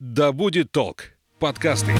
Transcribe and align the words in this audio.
Да 0.00 0.32
будет 0.32 0.72
толк. 0.72 1.10
Подкасты. 1.38 1.92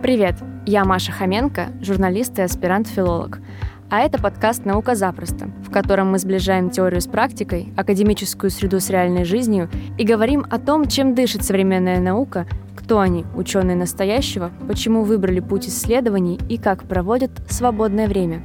Привет, 0.00 0.36
я 0.64 0.84
Маша 0.84 1.10
Хоменко, 1.10 1.72
журналист 1.80 2.38
и 2.38 2.42
аспирант-филолог. 2.42 3.40
А 3.88 4.00
это 4.00 4.20
подкаст 4.20 4.64
«Наука 4.64 4.96
запросто», 4.96 5.48
в 5.64 5.70
котором 5.70 6.10
мы 6.10 6.18
сближаем 6.18 6.70
теорию 6.70 7.00
с 7.00 7.06
практикой, 7.06 7.68
академическую 7.76 8.50
среду 8.50 8.80
с 8.80 8.90
реальной 8.90 9.24
жизнью 9.24 9.70
и 9.96 10.04
говорим 10.04 10.44
о 10.50 10.58
том, 10.58 10.88
чем 10.88 11.14
дышит 11.14 11.44
современная 11.44 12.00
наука, 12.00 12.48
кто 12.74 12.98
они, 12.98 13.24
ученые 13.36 13.76
настоящего, 13.76 14.50
почему 14.66 15.04
выбрали 15.04 15.38
путь 15.38 15.68
исследований 15.68 16.40
и 16.48 16.58
как 16.58 16.82
проводят 16.82 17.30
свободное 17.48 18.08
время. 18.08 18.42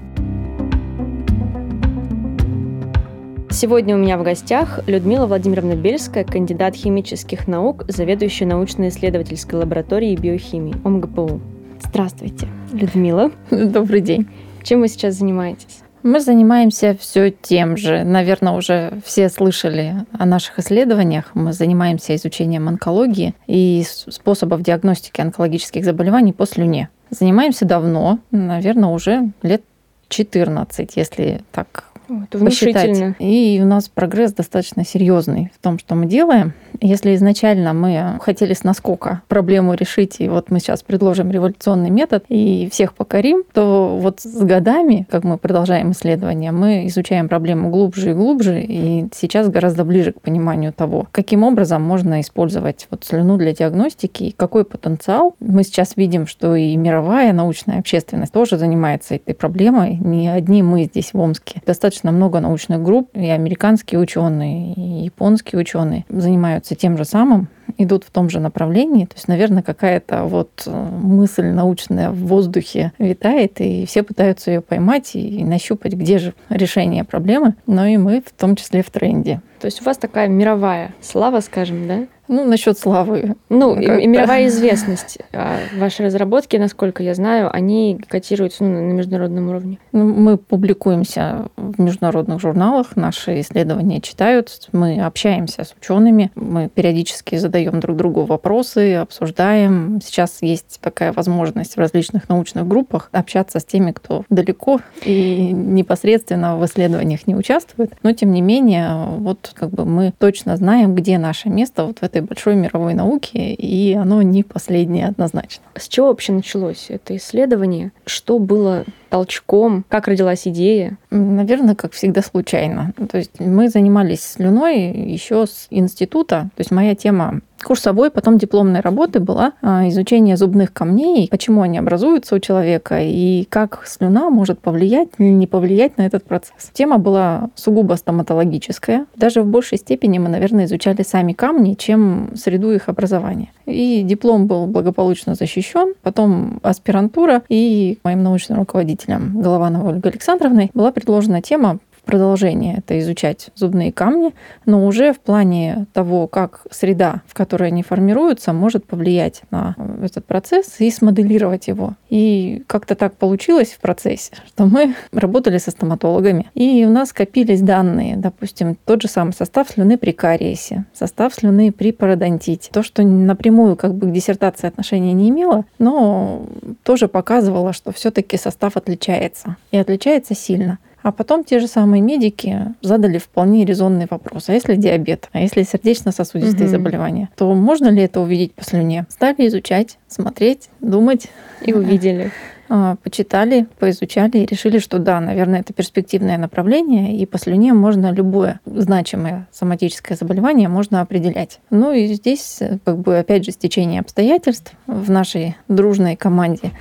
Сегодня 3.49 3.95
у 3.95 3.98
меня 3.98 4.20
в 4.20 4.23
гостях 4.23 4.79
Людмила 4.85 5.26
Владимировна 5.26 5.76
Бельская, 5.76 6.23
кандидат 6.23 6.76
химических 6.76 7.48
наук, 7.48 7.85
заведующая 7.87 8.45
научно-исследовательской 8.45 9.57
лабораторией 9.57 10.15
биохимии 10.17 10.76
ОМГПУ. 10.84 11.41
Здравствуйте, 11.84 12.48
Людмила. 12.71 13.31
Добрый 13.49 14.01
день. 14.01 14.27
Чем 14.63 14.81
вы 14.81 14.88
сейчас 14.88 15.15
занимаетесь? 15.15 15.81
Мы 16.03 16.20
занимаемся 16.20 16.97
все 16.99 17.29
тем 17.29 17.77
же. 17.77 18.03
Наверное, 18.03 18.53
уже 18.53 19.01
все 19.05 19.29
слышали 19.29 20.05
о 20.17 20.25
наших 20.25 20.57
исследованиях. 20.57 21.31
Мы 21.35 21.53
занимаемся 21.53 22.15
изучением 22.15 22.67
онкологии 22.67 23.35
и 23.45 23.84
способов 23.85 24.63
диагностики 24.63 25.21
онкологических 25.21 25.85
заболеваний 25.85 26.34
по 26.34 26.47
слюне. 26.47 26.89
Занимаемся 27.11 27.65
давно, 27.65 28.20
наверное, 28.31 28.89
уже 28.89 29.31
лет 29.43 29.61
14, 30.09 30.95
если 30.95 31.41
так 31.51 31.90
это 32.23 32.37
посчитать. 32.43 33.15
И 33.20 33.59
у 33.62 33.65
нас 33.65 33.90
прогресс 33.90 34.34
достаточно 34.34 34.85
серьезный 34.85 35.51
в 35.57 35.62
том, 35.62 35.79
что 35.79 35.95
мы 35.95 36.05
делаем. 36.05 36.54
Если 36.79 37.15
изначально 37.15 37.73
мы 37.73 38.17
хотели 38.21 38.54
с 38.54 38.63
наскока 38.63 39.21
проблему 39.27 39.73
решить, 39.73 40.15
и 40.20 40.27
вот 40.27 40.49
мы 40.49 40.59
сейчас 40.59 40.82
предложим 40.84 41.32
революционный 41.32 41.89
метод 41.89 42.23
и 42.29 42.70
всех 42.71 42.93
покорим, 42.93 43.43
то 43.54 43.98
вот 43.99 44.21
с 44.21 44.41
годами, 44.41 45.05
как 45.09 45.23
мы 45.23 45.37
продолжаем 45.37 45.91
исследования, 45.91 46.51
мы 46.51 46.87
изучаем 46.87 47.29
проблему 47.29 47.70
глубже 47.70 48.12
и 48.12 48.13
глубже, 48.13 48.62
и 48.62 49.07
сейчас 49.13 49.49
гораздо 49.49 49.85
ближе 49.85 50.13
к 50.13 50.21
пониманию 50.21 50.73
того, 50.73 51.07
каким 51.12 51.43
образом 51.43 51.84
можно 51.84 52.21
использовать 52.21 52.87
вот 52.89 53.04
слюну 53.04 53.37
для 53.37 53.54
диагностики 53.54 54.23
и 54.23 54.32
какой 54.32 54.65
потенциал. 54.65 55.35
Мы 55.39 55.63
сейчас 55.63 55.95
видим, 55.95 56.26
что 56.26 56.55
и 56.55 56.76
мировая 56.76 57.34
научная 57.34 57.79
общественность 57.79 58.34
тоже 58.34 58.57
занимается 58.57 59.15
этой 59.15 59.35
проблемой. 59.35 59.98
Не 59.98 60.29
одни 60.29 60.63
мы 60.63 60.85
здесь 60.85 61.13
в 61.13 61.20
Омске. 61.20 61.62
Достаточно 61.65 62.01
много 62.10 62.40
научных 62.40 62.82
групп, 62.82 63.10
и 63.13 63.27
американские 63.30 63.99
ученые, 63.99 64.74
и 64.74 65.03
японские 65.06 65.62
ученые 65.62 66.06
занимаются 66.09 66.75
тем 66.75 66.97
же 66.97 67.06
самым, 67.06 67.47
идут 67.77 68.03
в 68.03 68.11
том 68.11 68.29
же 68.29 68.39
направлении. 68.39 69.05
То 69.05 69.16
есть, 69.16 69.27
наверное, 69.27 69.63
какая-то 69.63 70.23
вот 70.23 70.63
э, 70.66 70.72
мысль 70.72 71.45
научная 71.45 72.11
в 72.11 72.27
воздухе 72.27 72.94
витает, 72.97 73.59
и 73.61 73.85
все 73.85 74.03
пытаются 74.03 74.51
ее 74.51 74.61
поймать 74.61 75.16
и 75.16 75.44
нащупать, 75.44 75.94
где 75.94 76.19
же 76.19 76.33
решение 76.49 77.03
проблемы. 77.03 77.55
Но 77.67 77.85
и 77.85 77.97
мы 77.97 78.22
в 78.22 78.31
том 78.31 78.55
числе 78.55 78.83
в 78.83 78.89
тренде. 78.89 79.41
То 79.61 79.66
есть 79.66 79.81
у 79.81 79.85
вас 79.85 79.97
такая 79.97 80.27
мировая 80.27 80.95
слава, 81.01 81.39
скажем, 81.39 81.88
да? 81.88 82.07
Ну, 82.27 82.45
насчет 82.45 82.79
славы. 82.79 83.35
Ну, 83.49 83.77
и, 83.77 84.03
и 84.03 84.07
мировая 84.07 84.47
известность. 84.47 85.19
А 85.33 85.57
ваши 85.77 86.03
разработки, 86.03 86.57
насколько 86.57 87.03
я 87.03 87.13
знаю, 87.13 87.53
они 87.53 87.99
котируются 88.07 88.63
ну, 88.63 88.81
на 88.81 88.91
международном 88.91 89.49
уровне. 89.49 89.79
Ну, 89.91 90.05
мы 90.05 90.38
публикуемся 90.38 91.47
в 91.55 91.81
международных 91.81 92.39
журналах, 92.39 92.95
наши 92.95 93.39
исследования 93.39 94.01
читают, 94.01 94.67
мы 94.71 95.01
общаемся 95.01 95.63
с 95.63 95.73
учеными, 95.79 96.31
мы 96.35 96.69
периодически 96.69 97.37
задаем 97.37 97.60
друг 97.69 97.97
другу 97.97 98.23
вопросы, 98.23 98.95
обсуждаем. 98.95 99.99
Сейчас 100.03 100.41
есть 100.41 100.79
такая 100.81 101.13
возможность 101.13 101.75
в 101.75 101.79
различных 101.79 102.29
научных 102.29 102.67
группах 102.67 103.09
общаться 103.11 103.59
с 103.59 103.66
теми, 103.66 103.91
кто 103.91 104.23
далеко 104.29 104.79
и 105.03 105.51
непосредственно 105.53 106.57
в 106.57 106.66
исследованиях 106.66 107.27
не 107.27 107.35
участвует. 107.35 107.94
Но, 108.03 108.11
тем 108.13 108.31
не 108.31 108.41
менее, 108.41 109.05
вот 109.17 109.51
как 109.53 109.69
бы 109.69 109.85
мы 109.85 110.13
точно 110.17 110.57
знаем, 110.57 110.95
где 110.95 111.17
наше 111.17 111.49
место 111.49 111.85
вот 111.85 111.99
в 111.99 112.03
этой 112.03 112.22
большой 112.22 112.55
мировой 112.55 112.94
науки, 112.94 113.38
и 113.38 113.93
оно 113.93 114.22
не 114.22 114.43
последнее 114.43 115.07
однозначно. 115.07 115.63
С 115.75 115.88
чего 115.88 116.07
вообще 116.07 116.33
началось 116.33 116.88
это 116.89 117.16
исследование? 117.16 117.91
Что 118.05 118.39
было 118.39 118.85
толчком? 119.09 119.85
Как 119.89 120.07
родилась 120.07 120.47
идея? 120.47 120.97
Наверное, 121.09 121.75
как 121.75 121.93
всегда, 121.93 122.22
случайно. 122.22 122.93
То 123.09 123.17
есть 123.17 123.39
мы 123.39 123.69
занимались 123.69 124.22
слюной 124.22 124.91
еще 124.91 125.45
с 125.45 125.67
института. 125.69 126.49
То 126.55 126.61
есть 126.61 126.72
моя 126.72 126.95
тема 126.95 127.41
курсовой, 127.63 128.11
потом 128.11 128.38
дипломной 128.38 128.81
работы 128.81 129.19
была 129.19 129.53
а, 129.61 129.88
изучение 129.89 130.38
зубных 130.38 130.73
камней, 130.73 131.27
почему 131.29 131.61
они 131.61 131.77
образуются 131.77 132.35
у 132.35 132.39
человека 132.39 132.99
и 133.01 133.45
как 133.49 133.83
слюна 133.85 134.29
может 134.29 134.59
повлиять 134.59 135.09
или 135.17 135.29
не 135.29 135.47
повлиять 135.47 135.97
на 135.97 136.05
этот 136.05 136.23
процесс. 136.23 136.69
Тема 136.73 136.97
была 136.97 137.49
сугубо 137.55 137.95
стоматологическая. 137.95 139.05
Даже 139.16 139.41
в 139.41 139.47
большей 139.47 139.77
степени 139.77 140.17
мы, 140.19 140.29
наверное, 140.29 140.66
изучали 140.66 141.03
сами 141.03 141.33
камни, 141.33 141.75
чем 141.75 142.31
среду 142.35 142.72
их 142.72 142.89
образования. 142.89 143.49
И 143.66 144.01
диплом 144.03 144.47
был 144.47 144.67
благополучно 144.67 145.35
защищен. 145.35 145.93
Потом 146.01 146.59
аспирантура 146.63 147.43
и 147.49 147.99
моим 148.03 148.23
научным 148.23 148.59
руководителем 148.59 149.41
Головановой 149.41 149.93
Ольгой 149.93 150.11
Александровной 150.11 150.72
была 150.73 150.91
предложена 150.91 151.41
тема 151.41 151.79
продолжение 152.06 152.78
это 152.78 153.00
изучать 153.00 153.50
зубные 153.56 153.91
камни, 153.91 154.34
но 154.66 154.85
уже 154.85 155.13
в 155.13 155.19
плане 155.19 155.85
того, 155.94 156.28
как 156.28 156.66
среда, 156.72 157.22
в 157.28 157.34
которой 157.34 157.67
они 157.69 157.84
формируются, 157.84 158.53
может 158.53 158.85
повлиять 158.85 159.41
на 159.51 159.75
этот 160.03 160.25
процесс 160.25 160.79
и 160.79 160.90
смоделировать 160.91 161.67
его. 161.67 161.95
И 162.09 162.63
как-то 162.67 162.95
так 162.95 163.13
получилось 163.16 163.72
в 163.72 163.79
процессе, 163.79 164.34
что 164.47 164.66
мы 164.66 164.95
работали 165.11 165.57
со 165.57 165.72
стоматологами, 165.72 166.50
и 166.53 166.85
у 166.85 166.90
нас 166.90 167.09
скопились 167.09 167.61
данные, 167.61 168.17
допустим, 168.17 168.78
тот 168.85 169.01
же 169.01 169.07
самый 169.07 169.34
состав 169.34 169.69
слюны 169.69 169.97
при 169.97 170.11
кариесе, 170.11 170.85
состав 170.94 171.34
слюны 171.34 171.72
при 171.72 171.91
пародонтите. 171.91 172.72
То, 172.72 172.84
что 172.84 173.03
напрямую 173.03 173.75
как 173.75 173.94
бы 173.94 174.07
к 174.07 174.11
диссертации 174.11 174.67
отношения 174.67 175.13
не 175.13 175.29
имело, 175.29 175.66
но 175.79 176.45
тоже 176.84 177.07
показывало, 177.07 177.73
что 177.73 177.91
все-таки 177.91 178.38
состав 178.38 178.78
отличается. 178.78 179.57
И 179.72 179.78
отличается 179.78 180.35
сильно. 180.35 180.79
А 181.03 181.12
потом 181.12 181.44
те 181.44 181.59
же 181.59 181.67
самые 181.67 182.01
медики 182.01 182.73
задали 182.81 183.17
вполне 183.17 183.66
резонный 183.66 184.07
вопрос. 184.09 184.50
А 184.50 184.53
если 184.53 184.75
диабет? 184.75 185.29
А 185.31 185.39
если 185.39 185.63
сердечно-сосудистые 185.63 186.66
угу. 186.66 186.72
заболевания? 186.72 187.29
То 187.35 187.53
можно 187.53 187.88
ли 187.88 188.03
это 188.03 188.22
увидеть 188.22 188.53
по 188.53 188.63
слюне? 188.63 189.06
Стали 189.09 189.47
изучать, 189.47 189.97
смотреть, 190.07 190.69
думать. 190.79 191.28
И 191.61 191.73
увидели. 191.73 192.31
А, 192.73 192.95
почитали, 193.03 193.67
поизучали 193.79 194.38
и 194.38 194.45
решили, 194.45 194.79
что 194.79 194.97
да, 194.97 195.19
наверное, 195.19 195.59
это 195.59 195.73
перспективное 195.73 196.38
направление, 196.38 197.17
и 197.17 197.25
по 197.25 197.38
слюне 197.38 197.73
можно 197.73 198.13
любое 198.13 198.61
значимое 198.66 199.50
соматическое 199.51 200.17
заболевание 200.17 200.69
можно 200.69 201.01
определять. 201.01 201.59
Ну 201.69 201.91
и 201.91 202.07
здесь, 202.13 202.59
как 202.85 202.97
бы, 203.00 203.17
опять 203.17 203.44
же, 203.44 203.51
стечение 203.51 204.00
обстоятельств 204.00 204.72
в 204.88 205.11
нашей 205.11 205.57
дружной 205.67 206.16
команде 206.16 206.72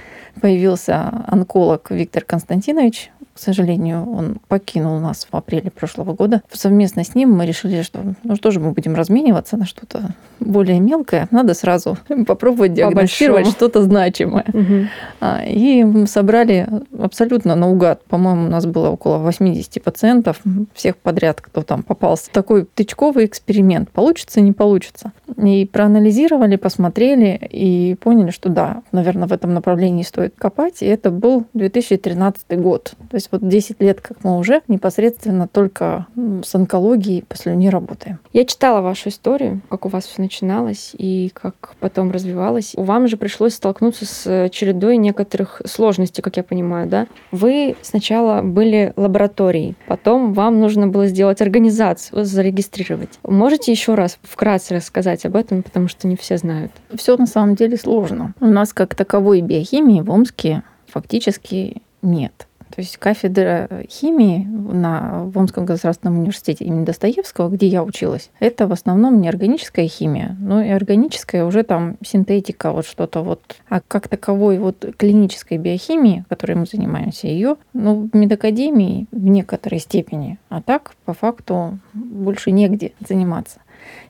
появился 0.40 1.24
онколог 1.26 1.90
Виктор 1.90 2.22
Константинович, 2.22 3.10
к 3.40 3.42
сожалению, 3.42 4.06
он 4.12 4.36
покинул 4.48 5.00
нас 5.00 5.26
в 5.30 5.34
апреле 5.34 5.70
прошлого 5.70 6.12
года. 6.12 6.42
Совместно 6.52 7.04
с 7.04 7.14
ним 7.14 7.32
мы 7.32 7.46
решили, 7.46 7.80
что 7.80 8.00
ну 8.22 8.36
что 8.36 8.50
же 8.50 8.60
мы 8.60 8.72
будем 8.72 8.94
размениваться 8.94 9.56
на 9.56 9.64
что-то 9.64 10.14
более 10.40 10.78
мелкое. 10.78 11.26
Надо 11.30 11.54
сразу 11.54 11.96
попробовать 12.26 12.74
диагностировать 12.74 13.46
что-то 13.46 13.82
значимое. 13.82 14.44
Угу. 14.52 15.46
И 15.46 15.84
мы 15.84 16.06
собрали 16.06 16.68
абсолютно 16.98 17.54
наугад. 17.54 18.04
По-моему, 18.04 18.44
у 18.44 18.50
нас 18.50 18.66
было 18.66 18.90
около 18.90 19.16
80 19.16 19.82
пациентов, 19.82 20.40
всех 20.74 20.98
подряд, 20.98 21.40
кто 21.40 21.62
там 21.62 21.82
попался. 21.82 22.30
Такой 22.32 22.66
тычковый 22.66 23.24
эксперимент. 23.24 23.90
Получится, 23.90 24.42
не 24.42 24.52
получится. 24.52 25.12
И 25.42 25.64
проанализировали, 25.64 26.56
посмотрели 26.56 27.40
и 27.50 27.94
поняли, 27.94 28.32
что 28.32 28.50
да, 28.50 28.82
наверное, 28.92 29.28
в 29.28 29.32
этом 29.32 29.54
направлении 29.54 30.02
стоит 30.02 30.34
копать. 30.36 30.82
И 30.82 30.86
это 30.86 31.10
был 31.10 31.46
2013 31.54 32.60
год. 32.60 32.92
То 33.10 33.16
есть 33.16 33.29
вот 33.30 33.46
10 33.46 33.80
лет, 33.80 34.00
как 34.00 34.24
мы 34.24 34.38
уже 34.38 34.62
непосредственно 34.68 35.48
только 35.48 36.06
с 36.44 36.54
онкологией 36.54 37.22
по 37.22 37.36
слюне 37.36 37.70
работаем. 37.70 38.18
Я 38.32 38.44
читала 38.44 38.80
вашу 38.80 39.08
историю, 39.08 39.60
как 39.68 39.86
у 39.86 39.88
вас 39.88 40.06
все 40.06 40.22
начиналось 40.22 40.92
и 40.96 41.30
как 41.34 41.74
потом 41.80 42.10
развивалось. 42.10 42.74
Вам 42.76 43.08
же 43.08 43.16
пришлось 43.16 43.54
столкнуться 43.54 44.06
с 44.06 44.48
чередой 44.50 44.96
некоторых 44.96 45.62
сложностей, 45.64 46.22
как 46.22 46.36
я 46.36 46.42
понимаю, 46.42 46.88
да? 46.88 47.06
Вы 47.30 47.76
сначала 47.82 48.42
были 48.42 48.92
лабораторией, 48.96 49.76
потом 49.86 50.32
вам 50.32 50.60
нужно 50.60 50.88
было 50.88 51.06
сделать 51.06 51.40
организацию, 51.40 52.24
зарегистрировать. 52.24 53.18
Можете 53.22 53.72
еще 53.72 53.94
раз 53.94 54.18
вкратце 54.22 54.74
рассказать 54.74 55.24
об 55.24 55.36
этом, 55.36 55.62
потому 55.62 55.88
что 55.88 56.06
не 56.06 56.16
все 56.16 56.36
знают? 56.36 56.72
Все 56.94 57.16
на 57.16 57.26
самом 57.26 57.54
деле 57.54 57.76
сложно. 57.76 58.34
У 58.40 58.46
нас 58.46 58.72
как 58.72 58.94
таковой 58.94 59.40
биохимии 59.40 60.00
в 60.00 60.10
Омске 60.10 60.62
фактически 60.86 61.82
нет. 62.02 62.46
То 62.74 62.80
есть 62.80 62.96
кафедра 62.98 63.68
химии 63.88 64.46
на, 64.46 65.24
в 65.24 65.36
Омском 65.36 65.64
государственном 65.64 66.18
университете 66.18 66.64
имени 66.64 66.84
Достоевского, 66.84 67.48
где 67.48 67.66
я 67.66 67.82
училась, 67.82 68.30
это 68.38 68.66
в 68.66 68.72
основном 68.72 69.20
не 69.20 69.28
органическая 69.28 69.88
химия, 69.88 70.36
но 70.38 70.62
и 70.62 70.68
органическая 70.68 71.44
уже 71.44 71.64
там 71.64 71.96
синтетика, 72.04 72.72
вот 72.72 72.86
что-то 72.86 73.22
вот. 73.22 73.40
А 73.68 73.80
как 73.86 74.08
таковой 74.08 74.58
вот 74.58 74.84
клинической 74.96 75.58
биохимии, 75.58 76.24
которой 76.28 76.54
мы 76.54 76.66
занимаемся, 76.66 77.26
ее 77.26 77.56
ну, 77.72 78.08
в 78.12 78.16
медакадемии 78.16 79.06
в 79.10 79.26
некоторой 79.26 79.80
степени, 79.80 80.38
а 80.48 80.62
так 80.62 80.92
по 81.04 81.12
факту 81.12 81.78
больше 81.92 82.52
негде 82.52 82.92
заниматься. 83.06 83.60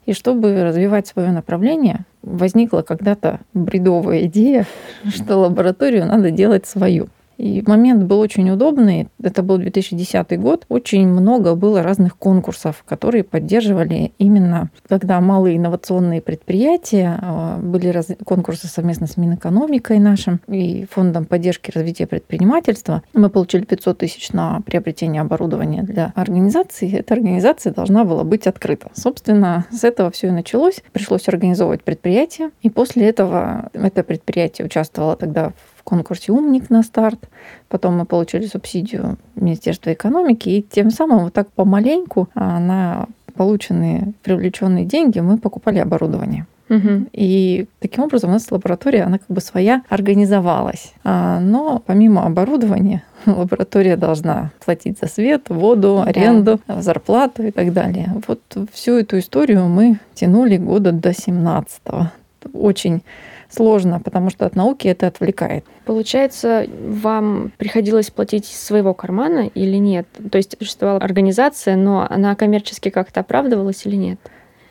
И 0.07 0.13
чтобы 0.13 0.63
развивать 0.65 1.07
свое 1.07 1.31
направление, 1.31 2.05
возникла 2.23 2.83
когда-то 2.83 3.41
бредовая 3.55 4.27
идея, 4.27 4.67
что 5.09 5.39
лабораторию 5.39 6.07
надо 6.07 6.31
делать 6.31 6.67
свою. 6.67 7.09
И 7.41 7.63
момент 7.67 8.05
был 8.05 8.21
очень 8.21 8.51
удобный. 8.51 9.09
Это 9.23 9.43
был 9.43 9.57
2010 9.57 10.39
год. 10.39 10.67
Очень 10.69 11.09
много 11.09 11.55
было 11.55 11.83
разных 11.83 12.19
конкурсов, 12.19 12.85
которые 12.87 13.25
поддерживали 13.25 14.13
именно, 14.19 14.69
когда 14.87 15.19
малые 15.23 15.57
инновационные 15.57 16.21
предприятия, 16.21 17.19
а, 17.23 17.59
были 17.59 17.89
раз... 17.89 18.09
конкурсы 18.27 18.67
совместно 18.67 19.07
с 19.07 19.17
Минэкономикой 19.17 20.01
нашим 20.01 20.43
и 20.49 20.85
Фондом 20.91 21.25
поддержки 21.25 21.71
развития 21.71 22.07
предпринимательства. 22.07 23.03
Мы 23.15 23.31
получили 23.31 23.65
500 23.65 23.97
тысяч 23.97 24.33
на 24.33 24.61
приобретение 24.61 25.23
оборудования 25.23 25.83
для 25.83 26.13
организации. 26.17 26.95
Эта 26.99 27.15
организация 27.15 27.73
должна 27.73 28.05
была 28.05 28.23
быть 28.23 28.47
открыта. 28.47 28.91
Собственно, 28.93 29.65
с 29.71 29.83
этого 29.83 30.11
все 30.11 30.27
и 30.27 30.31
началось. 30.31 30.83
Пришлось 30.93 31.27
организовывать 31.27 31.85
предприятие. 31.85 32.51
И 32.61 32.69
после 32.69 33.09
этого 33.09 33.71
это 33.73 34.03
предприятие 34.03 34.67
участвовало 34.67 35.17
тогда 35.17 35.55
в 35.80 35.80
конкурсе 35.91 36.33
«Умник» 36.33 36.71
на 36.71 36.83
старт. 36.83 37.29
Потом 37.69 37.99
мы 37.99 38.05
получили 38.07 38.47
субсидию 38.47 39.19
Министерства 39.35 39.93
экономики. 39.93 40.49
И 40.49 40.63
тем 40.63 40.91
самым 40.91 41.25
вот 41.25 41.35
так 41.35 41.51
помаленьку 41.51 42.29
а, 42.35 42.59
на 42.61 43.07
полученные 43.35 44.13
привлеченные 44.23 44.85
деньги 44.85 45.21
мы 45.21 45.39
покупали 45.39 45.79
оборудование. 45.79 46.47
Угу. 46.69 47.07
И 47.13 47.67
таким 47.81 48.05
образом 48.05 48.31
у 48.31 48.33
нас 48.35 48.49
лаборатория, 48.51 49.03
она 49.03 49.19
как 49.19 49.27
бы 49.29 49.41
своя 49.41 49.83
организовалась. 49.89 50.93
А, 51.03 51.41
но 51.41 51.83
помимо 51.85 52.25
оборудования, 52.25 53.03
лаборатория 53.27 53.97
должна 53.97 54.53
платить 54.65 54.99
за 55.01 55.09
свет, 55.09 55.49
воду, 55.49 56.03
аренду, 56.07 56.61
да. 56.69 56.81
зарплату 56.81 57.43
и 57.43 57.51
так 57.51 57.73
далее. 57.73 58.15
Вот 58.29 58.41
всю 58.73 58.93
эту 58.93 59.19
историю 59.19 59.67
мы 59.67 59.99
тянули 60.15 60.57
года 60.57 60.93
до 60.93 61.13
17 61.13 61.81
-го. 61.85 62.05
Очень 62.53 63.03
сложно, 63.51 64.01
потому 64.01 64.31
что 64.31 64.47
от 64.47 64.57
науки 64.57 64.89
это 64.89 65.07
отвлекает. 65.07 65.65
Получается, 65.85 66.67
вам 66.87 67.53
приходилось 67.59 68.11
платить 68.11 68.51
из 68.51 68.61
своего 68.61 68.95
кармана 68.95 69.47
или 69.49 69.77
нет? 69.77 70.07
То 70.31 70.39
есть 70.39 70.57
существовала 70.59 71.01
организация, 71.01 71.77
но 71.77 72.07
она 72.09 72.35
коммерчески 72.37 72.89
как-то 72.91 73.21
оправдывалась 73.21 73.85
или 73.87 73.97
нет? 73.97 74.21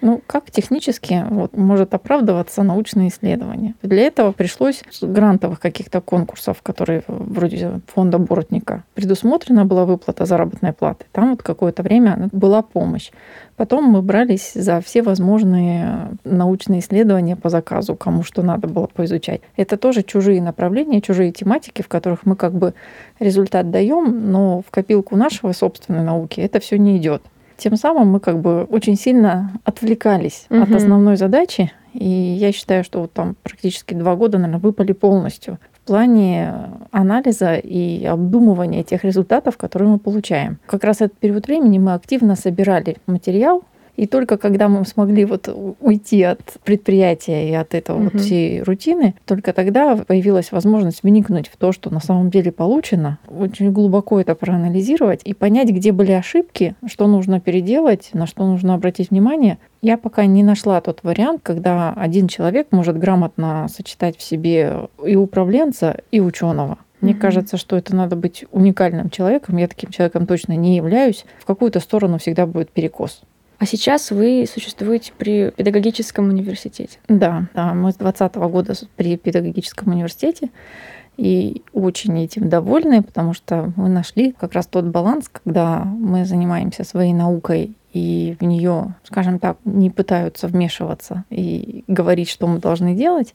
Ну, 0.01 0.21
как 0.25 0.49
технически 0.49 1.25
вот, 1.29 1.57
может 1.57 1.93
оправдываться 1.93 2.63
научное 2.63 3.09
исследование? 3.09 3.75
Для 3.81 4.03
этого 4.03 4.31
пришлось 4.31 4.83
с 4.89 5.03
грантовых 5.03 5.59
каких-то 5.59 5.99
конкурсов, 5.99 6.61
которые 6.61 7.03
вроде 7.07 7.81
фонда 7.87 8.17
Боротника, 8.17 8.83
предусмотрена 8.93 9.65
была 9.65 9.85
выплата 9.85 10.25
заработной 10.25 10.71
платы. 10.71 11.05
Там 11.11 11.31
вот 11.31 11.43
какое-то 11.43 11.83
время 11.83 12.29
была 12.31 12.61
помощь. 12.61 13.11
Потом 13.57 13.83
мы 13.85 14.01
брались 14.01 14.53
за 14.53 14.79
все 14.79 15.01
возможные 15.01 16.11
научные 16.23 16.79
исследования 16.79 17.35
по 17.35 17.49
заказу, 17.49 17.95
кому 17.95 18.23
что 18.23 18.41
надо 18.41 18.69
было 18.69 18.87
поизучать. 18.87 19.41
Это 19.57 19.75
тоже 19.75 20.03
чужие 20.03 20.41
направления, 20.41 21.01
чужие 21.01 21.33
тематики, 21.33 21.81
в 21.81 21.89
которых 21.89 22.25
мы 22.25 22.37
как 22.37 22.53
бы 22.53 22.73
результат 23.19 23.69
даем, 23.69 24.31
но 24.31 24.61
в 24.61 24.71
копилку 24.71 25.17
нашего 25.17 25.51
собственной 25.51 26.03
науки 26.03 26.39
это 26.39 26.61
все 26.61 26.77
не 26.77 26.97
идет. 26.97 27.21
Тем 27.59 27.75
самым 27.75 28.07
мы 28.07 28.19
как 28.21 28.39
бы 28.39 28.63
очень 28.63 28.95
сильно 28.95 29.51
отвлекались 29.65 30.45
угу. 30.49 30.63
от 30.63 30.71
основной 30.71 31.17
задачи. 31.17 31.71
И 31.93 32.07
я 32.07 32.51
считаю, 32.51 32.83
что 32.83 33.01
вот 33.01 33.11
там 33.11 33.35
практически 33.43 33.93
два 33.93 34.15
года, 34.15 34.37
наверное, 34.37 34.61
выпали 34.61 34.93
полностью 34.93 35.59
в 35.73 35.87
плане 35.87 36.53
анализа 36.91 37.55
и 37.55 38.05
обдумывания 38.05 38.83
тех 38.83 39.03
результатов, 39.03 39.57
которые 39.57 39.89
мы 39.89 39.99
получаем. 39.99 40.59
Как 40.67 40.83
раз 40.83 41.01
этот 41.01 41.17
период 41.17 41.47
времени 41.47 41.79
мы 41.79 41.93
активно 41.93 42.35
собирали 42.35 42.97
материал, 43.07 43.63
и 43.99 44.07
только 44.07 44.37
когда 44.37 44.69
мы 44.69 44.85
смогли 44.85 45.25
вот 45.25 45.49
уйти 45.81 46.23
от 46.23 46.39
предприятия 46.63 47.49
и 47.49 47.53
от 47.53 47.75
этого 47.75 47.97
угу. 47.97 48.03
вот 48.13 48.21
всей 48.21 48.61
рутины, 48.61 49.13
только 49.25 49.51
тогда 49.51 49.97
появилась 49.97 50.53
возможность 50.53 51.03
вникнуть 51.03 51.49
в 51.49 51.57
то, 51.57 51.73
что 51.73 51.93
на 51.93 51.99
самом 51.99 52.29
деле 52.29 52.53
получено, 52.53 53.19
очень 53.27 53.73
глубоко 53.73 54.21
это 54.21 54.35
проанализировать 54.35 55.19
и 55.25 55.33
понять, 55.33 55.71
где 55.71 55.91
были 55.91 56.13
ошибки, 56.13 56.75
что 56.87 57.07
нужно 57.07 57.41
переделать, 57.41 58.11
на 58.13 58.25
что 58.25 58.47
нужно 58.47 58.73
обратить 58.73 59.09
внимание. 59.09 59.57
Я 59.81 59.97
пока 59.97 60.25
не 60.25 60.43
нашла 60.43 60.79
тот 60.79 61.03
вариант, 61.03 61.41
когда 61.43 61.91
один 61.91 62.29
человек 62.29 62.67
может 62.71 62.97
грамотно 62.97 63.67
сочетать 63.67 64.15
в 64.15 64.21
себе 64.21 64.87
и 65.05 65.17
управленца, 65.17 65.97
и 66.09 66.21
ученого. 66.21 66.77
Мне 67.01 67.11
mm 67.13 67.19
кажется, 67.19 67.57
что 67.57 67.75
это 67.75 67.93
надо 67.93 68.15
быть 68.15 68.45
уникальным 68.51 69.09
человеком. 69.09 69.57
Я 69.57 69.67
таким 69.67 69.89
человеком 69.89 70.25
точно 70.25 70.53
не 70.53 70.77
являюсь. 70.77 71.25
В 71.39 71.45
какую-то 71.45 71.81
сторону 71.81 72.17
всегда 72.17 72.45
будет 72.45 72.69
перекос. 72.71 73.23
А 73.59 73.65
сейчас 73.65 74.09
вы 74.09 74.45
существуете 74.51 75.11
при 75.17 75.51
педагогическом 75.51 76.29
университете. 76.29 76.97
Да, 77.09 77.47
да, 77.53 77.73
мы 77.73 77.91
с 77.91 77.95
2020 77.95 78.35
года 78.51 78.73
при 78.95 79.17
педагогическом 79.17 79.93
университете 79.93 80.49
и 81.17 81.63
очень 81.73 82.17
этим 82.17 82.47
довольны, 82.47 83.03
потому 83.03 83.33
что 83.33 83.73
мы 83.75 83.89
нашли 83.89 84.31
как 84.31 84.53
раз 84.53 84.67
тот 84.67 84.85
баланс, 84.85 85.27
когда 85.27 85.83
мы 85.83 86.23
занимаемся 86.23 86.85
своей 86.85 87.11
наукой 87.11 87.75
и 87.91 88.37
в 88.39 88.45
нее, 88.45 88.95
скажем 89.03 89.39
так, 89.39 89.57
не 89.65 89.89
пытаются 89.89 90.47
вмешиваться 90.47 91.25
и 91.29 91.83
говорить, 91.87 92.29
что 92.29 92.47
мы 92.47 92.59
должны 92.59 92.95
делать, 92.95 93.33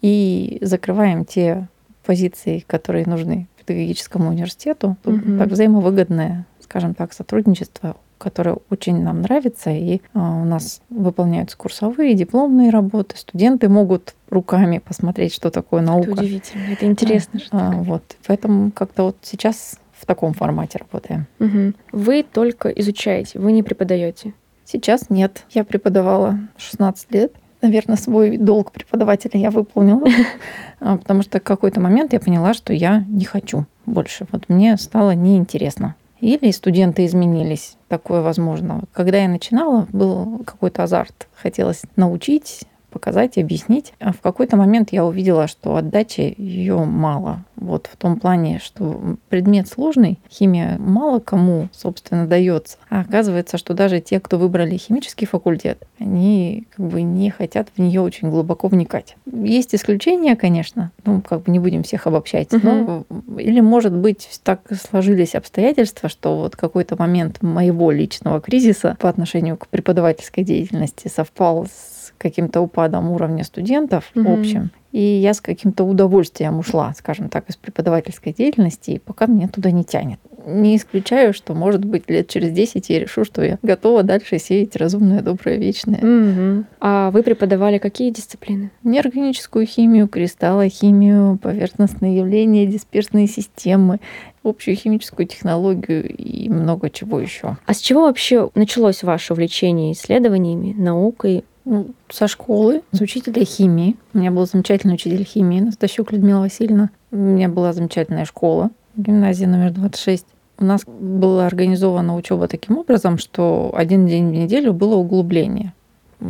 и 0.00 0.58
закрываем 0.62 1.24
те 1.24 1.68
позиции, 2.04 2.64
которые 2.66 3.06
нужны 3.06 3.46
педагогическому 3.64 4.30
университету. 4.30 4.96
Угу. 5.04 5.38
Так 5.38 5.48
взаимовыгодное, 5.48 6.46
скажем 6.72 6.94
так, 6.94 7.12
сотрудничество 7.12 7.96
которая 8.16 8.56
очень 8.70 9.02
нам 9.02 9.22
нравится, 9.22 9.70
и 9.70 10.00
а, 10.14 10.42
у 10.42 10.44
нас 10.44 10.80
выполняются 10.90 11.56
курсовые, 11.56 12.14
дипломные 12.14 12.70
работы. 12.70 13.16
Студенты 13.16 13.68
могут 13.68 14.14
руками 14.30 14.78
посмотреть, 14.78 15.34
что 15.34 15.50
такое 15.50 15.82
наука. 15.82 16.12
Это 16.12 16.22
удивительно, 16.22 16.62
это 16.70 16.86
интересно. 16.86 17.40
А, 17.50 17.72
вот, 17.72 18.04
поэтому 18.24 18.70
как-то 18.70 19.06
вот 19.06 19.16
сейчас 19.22 19.80
в 19.92 20.06
таком 20.06 20.34
формате 20.34 20.78
работаем. 20.78 21.26
Угу. 21.40 21.72
Вы 21.90 22.22
только 22.22 22.68
изучаете, 22.68 23.40
вы 23.40 23.50
не 23.50 23.64
преподаете? 23.64 24.34
Сейчас 24.64 25.10
нет. 25.10 25.44
Я 25.50 25.64
преподавала 25.64 26.38
16 26.58 27.12
лет. 27.12 27.32
Наверное, 27.60 27.96
свой 27.96 28.36
долг 28.36 28.70
преподавателя 28.70 29.40
я 29.40 29.50
выполнила, 29.50 30.06
а, 30.78 30.96
потому 30.96 31.22
что 31.22 31.40
в 31.40 31.42
какой-то 31.42 31.80
момент 31.80 32.12
я 32.12 32.20
поняла, 32.20 32.54
что 32.54 32.72
я 32.72 33.04
не 33.08 33.24
хочу 33.24 33.66
больше. 33.84 34.28
Вот 34.30 34.48
мне 34.48 34.76
стало 34.76 35.10
неинтересно. 35.16 35.96
Или 36.22 36.52
студенты 36.52 37.04
изменились, 37.04 37.76
такое 37.88 38.20
возможно. 38.20 38.84
Когда 38.92 39.18
я 39.18 39.28
начинала, 39.28 39.88
был 39.92 40.44
какой-то 40.46 40.84
азарт. 40.84 41.26
Хотелось 41.34 41.82
научить, 41.96 42.62
показать, 42.92 43.38
объяснить. 43.38 43.92
А 43.98 44.12
в 44.12 44.20
какой-то 44.20 44.56
момент 44.56 44.92
я 44.92 45.04
увидела, 45.04 45.48
что 45.48 45.76
отдачи 45.76 46.34
ее 46.36 46.84
мало. 46.84 47.44
Вот 47.56 47.88
в 47.92 47.96
том 47.96 48.18
плане, 48.18 48.60
что 48.62 49.16
предмет 49.28 49.68
сложный, 49.68 50.18
химия 50.30 50.76
мало 50.78 51.20
кому, 51.20 51.68
собственно, 51.72 52.26
дается. 52.26 52.76
А 52.90 53.00
оказывается, 53.00 53.56
что 53.56 53.74
даже 53.74 54.00
те, 54.00 54.20
кто 54.20 54.36
выбрали 54.38 54.76
химический 54.76 55.26
факультет, 55.26 55.82
они 55.98 56.66
как 56.74 56.86
бы 56.86 57.02
не 57.02 57.30
хотят 57.30 57.68
в 57.74 57.80
нее 57.80 58.00
очень 58.00 58.30
глубоко 58.30 58.68
вникать. 58.68 59.16
Есть 59.26 59.74
исключения, 59.74 60.36
конечно, 60.36 60.90
ну, 61.04 61.20
как 61.20 61.42
бы 61.42 61.52
не 61.52 61.58
будем 61.58 61.82
всех 61.82 62.06
обобщать, 62.06 62.52
угу. 62.52 62.66
но 62.66 63.04
или, 63.38 63.60
может 63.60 63.92
быть, 63.92 64.28
так 64.42 64.60
сложились 64.90 65.34
обстоятельства, 65.34 66.08
что 66.08 66.36
вот 66.36 66.56
какой-то 66.56 66.96
момент 66.98 67.42
моего 67.42 67.90
личного 67.90 68.40
кризиса 68.40 68.96
по 69.00 69.08
отношению 69.08 69.56
к 69.56 69.68
преподавательской 69.68 70.44
деятельности 70.44 71.08
совпал 71.08 71.66
с 71.66 72.01
каким-то 72.18 72.60
упадом 72.60 73.10
уровня 73.10 73.44
студентов 73.44 74.10
угу. 74.14 74.32
общим. 74.32 74.70
И 74.92 75.00
я 75.00 75.32
с 75.32 75.40
каким-то 75.40 75.84
удовольствием 75.84 76.58
ушла, 76.58 76.92
скажем 76.96 77.30
так, 77.30 77.48
из 77.48 77.56
преподавательской 77.56 78.34
деятельности, 78.34 78.90
и 78.92 78.98
пока 78.98 79.26
меня 79.26 79.48
туда 79.48 79.70
не 79.70 79.84
тянет. 79.84 80.18
не 80.44 80.76
исключаю, 80.76 81.32
что, 81.32 81.54
может 81.54 81.84
быть, 81.84 82.10
лет 82.10 82.28
через 82.28 82.50
10 82.52 82.90
я 82.90 83.00
решу, 83.00 83.24
что 83.24 83.42
я 83.42 83.58
готова 83.62 84.02
дальше 84.02 84.38
сеять 84.38 84.76
разумное, 84.76 85.22
доброе, 85.22 85.56
вечное. 85.56 85.98
Угу. 86.00 86.64
А 86.80 87.10
вы 87.10 87.22
преподавали 87.22 87.78
какие 87.78 88.10
дисциплины? 88.10 88.70
Неорганическую 88.82 89.66
химию, 89.66 90.08
кристаллохимию, 90.08 91.38
поверхностные 91.38 92.18
явления, 92.18 92.66
дисперсные 92.66 93.28
системы, 93.28 93.98
общую 94.44 94.76
химическую 94.76 95.26
технологию 95.26 96.06
и 96.06 96.48
много 96.48 96.90
чего 96.90 97.20
еще. 97.20 97.56
А 97.64 97.74
с 97.74 97.78
чего 97.78 98.02
вообще 98.02 98.50
началось 98.54 99.02
ваше 99.02 99.32
увлечение 99.32 99.92
исследованиями, 99.92 100.74
наукой? 100.76 101.44
Ну, 101.64 101.90
со 102.08 102.26
школы, 102.26 102.82
с 102.90 103.00
учителя 103.00 103.44
химии. 103.44 103.96
У 104.14 104.18
меня 104.18 104.30
был 104.30 104.46
замечательный 104.46 104.94
учитель 104.94 105.24
химии, 105.24 105.60
Настасюк 105.60 106.12
Людмила 106.12 106.40
Васильевна. 106.40 106.90
У 107.12 107.16
меня 107.16 107.48
была 107.48 107.72
замечательная 107.72 108.24
школа, 108.24 108.70
гимназия 108.96 109.46
номер 109.46 109.70
26. 109.70 110.26
У 110.58 110.64
нас 110.64 110.82
была 110.86 111.46
организована 111.46 112.16
учеба 112.16 112.48
таким 112.48 112.78
образом, 112.78 113.18
что 113.18 113.72
один 113.74 114.06
день 114.06 114.30
в 114.30 114.32
неделю 114.32 114.72
было 114.72 114.96
углубление 114.96 115.72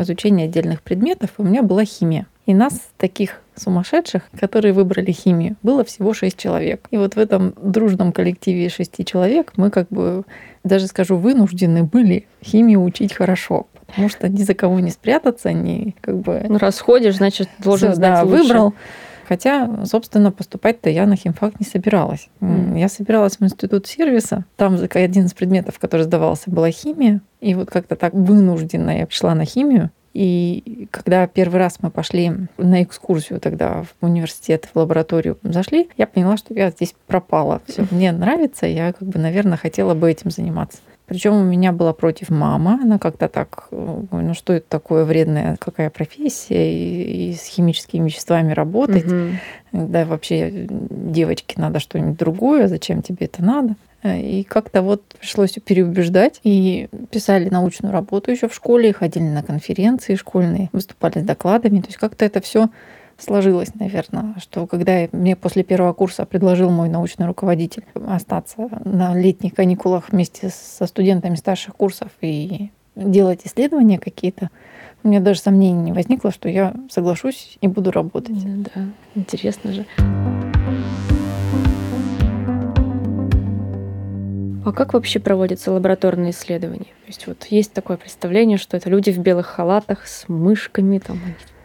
изучение 0.00 0.46
отдельных 0.46 0.82
предметов, 0.82 1.30
у 1.38 1.42
меня 1.42 1.62
была 1.62 1.84
химия. 1.84 2.26
И 2.46 2.54
нас, 2.54 2.80
таких 2.96 3.40
сумасшедших, 3.54 4.22
которые 4.38 4.72
выбрали 4.72 5.12
химию, 5.12 5.56
было 5.62 5.84
всего 5.84 6.14
шесть 6.14 6.38
человек. 6.38 6.86
И 6.90 6.96
вот 6.96 7.14
в 7.14 7.18
этом 7.18 7.54
дружном 7.62 8.12
коллективе 8.12 8.68
шести 8.68 9.04
человек 9.04 9.52
мы 9.56 9.70
как 9.70 9.88
бы, 9.88 10.24
даже 10.64 10.86
скажу, 10.86 11.16
вынуждены 11.16 11.84
были 11.84 12.26
химию 12.42 12.82
учить 12.82 13.12
хорошо. 13.12 13.66
Потому 13.92 14.08
что 14.08 14.28
ни 14.28 14.42
за 14.42 14.54
кого 14.54 14.80
не 14.80 14.90
спрятаться, 14.90 15.52
ни 15.52 15.94
как 16.00 16.18
бы... 16.18 16.44
Ну, 16.48 16.58
раз 16.58 16.80
ходишь, 16.80 17.16
значит, 17.16 17.48
должен 17.58 17.90
Всё, 17.90 17.96
знать 17.96 18.14
да, 18.14 18.22
лучше. 18.22 18.42
выбрал. 18.42 18.74
Хотя, 19.28 19.86
собственно, 19.86 20.32
поступать-то 20.32 20.90
я 20.90 21.06
на 21.06 21.16
химфак 21.16 21.60
не 21.60 21.66
собиралась. 21.66 22.28
Мгм. 22.40 22.74
Я 22.76 22.88
собиралась 22.88 23.38
в 23.38 23.44
институт 23.44 23.86
сервиса. 23.86 24.44
Там 24.56 24.78
один 24.92 25.26
из 25.26 25.34
предметов, 25.34 25.78
который 25.78 26.02
сдавался, 26.02 26.50
была 26.50 26.70
химия. 26.70 27.20
И 27.40 27.54
вот 27.54 27.70
как-то 27.70 27.96
так 27.96 28.14
вынужденно 28.14 28.98
я 28.98 29.06
пришла 29.06 29.34
на 29.34 29.44
химию. 29.44 29.90
И 30.12 30.88
когда 30.90 31.26
первый 31.26 31.56
раз 31.58 31.78
мы 31.80 31.90
пошли 31.90 32.32
на 32.58 32.82
экскурсию 32.82 33.40
тогда 33.40 33.84
в 33.84 34.04
университет, 34.04 34.68
в 34.72 34.78
лабораторию 34.78 35.38
зашли, 35.42 35.88
я 35.96 36.06
поняла, 36.06 36.36
что 36.36 36.52
я 36.54 36.70
здесь 36.70 36.94
пропала. 37.06 37.62
Все 37.66 37.86
мне 37.90 38.12
нравится, 38.12 38.66
я 38.66 38.92
как 38.92 39.08
бы, 39.08 39.18
наверное, 39.18 39.56
хотела 39.56 39.94
бы 39.94 40.10
этим 40.10 40.30
заниматься. 40.30 40.78
Причем 41.06 41.34
у 41.34 41.44
меня 41.44 41.72
была 41.72 41.92
против 41.92 42.30
мама. 42.30 42.78
Она 42.82 42.98
как-то 42.98 43.28
так, 43.28 43.68
э, 43.70 44.02
ну 44.10 44.34
что 44.34 44.52
это 44.52 44.66
такое 44.68 45.04
вредная, 45.04 45.56
какая 45.58 45.90
профессия, 45.90 46.72
и, 46.72 47.30
и 47.30 47.34
с 47.34 47.46
химическими 47.46 48.06
веществами 48.06 48.52
работать. 48.52 49.06
Мгм. 49.06 49.38
Да, 49.72 50.04
вообще 50.04 50.66
девочке 50.70 51.54
надо 51.60 51.80
что-нибудь 51.80 52.18
другое, 52.18 52.68
зачем 52.68 53.02
тебе 53.02 53.26
это 53.26 53.42
надо? 53.42 53.74
И 54.04 54.44
как-то 54.48 54.82
вот 54.82 55.02
пришлось 55.20 55.52
переубеждать. 55.52 56.40
И 56.42 56.88
писали 57.10 57.48
научную 57.48 57.92
работу 57.92 58.30
еще 58.30 58.48
в 58.48 58.54
школе, 58.54 58.92
ходили 58.92 59.24
на 59.24 59.42
конференции 59.42 60.16
школьные, 60.16 60.70
выступали 60.72 61.20
с 61.20 61.22
докладами. 61.22 61.80
То 61.80 61.86
есть 61.86 61.98
как-то 61.98 62.24
это 62.24 62.40
все 62.40 62.68
сложилось, 63.22 63.74
наверное, 63.74 64.34
что 64.38 64.66
когда 64.66 65.08
мне 65.12 65.36
после 65.36 65.62
первого 65.62 65.92
курса 65.92 66.26
предложил 66.26 66.70
мой 66.70 66.88
научный 66.88 67.26
руководитель 67.26 67.84
остаться 67.94 68.68
на 68.84 69.14
летних 69.14 69.54
каникулах 69.54 70.10
вместе 70.10 70.50
со 70.50 70.86
студентами 70.86 71.36
старших 71.36 71.76
курсов 71.76 72.10
и 72.20 72.70
делать 72.96 73.40
исследования 73.44 73.98
какие-то, 73.98 74.50
у 75.04 75.08
меня 75.08 75.20
даже 75.20 75.40
сомнений 75.40 75.80
не 75.80 75.92
возникло, 75.92 76.30
что 76.30 76.48
я 76.48 76.74
соглашусь 76.90 77.56
и 77.60 77.68
буду 77.68 77.90
работать. 77.90 78.36
Ну 78.44 78.64
Да, 78.74 78.82
интересно 79.14 79.72
же. 79.72 79.86
А 84.64 84.70
как 84.70 84.94
вообще 84.94 85.18
проводятся 85.18 85.72
лабораторные 85.72 86.30
исследования? 86.30 86.84
То 86.84 87.08
есть 87.08 87.26
вот 87.26 87.46
есть 87.50 87.72
такое 87.72 87.96
представление, 87.96 88.58
что 88.58 88.76
это 88.76 88.88
люди 88.88 89.10
в 89.10 89.18
белых 89.18 89.46
халатах 89.46 90.06
с 90.06 90.28
мышками 90.28 90.98
там. 90.98 91.18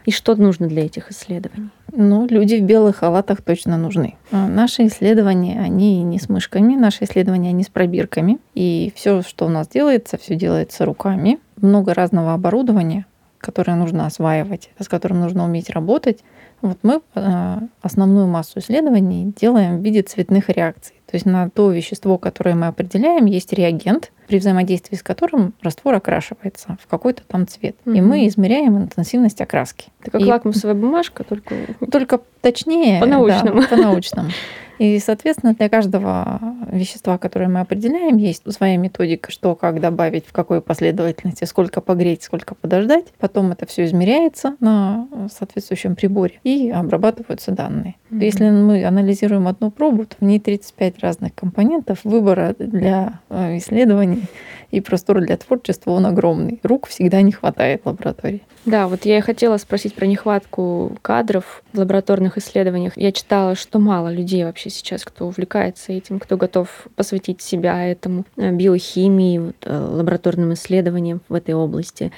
И 0.07 0.11
что 0.11 0.35
нужно 0.35 0.67
для 0.67 0.85
этих 0.85 1.11
исследований? 1.11 1.69
Ну, 1.91 2.25
люди 2.27 2.55
в 2.55 2.63
белых 2.63 2.95
халатах 2.95 3.41
точно 3.41 3.77
нужны. 3.77 4.15
А 4.31 4.47
Наши 4.47 4.87
исследования, 4.87 5.59
они 5.59 6.01
не 6.01 6.17
с 6.17 6.29
мышками, 6.29 6.75
наши 6.75 7.03
исследования, 7.03 7.49
они 7.49 7.63
с 7.63 7.67
пробирками. 7.67 8.39
И 8.55 8.93
все, 8.95 9.21
что 9.21 9.45
у 9.45 9.49
нас 9.49 9.67
делается, 9.67 10.17
все 10.17 10.35
делается 10.35 10.85
руками. 10.85 11.39
Много 11.57 11.93
разного 11.93 12.33
оборудования, 12.33 13.05
которое 13.37 13.75
нужно 13.75 14.05
осваивать, 14.05 14.69
с 14.79 14.87
которым 14.87 15.19
нужно 15.19 15.43
уметь 15.43 15.69
работать. 15.69 16.23
Вот 16.61 16.79
мы 16.81 17.01
э, 17.15 17.57
основную 17.81 18.27
массу 18.27 18.59
исследований 18.59 19.31
делаем 19.39 19.79
в 19.79 19.83
виде 19.83 20.01
цветных 20.01 20.49
реакций. 20.49 20.95
То 21.05 21.15
есть 21.15 21.25
на 21.25 21.49
то 21.49 21.71
вещество, 21.71 22.17
которое 22.17 22.55
мы 22.55 22.67
определяем, 22.67 23.25
есть 23.25 23.53
реагент, 23.53 24.11
при 24.27 24.39
взаимодействии 24.39 24.95
с 24.97 25.03
которым 25.03 25.53
раствор 25.61 25.93
окрашивается 25.95 26.77
в 26.83 26.87
какой-то 26.87 27.23
там 27.27 27.47
цвет. 27.47 27.75
И 27.85 27.89
Мгм. 28.01 28.07
мы 28.09 28.27
измеряем 28.27 28.77
интенсивность 28.77 29.39
окраски. 29.39 29.85
Это 30.01 30.11
как 30.11 30.21
И- 30.21 30.25
лакмусовая 30.25 30.75
бумажка, 30.75 31.23
только 31.23 31.55
только 31.91 32.19
точнее. 32.41 32.99
По-научному. 32.99 33.61
да, 33.61 33.67
по-научному. 33.67 34.29
И, 34.77 34.99
соответственно, 34.99 35.53
для 35.53 35.69
каждого 35.69 36.39
вещества, 36.71 37.17
которое 37.17 37.47
мы 37.47 37.61
определяем, 37.61 38.17
есть 38.17 38.43
своя 38.51 38.77
методика, 38.77 39.31
что 39.31 39.55
как 39.55 39.79
добавить, 39.79 40.25
в 40.25 40.31
какой 40.31 40.61
последовательности, 40.61 41.45
сколько 41.45 41.81
погреть, 41.81 42.23
сколько 42.23 42.55
подождать. 42.55 43.05
Потом 43.19 43.51
это 43.51 43.65
все 43.65 43.85
измеряется 43.85 44.55
на 44.59 45.07
соответствующем 45.31 45.95
приборе 45.95 46.39
и 46.43 46.69
обрабатываются 46.69 47.51
данные. 47.51 47.95
Мгм. 48.09 48.19
Если 48.19 48.49
мы 48.49 48.85
анализируем 48.85 49.47
одну 49.47 49.71
пробу, 49.71 50.05
то 50.05 50.15
в 50.19 50.23
ней 50.23 50.39
35 50.39 50.99
разных 50.99 51.35
компонентов. 51.35 51.99
Выбора 52.03 52.55
для 52.57 53.19
э, 53.29 53.57
исследований 53.57 54.23
и 54.71 54.81
простор 54.81 55.21
для 55.21 55.37
творчества 55.37 55.91
он 55.91 56.05
огромный. 56.05 56.59
Рук 56.63 56.87
всегда 56.87 57.21
не 57.21 57.31
хватает 57.31 57.81
в 57.83 57.87
лаборатории. 57.87 58.41
Да, 58.65 58.87
вот 58.87 59.05
я 59.05 59.17
и 59.17 59.21
хотела 59.21 59.57
спросить 59.57 59.95
про 59.95 60.05
нехватку 60.05 60.97
кадров 61.01 61.63
в 61.71 61.79
лабораторных 61.79 62.37
исследованиях. 62.37 62.93
Я 62.97 63.11
читала, 63.11 63.55
что 63.55 63.79
мало 63.79 64.11
людей 64.11 64.43
вообще 64.43 64.69
сейчас, 64.69 65.05
кто 65.05 65.27
увлекается 65.27 65.93
этим, 65.93 66.19
кто 66.19 66.35
готов 66.37 66.87
посвятить 66.95 67.41
себя 67.41 67.85
этому, 67.85 68.25
э, 68.35 68.51
биохимии, 68.51 69.39
вот, 69.39 69.55
э, 69.63 69.77
лабораторным 69.77 70.53
исследованиям 70.53 71.21
в 71.29 71.33
этой 71.33 71.55
области. 71.55 72.11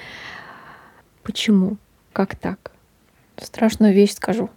Почему? 1.23 1.77
Как 2.13 2.35
так? 2.35 2.71
Страшную 3.37 3.93
вещь 3.93 4.13
скажу. 4.13 4.49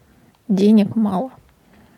Денег 0.48 0.96
мало. 0.96 1.30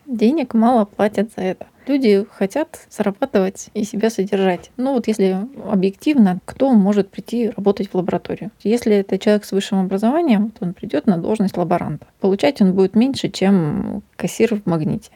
Денег 0.06 0.54
мало 0.54 0.84
платят 0.84 1.30
за 1.36 1.42
это. 1.42 1.66
Люди 1.86 2.26
хотят 2.30 2.86
зарабатывать 2.90 3.68
и 3.74 3.84
себя 3.84 4.08
содержать. 4.08 4.70
Ну 4.78 4.94
вот 4.94 5.06
если 5.06 5.36
объективно, 5.70 6.38
кто 6.46 6.72
может 6.72 7.10
прийти 7.10 7.50
работать 7.54 7.88
в 7.88 7.94
лабораторию? 7.94 8.50
Если 8.62 8.96
это 8.96 9.18
человек 9.18 9.44
с 9.44 9.52
высшим 9.52 9.80
образованием, 9.80 10.50
то 10.50 10.64
он 10.64 10.72
придет 10.72 11.06
на 11.06 11.18
должность 11.18 11.56
лаборанта. 11.56 12.06
Получать 12.20 12.62
он 12.62 12.72
будет 12.72 12.96
меньше, 12.96 13.28
чем 13.28 14.02
кассир 14.16 14.56
в 14.56 14.66
магните. 14.66 15.10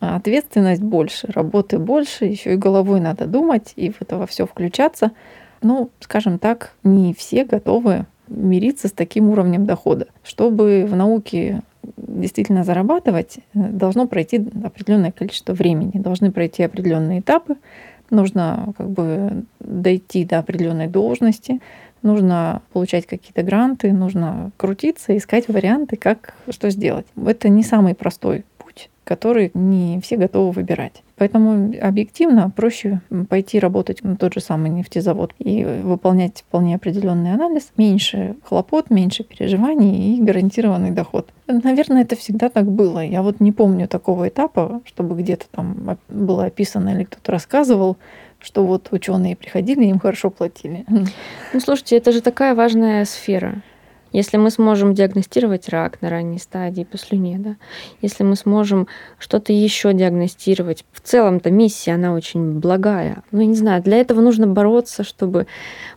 А 0.00 0.16
ответственность 0.16 0.82
больше, 0.82 1.28
работы 1.30 1.78
больше, 1.78 2.24
еще 2.24 2.54
и 2.54 2.56
головой 2.56 3.00
надо 3.00 3.26
думать 3.26 3.72
и 3.76 3.90
в 3.90 4.00
это 4.00 4.16
во 4.16 4.26
все 4.26 4.46
включаться. 4.46 5.12
Ну, 5.62 5.90
скажем 6.00 6.38
так, 6.38 6.74
не 6.82 7.14
все 7.14 7.44
готовы 7.44 8.06
мириться 8.26 8.88
с 8.88 8.92
таким 8.92 9.28
уровнем 9.28 9.66
дохода. 9.66 10.06
Чтобы 10.22 10.86
в 10.88 10.96
науке 10.96 11.60
действительно 11.96 12.64
зарабатывать, 12.64 13.38
э, 13.54 13.68
должно 13.68 14.06
пройти 14.06 14.44
определенное 14.64 15.12
количество 15.12 15.52
времени, 15.52 15.92
должны 15.94 16.30
пройти 16.30 16.62
определенные 16.62 17.20
этапы, 17.20 17.56
нужно 18.10 18.72
как 18.76 18.90
бы 18.90 19.44
дойти 19.60 20.24
до 20.24 20.38
определенной 20.38 20.88
должности, 20.88 21.60
нужно 22.02 22.62
получать 22.72 23.06
какие-то 23.06 23.42
гранты, 23.42 23.92
нужно 23.92 24.50
крутиться, 24.56 25.16
искать 25.16 25.48
варианты, 25.48 25.96
как 25.96 26.34
что 26.48 26.70
сделать. 26.70 27.06
Это 27.26 27.48
не 27.48 27.62
самый 27.62 27.94
простой 27.94 28.44
путь, 29.10 29.20
который 29.20 29.50
не 29.54 30.00
все 30.00 30.16
готовы 30.16 30.52
выбирать. 30.52 31.02
Поэтому 31.16 31.74
объективно 31.82 32.50
проще 32.50 33.00
пойти 33.28 33.58
работать 33.58 34.02
на 34.02 34.16
тот 34.16 34.34
же 34.34 34.40
самый 34.40 34.70
нефтезавод 34.70 35.34
и 35.38 35.64
выполнять 35.64 36.44
вполне 36.48 36.76
определенный 36.76 37.34
анализ. 37.34 37.72
Меньше 37.76 38.36
хлопот, 38.44 38.90
меньше 38.90 39.24
переживаний 39.24 40.16
и 40.16 40.22
гарантированный 40.22 40.92
доход. 40.92 41.28
Наверное, 41.46 42.02
это 42.02 42.16
всегда 42.16 42.48
так 42.48 42.70
было. 42.70 43.04
Я 43.04 43.22
вот 43.22 43.40
не 43.40 43.52
помню 43.52 43.86
такого 43.88 44.28
этапа, 44.28 44.80
чтобы 44.84 45.16
где-то 45.16 45.46
там 45.50 45.98
было 46.08 46.46
описано 46.46 46.90
или 46.90 47.04
кто-то 47.04 47.32
рассказывал, 47.32 47.96
что 48.38 48.64
вот 48.64 48.88
ученые 48.92 49.36
приходили, 49.36 49.84
им 49.84 49.98
хорошо 49.98 50.30
платили. 50.30 50.84
Ну, 50.88 51.60
слушайте, 51.60 51.96
это 51.96 52.12
же 52.12 52.20
такая 52.22 52.54
важная 52.54 53.04
сфера. 53.04 53.62
Если 54.12 54.36
мы 54.36 54.50
сможем 54.50 54.94
диагностировать 54.94 55.68
рак 55.68 56.02
на 56.02 56.10
ранней 56.10 56.38
стадии 56.38 56.84
по 56.84 56.98
слюне, 56.98 57.38
да, 57.38 57.56
если 58.02 58.24
мы 58.24 58.36
сможем 58.36 58.88
что-то 59.18 59.52
еще 59.52 59.92
диагностировать, 59.92 60.84
в 60.92 61.00
целом-то 61.00 61.50
миссия, 61.50 61.92
она 61.92 62.12
очень 62.12 62.58
благая. 62.58 63.22
Ну, 63.30 63.40
я 63.40 63.46
не 63.46 63.54
знаю, 63.54 63.82
для 63.82 63.98
этого 63.98 64.20
нужно 64.20 64.46
бороться, 64.46 65.04
чтобы 65.04 65.46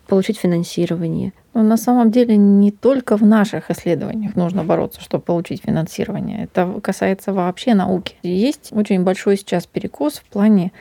получить 0.08 0.38
финансирование. 0.38 1.34
Но 1.54 1.62
на 1.64 1.78
самом 1.78 2.12
деле 2.12 2.36
не 2.36 2.72
только 2.72 3.16
в 3.16 3.22
наших 3.24 3.70
исследованиях 3.70 4.36
нужно 4.36 4.64
бороться, 4.64 5.02
чтобы 5.02 5.24
получить 5.24 5.64
финансирование. 5.64 6.46
Это 6.46 6.80
касается 6.82 7.34
вообще 7.34 7.74
науки. 7.74 8.16
Есть 8.24 8.70
очень 8.72 9.04
большой 9.04 9.38
сейчас 9.38 9.68
перекос 9.68 10.16
в 10.16 10.26
плане 10.26 10.72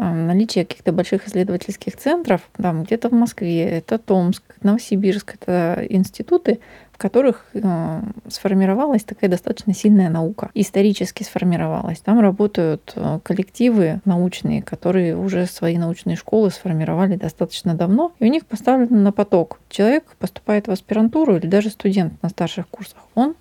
наличие 0.00 0.64
каких-то 0.64 0.92
больших 0.92 1.28
исследовательских 1.28 1.96
центров, 1.96 2.40
там 2.56 2.84
где-то 2.84 3.08
в 3.10 3.12
Москве, 3.12 3.64
это 3.64 3.98
Томск, 3.98 4.42
Новосибирск, 4.62 5.34
это 5.34 5.84
институты, 5.88 6.60
в 6.92 6.98
которых 6.98 7.46
э, 7.54 8.00
сформировалась 8.28 9.04
такая 9.04 9.28
достаточно 9.28 9.74
сильная 9.74 10.08
наука, 10.08 10.50
исторически 10.54 11.22
сформировалась. 11.22 12.00
Там 12.00 12.20
работают 12.20 12.92
э, 12.96 13.20
коллективы 13.22 14.00
научные, 14.04 14.62
которые 14.62 15.16
уже 15.16 15.46
свои 15.46 15.76
научные 15.76 16.16
школы 16.16 16.50
сформировали 16.50 17.16
достаточно 17.16 17.74
давно, 17.74 18.12
и 18.18 18.24
у 18.24 18.28
них 18.28 18.46
поставлено 18.46 19.00
на 19.00 19.12
поток. 19.12 19.60
Человек 19.68 20.04
поступает 20.18 20.66
в 20.66 20.70
аспирантуру 20.70 21.36
или 21.36 21.46
даже 21.46 21.70
студент 21.70 22.14
на 22.22 22.30
старших 22.30 22.68
курсах, 22.68 23.00
он 23.14 23.34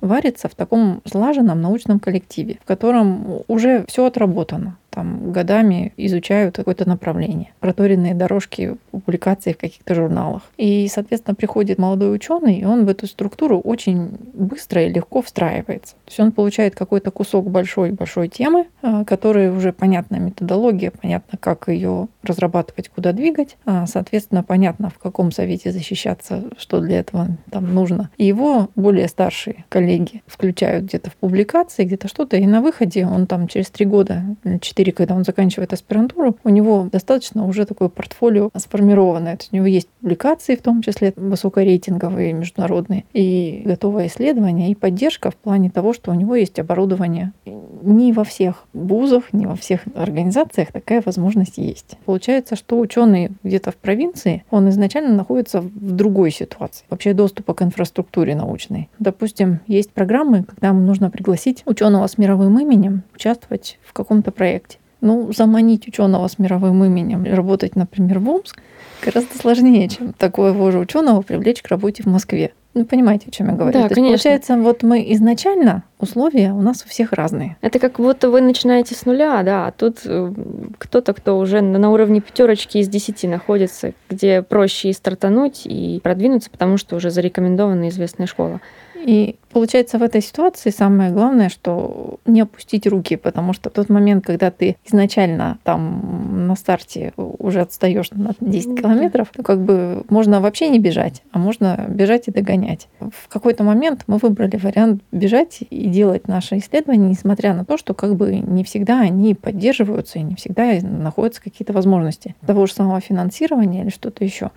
варится 0.00 0.48
в 0.48 0.54
таком 0.54 1.00
слаженном 1.06 1.60
научном 1.60 1.98
коллективе, 1.98 2.58
в 2.62 2.66
котором 2.66 3.42
уже 3.48 3.84
все 3.88 4.04
отработано 4.04 4.76
там 4.94 5.32
годами 5.32 5.92
изучают 5.96 6.56
какое-то 6.56 6.88
направление, 6.88 7.52
проторенные 7.58 8.14
дорожки 8.14 8.76
публикации 8.92 9.52
в 9.52 9.58
каких-то 9.58 9.94
журналах. 9.94 10.42
И, 10.56 10.88
соответственно, 10.88 11.34
приходит 11.34 11.78
молодой 11.78 12.14
ученый, 12.14 12.58
и 12.58 12.64
он 12.64 12.86
в 12.86 12.88
эту 12.88 13.06
структуру 13.06 13.58
очень 13.58 14.16
быстро 14.32 14.84
и 14.84 14.88
легко 14.88 15.20
встраивается. 15.20 15.94
То 16.04 16.10
есть 16.10 16.20
он 16.20 16.32
получает 16.32 16.76
какой-то 16.76 17.10
кусок 17.10 17.50
большой-большой 17.50 18.28
темы, 18.28 18.66
а, 18.82 19.04
которая 19.04 19.50
уже 19.50 19.72
понятна 19.72 20.16
методология, 20.16 20.92
понятно, 20.92 21.38
как 21.38 21.68
ее 21.68 22.08
разрабатывать, 22.22 22.88
куда 22.88 23.12
двигать, 23.12 23.56
а, 23.64 23.86
соответственно, 23.86 24.44
понятно, 24.44 24.90
в 24.90 24.98
каком 24.98 25.32
совете 25.32 25.72
защищаться, 25.72 26.44
что 26.56 26.80
для 26.80 27.00
этого 27.00 27.28
там 27.50 27.74
нужно. 27.74 28.10
И 28.16 28.24
его 28.24 28.70
более 28.76 29.08
старшие 29.08 29.64
коллеги 29.68 30.22
включают 30.26 30.84
где-то 30.84 31.10
в 31.10 31.16
публикации, 31.16 31.84
где-то 31.84 32.08
что-то, 32.08 32.36
и 32.36 32.46
на 32.46 32.60
выходе 32.60 33.06
он 33.06 33.26
там 33.26 33.48
через 33.48 33.70
три 33.70 33.86
года, 33.86 34.22
четыре 34.60 34.83
4, 34.84 34.92
когда 34.92 35.14
он 35.14 35.24
заканчивает 35.24 35.72
аспирантуру, 35.72 36.36
у 36.44 36.48
него 36.48 36.88
достаточно 36.90 37.46
уже 37.46 37.64
такое 37.64 37.88
портфолио 37.88 38.50
сформированное. 38.56 39.36
То 39.36 39.42
есть 39.42 39.52
у 39.52 39.56
него 39.56 39.66
есть 39.66 39.88
публикации, 40.00 40.56
в 40.56 40.62
том 40.62 40.82
числе 40.82 41.12
высокорейтинговые, 41.16 42.32
международные, 42.32 43.04
и 43.12 43.62
готовое 43.64 44.06
исследование, 44.06 44.70
и 44.70 44.74
поддержка 44.74 45.30
в 45.30 45.36
плане 45.36 45.70
того, 45.70 45.92
что 45.92 46.10
у 46.10 46.14
него 46.14 46.36
есть 46.36 46.58
оборудование. 46.58 47.32
Не 47.46 48.12
во 48.12 48.24
всех 48.24 48.64
вузах, 48.72 49.32
не 49.32 49.46
во 49.46 49.56
всех 49.56 49.80
организациях 49.94 50.72
такая 50.72 51.02
возможность 51.04 51.58
есть. 51.58 51.96
Получается, 52.04 52.56
что 52.56 52.78
ученый 52.78 53.30
где-то 53.42 53.70
в 53.70 53.76
провинции, 53.76 54.44
он 54.50 54.68
изначально 54.68 55.14
находится 55.14 55.60
в 55.60 55.92
другой 55.92 56.30
ситуации. 56.30 56.84
Вообще 56.90 57.14
доступа 57.14 57.54
к 57.54 57.62
инфраструктуре 57.62 58.34
научной. 58.34 58.88
Допустим, 58.98 59.60
есть 59.66 59.90
программы, 59.90 60.44
когда 60.44 60.72
нужно 60.72 61.10
пригласить 61.10 61.62
ученого 61.66 62.06
с 62.06 62.18
мировым 62.18 62.58
именем 62.58 63.02
участвовать 63.14 63.78
в 63.82 63.92
каком-то 63.92 64.30
проекте. 64.30 64.73
Ну, 65.04 65.30
заманить 65.34 65.86
ученого 65.86 66.26
с 66.28 66.38
мировым 66.38 66.82
именем, 66.82 67.24
работать, 67.24 67.76
например, 67.76 68.20
в 68.20 68.30
Омск, 68.30 68.58
гораздо 69.04 69.36
сложнее, 69.36 69.86
чем 69.90 70.14
такого 70.14 70.72
же 70.72 70.78
ученого 70.78 71.20
привлечь 71.20 71.60
к 71.60 71.68
работе 71.68 72.02
в 72.02 72.06
Москве. 72.06 72.52
Ну, 72.72 72.86
понимаете, 72.86 73.26
о 73.28 73.30
чем 73.30 73.48
я 73.48 73.52
говорю? 73.52 73.78
Да, 73.78 73.88
То 73.88 73.94
конечно. 73.94 74.12
Есть, 74.12 74.24
получается, 74.24 74.56
вот 74.56 74.82
мы 74.82 75.12
изначально 75.12 75.84
условия 76.00 76.52
у 76.54 76.62
нас 76.62 76.82
у 76.86 76.88
всех 76.88 77.12
разные. 77.12 77.58
Это 77.60 77.78
как 77.78 77.96
будто 77.98 78.30
вы 78.30 78.40
начинаете 78.40 78.94
с 78.94 79.04
нуля, 79.04 79.42
да, 79.42 79.66
а 79.66 79.72
тут 79.72 79.98
э, 80.06 80.32
кто-то, 80.78 81.12
кто 81.12 81.38
уже 81.38 81.60
на 81.60 81.90
уровне 81.90 82.22
пятерочки 82.22 82.78
из 82.78 82.88
десяти 82.88 83.28
находится, 83.28 83.92
где 84.08 84.40
проще 84.40 84.88
и 84.88 84.94
стартануть, 84.94 85.66
и 85.66 86.00
продвинуться, 86.02 86.48
потому 86.48 86.78
что 86.78 86.96
уже 86.96 87.10
зарекомендована 87.10 87.90
известная 87.90 88.26
школа. 88.26 88.62
И 89.04 89.36
получается 89.52 89.98
в 89.98 90.02
этой 90.02 90.22
ситуации 90.22 90.70
самое 90.70 91.12
главное, 91.12 91.50
что 91.50 92.18
не 92.24 92.40
опустить 92.40 92.86
руки, 92.86 93.16
потому 93.16 93.52
что 93.52 93.68
тот 93.68 93.90
момент, 93.90 94.24
когда 94.24 94.50
ты 94.50 94.76
изначально 94.86 95.58
там 95.62 96.46
на 96.46 96.56
старте 96.56 97.12
уже 97.16 97.60
отстаешь 97.60 98.10
на 98.12 98.32
10 98.40 98.80
километров, 98.80 99.28
то 99.30 99.42
как 99.42 99.60
бы 99.60 100.04
можно 100.08 100.40
вообще 100.40 100.70
не 100.70 100.78
бежать, 100.78 101.22
а 101.32 101.38
можно 101.38 101.84
бежать 101.88 102.28
и 102.28 102.32
догонять. 102.32 102.88
В 102.98 103.28
какой-то 103.28 103.62
момент 103.62 104.04
мы 104.06 104.16
выбрали 104.16 104.56
вариант 104.56 105.02
бежать 105.12 105.58
и 105.68 105.88
делать 105.88 106.26
наши 106.26 106.56
исследования, 106.56 107.10
несмотря 107.10 107.52
на 107.52 107.66
то, 107.66 107.76
что 107.76 107.92
как 107.92 108.16
бы 108.16 108.36
не 108.36 108.64
всегда 108.64 109.00
они 109.00 109.34
поддерживаются 109.34 110.18
и 110.18 110.22
не 110.22 110.34
всегда 110.34 110.72
находятся 110.80 111.42
какие-то 111.42 111.74
возможности 111.74 112.34
того 112.46 112.64
же 112.64 112.72
самого 112.72 113.00
финансирования 113.00 113.82
или 113.82 113.90
что-то 113.90 114.24
еще. 114.24 114.50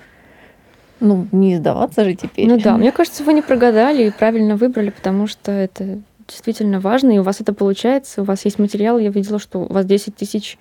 Ну, 0.99 1.27
не 1.31 1.57
сдаваться 1.57 2.03
же 2.03 2.15
теперь. 2.15 2.47
Ну 2.47 2.59
да, 2.59 2.77
мне 2.77 2.91
кажется, 2.91 3.23
вы 3.23 3.33
не 3.33 3.41
прогадали 3.41 4.07
и 4.07 4.11
правильно 4.11 4.55
выбрали, 4.55 4.89
потому 4.89 5.27
что 5.27 5.51
это 5.51 5.99
действительно 6.27 6.79
важно, 6.79 7.11
и 7.11 7.19
у 7.19 7.23
вас 7.23 7.41
это 7.41 7.53
получается, 7.53 8.21
у 8.21 8.25
вас 8.25 8.45
есть 8.45 8.59
материал, 8.59 8.97
я 8.99 9.09
видела, 9.09 9.39
что 9.39 9.59
у 9.59 9.73
вас 9.73 9.85
10 9.85 10.15
тысяч... 10.15 10.57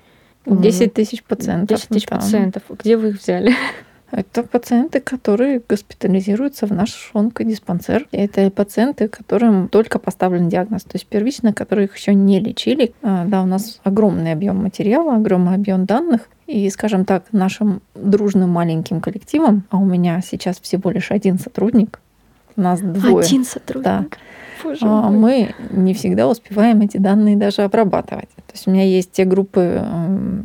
10 0.46 0.94
тысяч 0.94 1.24
пациентов. 1.24 1.78
10 1.78 1.88
тысяч 1.88 2.06
да. 2.06 2.16
пациентов. 2.16 2.62
Где 2.68 2.96
вы 2.96 3.08
их 3.08 3.20
взяли? 3.20 3.52
Это 4.12 4.44
пациенты, 4.44 5.00
которые 5.00 5.60
госпитализируются 5.68 6.66
в 6.66 6.70
наш 6.70 7.10
онкодиспансер. 7.12 8.06
Это 8.12 8.50
пациенты, 8.50 9.08
которым 9.08 9.68
только 9.68 9.98
поставлен 9.98 10.48
диагноз, 10.48 10.84
то 10.84 10.92
есть 10.94 11.06
первично, 11.06 11.52
которые 11.52 11.86
их 11.86 11.96
еще 11.96 12.14
не 12.14 12.38
лечили. 12.38 12.94
А, 13.02 13.24
да, 13.24 13.42
у 13.42 13.46
нас 13.46 13.80
огромный 13.82 14.32
объем 14.32 14.62
материала, 14.62 15.16
огромный 15.16 15.54
объем 15.54 15.86
данных. 15.86 16.28
И, 16.46 16.70
скажем 16.70 17.04
так, 17.04 17.24
нашим 17.32 17.82
дружным 17.94 18.50
маленьким 18.50 19.00
коллективом, 19.00 19.64
а 19.70 19.78
у 19.78 19.84
меня 19.84 20.20
сейчас 20.20 20.60
всего 20.60 20.90
лишь 20.90 21.10
один 21.10 21.38
сотрудник, 21.38 22.00
у 22.56 22.60
нас 22.60 22.80
двое. 22.80 23.24
Один 23.24 23.44
сотрудник. 23.44 23.84
Да. 23.84 24.04
Боже 24.62 24.78
а, 24.82 25.10
мы 25.10 25.54
не 25.70 25.92
всегда 25.92 26.28
успеваем 26.28 26.80
эти 26.80 26.96
данные 26.96 27.36
даже 27.36 27.62
обрабатывать. 27.62 28.28
То 28.28 28.52
есть 28.52 28.66
у 28.66 28.70
меня 28.70 28.84
есть 28.84 29.12
те 29.12 29.24
группы 29.24 29.84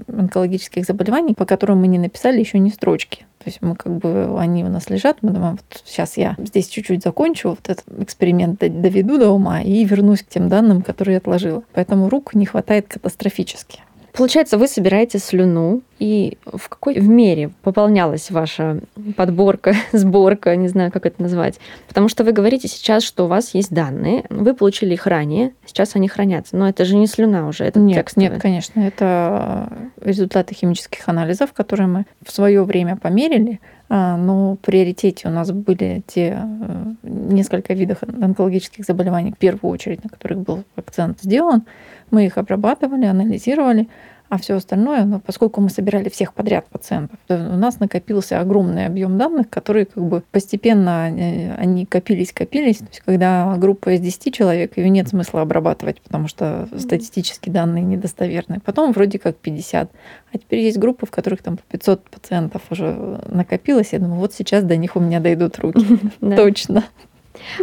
онкологических 0.07 0.85
заболеваний, 0.85 1.33
по 1.33 1.45
которым 1.45 1.79
мы 1.81 1.87
не 1.87 1.97
написали 1.97 2.39
еще 2.39 2.59
ни 2.59 2.69
строчки. 2.69 3.25
То 3.39 3.45
есть 3.45 3.61
мы 3.61 3.75
как 3.75 3.97
бы, 3.97 4.37
они 4.39 4.63
у 4.63 4.69
нас 4.69 4.89
лежат, 4.89 5.17
мы 5.21 5.31
думаем, 5.31 5.53
вот 5.53 5.83
сейчас 5.85 6.17
я 6.17 6.35
здесь 6.37 6.67
чуть-чуть 6.67 7.01
закончу, 7.01 7.49
вот 7.49 7.69
этот 7.69 7.85
эксперимент 7.99 8.59
доведу 8.59 9.17
до 9.17 9.29
ума 9.29 9.61
и 9.61 9.83
вернусь 9.83 10.21
к 10.21 10.27
тем 10.27 10.49
данным, 10.49 10.81
которые 10.81 11.13
я 11.13 11.17
отложила. 11.19 11.63
Поэтому 11.73 12.09
рук 12.09 12.35
не 12.35 12.45
хватает 12.45 12.87
катастрофически. 12.87 13.81
Получается, 14.13 14.57
вы 14.57 14.67
собираете 14.67 15.19
слюну, 15.19 15.81
и 15.99 16.37
в 16.45 16.67
какой 16.67 16.99
в 16.99 17.07
мере 17.07 17.51
пополнялась 17.61 18.31
ваша 18.31 18.79
подборка, 19.15 19.75
сборка, 19.91 20.55
не 20.55 20.67
знаю, 20.67 20.91
как 20.91 21.05
это 21.05 21.21
назвать? 21.21 21.59
Потому 21.87 22.09
что 22.09 22.23
вы 22.23 22.31
говорите 22.31 22.67
сейчас, 22.67 23.03
что 23.03 23.25
у 23.25 23.27
вас 23.27 23.53
есть 23.53 23.71
данные, 23.71 24.25
вы 24.29 24.53
получили 24.53 24.93
их 24.93 25.05
ранее, 25.07 25.53
сейчас 25.65 25.95
они 25.95 26.07
хранятся, 26.07 26.57
но 26.57 26.67
это 26.67 26.85
же 26.85 26.95
не 26.95 27.07
слюна 27.07 27.47
уже, 27.47 27.63
это 27.63 27.79
нет, 27.79 27.97
текстовые. 27.97 28.31
Нет, 28.31 28.41
конечно, 28.41 28.79
это 28.79 29.71
результаты 30.01 30.55
химических 30.55 31.07
анализов, 31.07 31.53
которые 31.53 31.87
мы 31.87 32.05
в 32.25 32.31
свое 32.31 32.63
время 32.63 32.97
померили, 32.97 33.59
но 33.93 34.53
в 34.53 34.59
приоритете 34.59 35.27
у 35.27 35.31
нас 35.31 35.51
были 35.51 36.01
те 36.07 36.37
э, 36.41 36.93
несколько 37.03 37.73
видов 37.73 37.97
онкологических 38.03 38.85
заболеваний, 38.85 39.33
в 39.33 39.37
первую 39.37 39.69
очередь, 39.73 40.01
на 40.01 40.09
которых 40.09 40.39
был 40.39 40.63
акцент 40.77 41.19
сделан. 41.21 41.63
Мы 42.09 42.25
их 42.25 42.37
обрабатывали, 42.37 43.03
анализировали, 43.05 43.89
а 44.31 44.37
все 44.37 44.55
остальное, 44.55 45.03
ну, 45.03 45.19
поскольку 45.19 45.59
мы 45.59 45.69
собирали 45.69 46.07
всех 46.07 46.33
подряд 46.33 46.65
пациентов, 46.67 47.19
у 47.27 47.33
нас 47.33 47.81
накопился 47.81 48.39
огромный 48.39 48.85
объем 48.85 49.17
данных, 49.17 49.49
которые 49.49 49.87
как 49.87 50.01
бы 50.01 50.23
постепенно 50.31 51.11
э, 51.11 51.53
они 51.55 51.85
копились, 51.85 52.31
копились. 52.31 52.77
То 52.77 52.85
есть 52.85 53.01
когда 53.01 53.53
группа 53.57 53.89
из 53.89 53.99
10 53.99 54.33
человек, 54.33 54.77
ее 54.77 54.89
нет 54.89 55.09
смысла 55.09 55.41
обрабатывать, 55.41 55.99
потому 55.99 56.29
что 56.29 56.69
статистические 56.77 57.51
данные 57.51 57.83
недостоверные. 57.83 58.61
Потом 58.61 58.93
вроде 58.93 59.19
как 59.19 59.35
50. 59.35 59.91
А 60.31 60.37
теперь 60.37 60.59
есть 60.59 60.77
группы, 60.77 61.05
в 61.05 61.11
которых 61.11 61.43
там 61.43 61.57
по 61.57 61.63
500 61.63 62.09
пациентов 62.09 62.61
уже 62.69 63.19
накопилось. 63.27 63.91
Я 63.91 63.99
думаю, 63.99 64.21
вот 64.21 64.33
сейчас 64.33 64.63
до 64.63 64.77
них 64.77 64.95
у 64.95 65.01
меня 65.01 65.19
дойдут 65.19 65.59
руки. 65.59 65.85
Точно. 66.21 66.85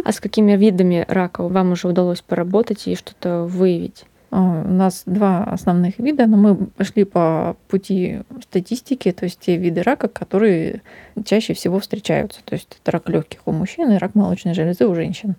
А 0.05 0.11
с 0.11 0.19
какими 0.19 0.55
видами 0.55 1.03
рака 1.07 1.47
вам 1.47 1.71
уже 1.71 1.87
удалось 1.87 2.21
поработать 2.21 2.87
и 2.87 2.93
что-то 2.93 3.45
выявить? 3.45 4.05
А, 4.31 4.63
у 4.63 4.71
нас 4.71 5.03
два 5.05 5.43
основных 5.43 5.97
вида, 5.97 6.27
но 6.27 6.37
мы 6.37 6.55
пошли 6.55 7.03
по 7.03 7.55
пути 7.67 8.21
статистики, 8.43 9.11
то 9.11 9.25
есть 9.25 9.39
те 9.39 9.57
виды 9.57 9.81
рака, 9.81 10.07
которые 10.07 10.81
чаще 11.25 11.53
всего 11.53 11.79
встречаются. 11.79 12.41
То 12.45 12.53
есть 12.53 12.77
это 12.81 12.91
рак 12.91 13.09
легких 13.09 13.41
у 13.45 13.51
мужчин 13.51 13.91
и 13.91 13.97
рак 13.97 14.15
молочной 14.15 14.53
железы 14.53 14.85
у 14.85 14.95
женщин. 14.95 15.35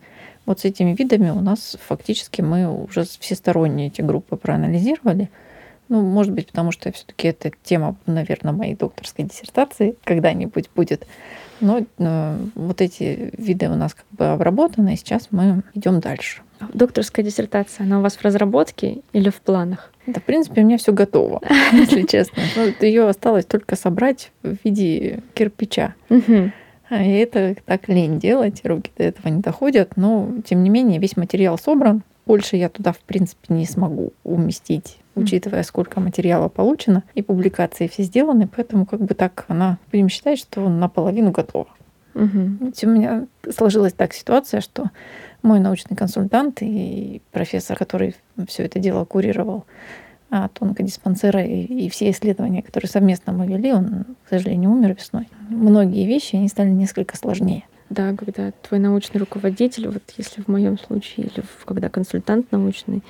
Вот 0.46 0.61
с 0.61 0.64
этими 0.64 0.94
видами 0.94 1.31
у 1.31 1.40
нас 1.40 1.76
фактически 1.87 2.40
мы 2.40 2.85
уже 2.85 3.05
всесторонне 3.05 3.88
эти 3.88 4.00
группы 4.00 4.37
проанализировали. 4.37 5.31
Ну, 5.88 6.03
может 6.03 6.33
быть, 6.33 6.46
потому 6.46 6.70
что 6.70 6.92
все-таки 6.92 7.29
эта 7.29 7.50
тема, 7.64 7.96
наверное, 8.07 8.53
моей 8.53 8.74
докторской 8.74 9.24
диссертации 9.24 9.96
когда-нибудь 10.05 10.70
будет. 10.74 11.07
Но 11.61 11.85
э, 11.98 12.38
вот 12.55 12.81
эти 12.81 13.31
виды 13.37 13.68
у 13.68 13.74
нас 13.74 13.94
как 13.94 14.07
бы 14.12 14.26
обработаны, 14.26 14.94
и 14.94 14.96
сейчас 14.96 15.29
мы 15.31 15.62
идем 15.74 16.00
дальше. 16.00 16.42
Докторская 16.73 17.25
диссертация, 17.25 17.85
она 17.85 17.99
у 17.99 18.03
вас 18.03 18.16
в 18.16 18.25
разработке 18.25 19.03
или 19.12 19.31
в 19.31 19.40
планах? 19.40 19.92
Да, 20.07 20.20
в 20.20 20.25
принципе, 20.25 20.62
у 20.62 20.64
меня 20.64 20.79
все 20.79 20.92
готово, 20.92 21.40
если 21.73 22.03
честно. 22.03 22.42
Ну, 22.57 22.73
Ее 22.81 23.09
осталось 23.09 23.44
только 23.44 23.77
собрать 23.77 24.33
в 24.42 24.57
виде 24.64 25.20
кирпича. 25.35 25.94
А, 26.09 27.03
и 27.03 27.11
это 27.18 27.55
так 27.66 27.88
лень 27.88 28.18
делать, 28.18 28.62
руки 28.64 28.90
до 28.99 29.05
этого 29.05 29.29
не 29.29 29.40
доходят. 29.40 29.96
Но, 29.96 30.29
тем 30.44 30.64
не 30.64 30.70
менее, 30.70 30.99
весь 30.99 31.16
материал 31.16 31.57
собран, 31.57 32.03
больше 32.27 32.57
я 32.57 32.68
туда, 32.68 32.92
в 32.92 32.99
принципе, 32.99 33.55
не 33.55 33.64
смогу 33.64 34.12
уместить 34.25 34.99
учитывая, 35.14 35.62
сколько 35.62 36.01
материала 36.01 36.49
получено, 36.49 37.03
и 37.14 37.23
публикации 37.23 37.88
все 37.88 38.03
сделаны, 38.03 38.49
поэтому 38.49 38.87
как 38.87 39.01
бы 39.01 39.14
так 39.14 39.44
она, 39.49 39.79
будем 39.90 40.09
считать, 40.09 40.38
что 40.38 40.68
наполовину 40.68 41.31
готова. 41.31 41.68
Угу. 42.14 42.73
У 42.83 42.87
меня 42.88 43.27
сложилась 43.55 43.92
так 43.92 44.12
ситуация, 44.12 44.61
что 44.61 44.90
мой 45.42 45.61
научный 45.61 45.96
консультант 45.96 46.59
и 46.62 47.22
профессор, 47.33 47.76
который 47.76 48.14
все 48.48 48.64
это 48.64 48.79
дело 48.79 49.05
курировал 49.05 49.64
от 50.31 50.62
онкодиспансера 50.62 51.44
и, 51.44 51.87
и 51.87 51.88
все 51.88 52.11
исследования, 52.11 52.62
которые 52.62 52.88
совместно 52.88 53.33
мы 53.33 53.46
вели, 53.46 53.72
он, 53.72 54.05
к 54.24 54.29
сожалению, 54.31 54.70
умер 54.70 54.96
весной. 54.98 55.29
Многие 55.48 56.07
вещи, 56.07 56.37
они 56.37 56.48
стали 56.48 56.70
несколько 56.70 57.16
сложнее. 57.16 57.64
Да, 57.88 58.14
когда 58.14 58.53
твой 58.62 58.79
научный 58.79 59.18
руководитель, 59.18 59.88
вот 59.88 60.03
если 60.16 60.42
в 60.42 60.48
моем 60.48 60.79
случае, 60.79 61.26
или 61.26 61.44
когда 61.64 61.88
консультант 61.88 62.53
научный 62.53 63.03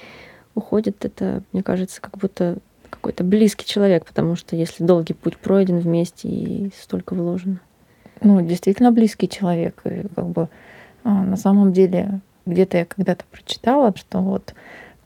уходит, 0.55 1.05
это, 1.05 1.43
мне 1.53 1.63
кажется, 1.63 2.01
как 2.01 2.17
будто 2.17 2.57
какой-то 2.89 3.23
близкий 3.23 3.67
человек, 3.67 4.07
потому 4.07 4.37
что 4.37 4.57
если 4.57 4.83
долгий 4.83 5.15
путь 5.15 5.37
пройден 5.37 5.79
вместе 5.79 6.29
и 6.29 6.71
столько 6.81 7.15
вложено. 7.15 7.61
Ну, 8.23 8.41
действительно 8.41 8.91
близкий 8.91 9.29
человек. 9.29 9.81
И 9.85 10.07
как 10.15 10.27
бы 10.27 10.43
а, 10.43 10.49
на 11.05 11.37
самом 11.37 11.73
деле 11.73 12.21
где-то 12.47 12.79
я 12.79 12.85
когда-то 12.85 13.25
прочитала, 13.31 13.95
что 13.97 14.21
вот 14.21 14.55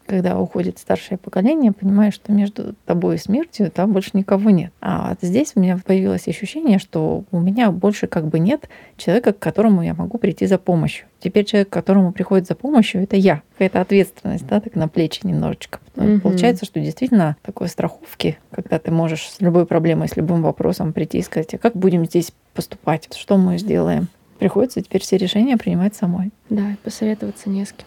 когда 0.07 0.39
уходит 0.39 0.79
старшее 0.79 1.19
поколение, 1.19 1.73
понимаешь, 1.73 2.15
что 2.15 2.33
между 2.33 2.75
тобой 2.85 3.17
и 3.17 3.19
смертью 3.19 3.71
там 3.71 3.93
больше 3.93 4.11
никого 4.13 4.51
нет. 4.51 4.73
А 4.81 5.11
вот 5.11 5.19
здесь 5.23 5.53
у 5.55 5.61
меня 5.61 5.79
появилось 5.85 6.29
ощущение, 6.29 6.79
что 6.79 7.25
у 7.31 7.41
меня 7.41 7.71
больше 7.71 8.07
как 8.07 8.27
бы 8.27 8.39
нет 8.39 8.69
человека, 8.97 9.33
к 9.33 9.39
которому 9.39 9.83
я 9.83 9.95
могу 9.95 10.19
прийти 10.19 10.47
за 10.47 10.59
помощью. 10.59 11.07
Теперь 11.21 11.47
человек, 11.47 11.71
к 11.71 11.73
которому 11.73 12.13
приходит 12.13 12.47
за 12.47 12.55
помощью, 12.55 13.03
это 13.03 13.17
я. 13.17 13.43
Какая-то 13.53 13.81
ответственность, 13.81 14.47
да, 14.47 14.61
так 14.61 14.75
на 14.75 14.89
плечи 14.89 15.21
немножечко. 15.25 15.81
Угу. 15.97 16.21
Получается, 16.21 16.67
что 16.67 16.81
действительно 16.81 17.37
такой 17.43 17.69
страховки, 17.69 18.39
когда 18.51 18.79
ты 18.79 18.91
можешь 18.91 19.31
с 19.31 19.41
любой 19.41 19.65
проблемой, 19.65 20.09
с 20.09 20.17
любым 20.17 20.43
вопросом 20.43 20.93
прийти 20.93 21.19
и 21.19 21.23
сказать, 21.23 21.55
а 21.55 21.59
как 21.59 21.77
будем 21.77 22.05
здесь 22.05 22.33
поступать, 22.53 23.09
что 23.15 23.39
мы 23.39 23.57
сделаем. 23.59 24.09
Приходится 24.39 24.83
теперь 24.83 25.03
все 25.03 25.17
решения 25.17 25.57
принимать 25.57 25.95
самой. 25.95 26.31
Да, 26.51 26.77
посоветоваться 26.83 27.49
не 27.49 27.65
с 27.65 27.73
кем. 27.73 27.87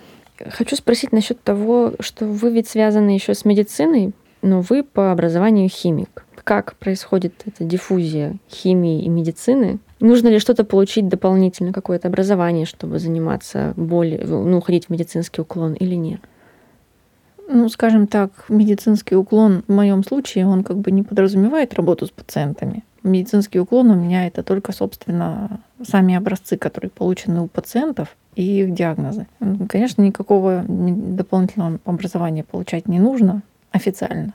Хочу 0.51 0.75
спросить 0.75 1.11
насчет 1.11 1.41
того, 1.41 1.93
что 1.99 2.25
вы 2.25 2.51
ведь 2.51 2.67
связаны 2.67 3.09
еще 3.09 3.33
с 3.33 3.43
медициной, 3.43 4.13
но 4.41 4.61
вы 4.61 4.83
по 4.83 5.11
образованию 5.11 5.67
химик. 5.67 6.25
Как 6.43 6.75
происходит 6.75 7.33
эта 7.45 7.63
диффузия 7.63 8.37
химии 8.49 9.03
и 9.03 9.09
медицины? 9.09 9.79
Нужно 9.99 10.27
ли 10.27 10.39
что-то 10.39 10.63
получить 10.63 11.07
дополнительно, 11.07 11.73
какое-то 11.73 12.07
образование, 12.07 12.65
чтобы 12.65 12.99
заниматься 12.99 13.73
более, 13.75 14.23
ну, 14.23 14.57
уходить 14.57 14.85
в 14.85 14.89
медицинский 14.89 15.41
уклон 15.41 15.73
или 15.73 15.95
нет? 15.95 16.21
Ну, 17.49 17.67
скажем 17.69 18.07
так, 18.07 18.31
медицинский 18.49 19.15
уклон 19.15 19.63
в 19.67 19.73
моем 19.73 20.03
случае, 20.03 20.45
он 20.45 20.63
как 20.63 20.77
бы 20.77 20.91
не 20.91 21.01
подразумевает 21.01 21.73
работу 21.73 22.05
с 22.05 22.11
пациентами. 22.11 22.83
Медицинский 23.07 23.59
уклон 23.59 23.89
у 23.91 23.95
меня 23.95 24.27
это 24.27 24.43
только, 24.43 24.71
собственно, 24.71 25.61
сами 25.83 26.15
образцы, 26.15 26.57
которые 26.57 26.91
получены 26.91 27.41
у 27.41 27.47
пациентов, 27.47 28.15
и 28.35 28.61
их 28.61 28.73
диагнозы. 28.73 29.25
Конечно, 29.67 30.01
никакого 30.03 30.63
дополнительного 30.67 31.79
образования 31.85 32.43
получать 32.43 32.87
не 32.87 32.99
нужно 32.99 33.41
официально. 33.71 34.33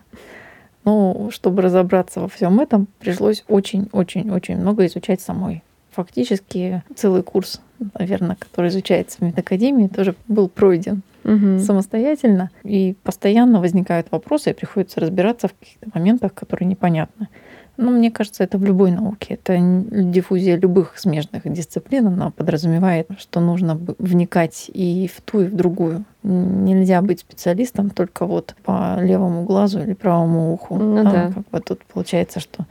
Но 0.85 1.31
чтобы 1.31 1.63
разобраться 1.63 2.21
во 2.21 2.29
всем 2.29 2.59
этом, 2.59 2.89
пришлось 2.99 3.45
очень-очень-очень 3.49 4.57
много 4.57 4.87
изучать 4.87 5.21
самой. 5.21 5.63
Фактически 5.93 6.83
целый 6.97 7.23
курс, 7.23 7.61
наверное, 7.99 8.37
который 8.37 8.71
изучается 8.71 9.19
в 9.19 9.21
медакадемии, 9.21 9.87
тоже 9.87 10.17
был 10.27 10.49
пройден 10.49 11.03
угу. 11.23 11.59
самостоятельно. 11.59 12.51
И 12.65 12.97
постоянно 13.03 13.61
возникают 13.61 14.09
вопросы, 14.11 14.51
и 14.51 14.55
приходится 14.55 15.01
разбираться 15.01 15.49
в 15.49 15.55
каких-то 15.55 15.91
моментах, 15.95 16.35
которые 16.35 16.69
непонятны. 16.69 17.29
Ну, 17.77 17.91
мне 17.91 18.11
кажется, 18.11 18.45
это 18.45 18.59
в 18.59 18.65
любой 18.65 18.91
науке. 18.91 19.35
Это 19.35 19.57
диффузия 19.59 20.57
любых 20.57 20.99
смежных 20.99 21.51
дисциплин. 21.51 22.07
Она 22.07 22.31
подразумевает, 22.31 23.09
что 23.19 23.41
нужно 23.41 23.79
вникать 23.99 24.71
и 24.73 25.11
в 25.13 25.21
ту, 25.23 25.41
и 25.41 25.47
в 25.47 25.55
другую. 25.55 26.05
Нельзя 26.23 27.01
быть 27.03 27.21
специалистом 27.21 27.91
только 27.91 28.27
вот 28.27 28.55
по 28.63 28.99
левому 29.01 29.45
глазу 29.45 29.81
или 29.81 29.95
правому 29.95 30.53
уху. 30.53 30.77
Ну, 30.77 31.03
да. 31.03 31.33
Как 31.35 31.49
бы 31.51 31.61
тут 31.61 31.85
получается, 31.85 32.41
что 32.41 32.67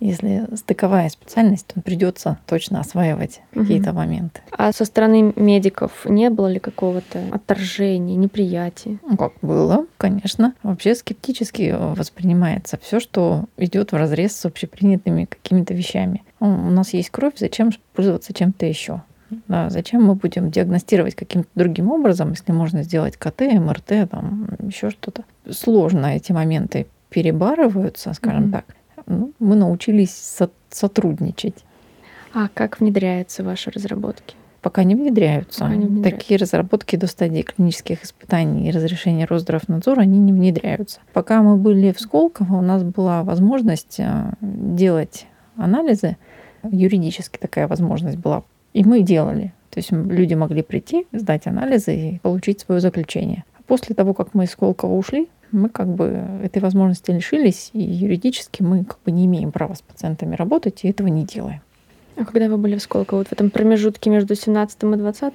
если 0.00 0.48
стыковая 0.56 1.08
специальность, 1.10 1.66
то 1.66 1.80
придется 1.80 2.38
точно 2.46 2.80
осваивать 2.80 3.40
угу. 3.52 3.62
какие-то 3.62 3.92
моменты. 3.92 4.40
А 4.56 4.72
со 4.72 4.84
стороны 4.84 5.32
медиков 5.36 6.06
не 6.06 6.30
было 6.30 6.48
ли 6.48 6.58
какого-то 6.58 7.22
отторжения, 7.30 8.16
неприятия? 8.16 8.98
Ну, 9.06 9.16
как 9.16 9.32
было, 9.42 9.86
конечно. 9.98 10.54
Вообще 10.62 10.94
скептически 10.94 11.74
воспринимается 11.78 12.78
все, 12.82 12.98
что 12.98 13.44
идет 13.56 13.92
в 13.92 13.96
разрез 13.96 14.34
с 14.34 14.44
общепринятыми 14.46 15.26
какими-то 15.26 15.74
вещами. 15.74 16.24
У 16.40 16.46
нас 16.46 16.94
есть 16.94 17.10
кровь, 17.10 17.34
зачем 17.36 17.70
пользоваться 17.94 18.32
чем-то 18.32 18.66
еще? 18.66 19.02
Да, 19.46 19.70
зачем 19.70 20.02
мы 20.02 20.14
будем 20.16 20.50
диагностировать 20.50 21.14
каким-то 21.14 21.48
другим 21.54 21.90
образом, 21.92 22.30
если 22.30 22.50
можно 22.50 22.82
сделать 22.82 23.16
КТ, 23.16 23.42
МРТ, 23.42 24.10
там 24.10 24.48
еще 24.60 24.90
что-то? 24.90 25.22
Сложно 25.48 26.16
эти 26.16 26.32
моменты 26.32 26.86
перебарываются, 27.10 28.12
скажем 28.12 28.48
mm-hmm. 28.48 28.52
так 28.52 28.64
ну, 29.10 29.32
мы 29.38 29.56
научились 29.56 30.14
со- 30.14 30.50
сотрудничать. 30.70 31.64
А 32.32 32.48
как 32.52 32.80
внедряются 32.80 33.42
ваши 33.42 33.70
разработки? 33.70 34.36
Пока 34.62 34.84
не 34.84 34.94
внедряются. 34.94 35.60
Пока 35.60 35.74
не 35.74 35.86
внедряются. 35.86 36.10
Такие 36.10 36.38
разработки 36.38 36.96
до 36.96 37.06
стадии 37.06 37.42
клинических 37.42 38.04
испытаний 38.04 38.68
и 38.68 38.70
разрешения 38.70 39.24
Росздравнадзора, 39.24 40.02
они 40.02 40.18
не 40.18 40.32
внедряются. 40.32 41.00
Пока 41.12 41.42
мы 41.42 41.56
были 41.56 41.92
в 41.92 42.00
Сколково, 42.00 42.56
у 42.56 42.60
нас 42.60 42.82
была 42.84 43.22
возможность 43.24 43.98
э, 43.98 44.32
делать 44.40 45.26
анализы. 45.56 46.16
Юридически 46.62 47.38
такая 47.38 47.68
возможность 47.68 48.18
была. 48.18 48.44
И 48.74 48.84
мы 48.84 49.00
делали. 49.02 49.54
То 49.70 49.78
есть 49.78 49.90
люди 49.92 50.34
могли 50.34 50.62
прийти, 50.62 51.06
сдать 51.12 51.46
анализы 51.46 51.96
и 51.96 52.18
получить 52.18 52.60
свое 52.60 52.80
заключение. 52.80 53.44
После 53.66 53.94
того, 53.94 54.14
как 54.14 54.34
мы 54.34 54.44
из 54.44 54.50
Сколково 54.50 54.94
ушли, 54.94 55.28
мы 55.52 55.68
как 55.68 55.88
бы 55.88 56.22
этой 56.42 56.60
возможности 56.60 57.10
лишились, 57.10 57.70
и 57.72 57.80
юридически 57.80 58.62
мы 58.62 58.84
как 58.84 58.98
бы 59.04 59.10
не 59.10 59.26
имеем 59.26 59.52
права 59.52 59.74
с 59.74 59.82
пациентами 59.82 60.36
работать, 60.36 60.84
и 60.84 60.88
этого 60.88 61.08
не 61.08 61.24
делаем. 61.24 61.60
А 62.16 62.24
когда 62.24 62.48
вы 62.48 62.56
были 62.56 62.76
в 62.76 62.82
Сколково? 62.82 63.18
Вот 63.18 63.28
в 63.28 63.32
этом 63.32 63.50
промежутке 63.50 64.10
между 64.10 64.34
17 64.34 64.82
и 64.82 64.96
20? 64.96 65.34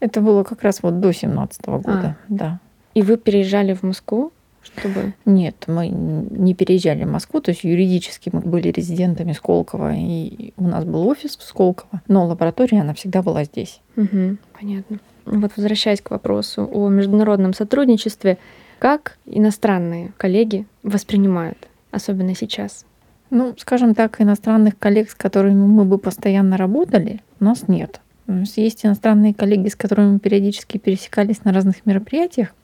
Это 0.00 0.20
было 0.20 0.44
как 0.44 0.62
раз 0.62 0.82
вот 0.82 1.00
до 1.00 1.12
17 1.12 1.60
-го 1.62 1.80
года, 1.80 2.16
а. 2.16 2.16
да. 2.28 2.60
И 2.94 3.02
вы 3.02 3.16
переезжали 3.16 3.74
в 3.74 3.82
Москву? 3.82 4.32
Чтобы... 4.62 5.14
Нет, 5.24 5.64
мы 5.68 5.88
не 5.88 6.54
переезжали 6.54 7.04
в 7.04 7.10
Москву, 7.10 7.40
то 7.40 7.50
есть 7.50 7.64
юридически 7.64 8.30
мы 8.30 8.40
были 8.40 8.68
резидентами 8.68 9.32
Сколково, 9.32 9.94
и 9.94 10.52
у 10.58 10.64
нас 10.64 10.84
был 10.84 11.08
офис 11.08 11.36
в 11.36 11.42
Сколково, 11.42 12.02
но 12.08 12.26
лаборатория, 12.26 12.82
она 12.82 12.92
всегда 12.92 13.22
была 13.22 13.44
здесь. 13.44 13.80
Угу, 13.96 14.36
понятно. 14.58 14.98
Вот 15.24 15.52
возвращаясь 15.56 16.02
к 16.02 16.10
вопросу 16.10 16.68
о 16.70 16.88
международном 16.88 17.54
сотрудничестве, 17.54 18.36
как 18.80 19.18
иностранные 19.26 20.12
коллеги 20.16 20.66
воспринимают, 20.82 21.68
особенно 21.90 22.34
сейчас? 22.34 22.86
Ну, 23.28 23.54
скажем 23.58 23.94
так, 23.94 24.20
иностранных 24.22 24.78
коллег, 24.78 25.10
с 25.10 25.14
которыми 25.14 25.66
мы 25.66 25.84
бы 25.84 25.98
постоянно 25.98 26.56
работали, 26.56 27.20
у 27.40 27.44
нас 27.44 27.68
нет. 27.68 28.00
Есть 28.56 28.86
иностранные 28.86 29.34
коллеги, 29.34 29.68
с 29.68 29.76
которыми 29.76 30.12
мы 30.12 30.18
периодически 30.18 30.78
пересекались 30.78 31.44
на 31.44 31.52
разных 31.52 31.84
мероприятиях, 31.84 32.54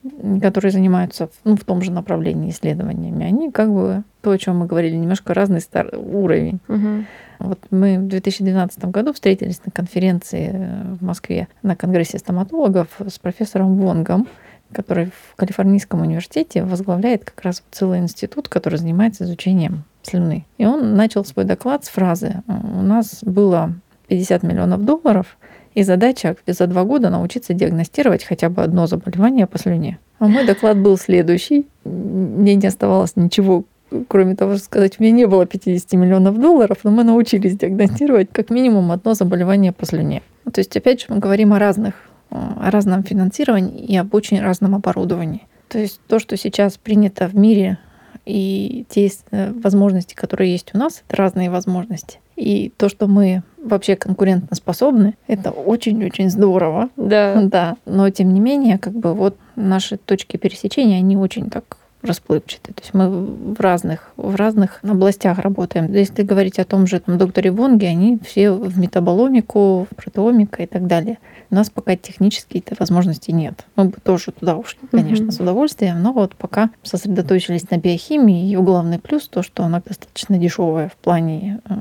которые 0.41 0.71
занимаются 0.71 1.29
ну, 1.43 1.55
в 1.55 1.63
том 1.63 1.83
же 1.83 1.91
направлении 1.91 2.49
исследованиями. 2.49 3.25
Они 3.25 3.51
как 3.51 3.71
бы 3.71 4.03
то, 4.21 4.31
о 4.31 4.37
чем 4.39 4.57
мы 4.57 4.65
говорили, 4.65 4.95
немножко 4.95 5.35
разный 5.35 5.61
стар... 5.61 5.93
уровень. 5.93 6.59
Угу. 6.67 7.05
Вот 7.39 7.59
мы 7.69 7.99
в 7.99 8.07
2012 8.07 8.85
году 8.85 9.13
встретились 9.13 9.61
на 9.65 9.71
конференции 9.71 10.95
в 10.99 11.03
Москве 11.03 11.47
на 11.61 11.75
Конгрессе 11.75 12.17
стоматологов 12.17 12.87
с 13.05 13.19
профессором 13.19 13.77
Вонгом 13.77 14.27
который 14.71 15.11
в 15.31 15.35
Калифорнийском 15.35 16.01
университете 16.01 16.63
возглавляет 16.63 17.25
как 17.25 17.43
раз 17.43 17.63
целый 17.71 17.99
институт, 17.99 18.49
который 18.49 18.77
занимается 18.77 19.23
изучением 19.23 19.83
слюны. 20.03 20.45
И 20.57 20.65
он 20.65 20.95
начал 20.95 21.25
свой 21.25 21.45
доклад 21.45 21.85
с 21.85 21.89
фразы 21.89 22.41
«У 22.47 22.81
нас 22.81 23.23
было 23.23 23.73
50 24.07 24.43
миллионов 24.43 24.83
долларов, 24.85 25.37
и 25.73 25.83
задача 25.83 26.35
за 26.47 26.65
два 26.65 26.83
года 26.85 27.09
научиться 27.09 27.53
диагностировать 27.53 28.23
хотя 28.23 28.49
бы 28.49 28.63
одно 28.63 28.87
заболевание 28.87 29.45
по 29.45 29.59
слюне. 29.59 29.99
А 30.17 30.27
мой 30.27 30.43
доклад 30.43 30.79
был 30.79 30.97
следующий. 30.97 31.67
Мне 31.83 32.55
не 32.55 32.65
оставалось 32.65 33.15
ничего, 33.15 33.63
кроме 34.07 34.35
того, 34.35 34.55
что 34.55 34.63
сказать, 34.65 34.99
у 34.99 35.03
меня 35.03 35.13
не 35.13 35.27
было 35.27 35.45
50 35.45 35.93
миллионов 35.93 36.39
долларов, 36.39 36.79
но 36.83 36.89
мы 36.89 37.03
научились 37.03 37.55
диагностировать 37.57 38.29
как 38.31 38.49
минимум 38.49 38.91
одно 38.91 39.13
заболевание 39.13 39.71
по 39.71 39.85
слюне. 39.85 40.23
То 40.51 40.61
есть, 40.61 40.75
опять 40.75 41.01
же, 41.01 41.07
мы 41.09 41.19
говорим 41.19 41.53
о 41.53 41.59
разных 41.59 41.93
о 42.29 42.69
разном 42.71 43.03
финансировании 43.03 43.85
и 43.85 43.97
об 43.97 44.13
очень 44.13 44.41
разном 44.41 44.75
оборудовании. 44.75 45.47
То 45.69 45.79
есть 45.79 45.99
то, 46.07 46.19
что 46.19 46.37
сейчас 46.37 46.77
принято 46.77 47.27
в 47.27 47.35
мире 47.35 47.77
И 48.25 48.85
те 48.89 49.09
э, 49.31 49.53
возможности, 49.53 50.13
которые 50.13 50.51
есть 50.51 50.71
у 50.73 50.77
нас, 50.77 51.03
это 51.07 51.15
разные 51.15 51.49
возможности. 51.49 52.19
И 52.35 52.73
то, 52.75 52.89
что 52.89 53.07
мы 53.07 53.41
вообще 53.57 53.95
конкурентно 53.95 54.55
способны, 54.55 55.15
это 55.27 55.51
очень-очень 55.51 56.29
здорово. 56.29 56.89
Да. 56.97 57.41
Да. 57.43 57.77
Но 57.85 58.09
тем 58.09 58.33
не 58.33 58.41
менее, 58.41 58.77
как 58.77 58.93
бы 58.93 59.13
вот 59.13 59.37
наши 59.55 59.97
точки 59.97 60.35
пересечения, 60.37 60.97
они 60.97 61.15
очень 61.15 61.49
так 61.49 61.77
расплывчатые. 62.01 62.73
То 62.73 62.81
есть 62.81 62.93
мы 62.93 63.09
в 63.09 63.59
разных, 63.59 64.11
в 64.17 64.35
разных 64.35 64.79
областях 64.83 65.39
работаем. 65.39 65.91
Если 65.91 66.23
говорить 66.23 66.59
о 66.59 66.65
том 66.65 66.87
же 66.87 66.99
там, 66.99 67.17
докторе 67.17 67.51
Вонге, 67.51 67.87
они 67.87 68.19
все 68.25 68.51
в 68.51 68.77
метаболомику, 68.77 69.87
в 69.89 69.95
протеомика 69.95 70.63
и 70.63 70.65
так 70.65 70.87
далее. 70.87 71.17
У 71.49 71.55
нас 71.55 71.69
пока 71.69 71.95
технически 71.95 72.57
этой 72.59 72.75
возможности 72.79 73.31
нет. 73.31 73.65
Мы 73.75 73.85
бы 73.85 73.97
тоже 74.03 74.31
туда 74.31 74.55
ушли, 74.57 74.79
конечно, 74.91 75.25
mm-hmm. 75.25 75.31
с 75.31 75.39
удовольствием, 75.39 76.01
но 76.01 76.13
вот 76.13 76.35
пока 76.35 76.69
сосредоточились 76.83 77.69
на 77.69 77.77
биохимии. 77.77 78.43
Ее 78.43 78.61
главный 78.61 78.99
плюс 78.99 79.27
то, 79.27 79.41
что 79.43 79.63
она 79.63 79.81
достаточно 79.85 80.37
дешевая 80.37 80.89
в 80.89 80.95
плане 80.97 81.61
э, 81.69 81.73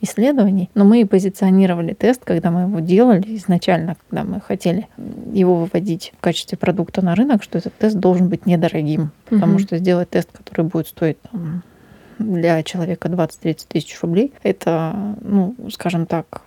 исследований, 0.00 0.70
но 0.74 0.84
мы 0.84 1.00
и 1.00 1.04
позиционировали 1.04 1.92
тест, 1.92 2.24
когда 2.24 2.50
мы 2.50 2.62
его 2.62 2.80
делали 2.80 3.36
изначально, 3.36 3.96
когда 4.08 4.24
мы 4.24 4.40
хотели 4.40 4.86
его 5.32 5.56
выводить 5.56 6.12
в 6.18 6.20
качестве 6.20 6.56
продукта 6.56 7.04
на 7.04 7.14
рынок, 7.14 7.42
что 7.42 7.58
этот 7.58 7.74
тест 7.74 7.96
должен 7.96 8.28
быть 8.28 8.46
недорогим, 8.46 9.10
потому 9.28 9.54
угу. 9.54 9.60
что 9.60 9.78
сделать 9.78 10.10
тест, 10.10 10.30
который 10.32 10.64
будет 10.64 10.88
стоить 10.88 11.20
там, 11.22 11.62
для 12.18 12.62
человека 12.62 13.08
20-30 13.08 13.66
тысяч 13.68 14.00
рублей, 14.02 14.32
это, 14.42 15.16
ну, 15.20 15.54
скажем 15.70 16.06
так, 16.06 16.42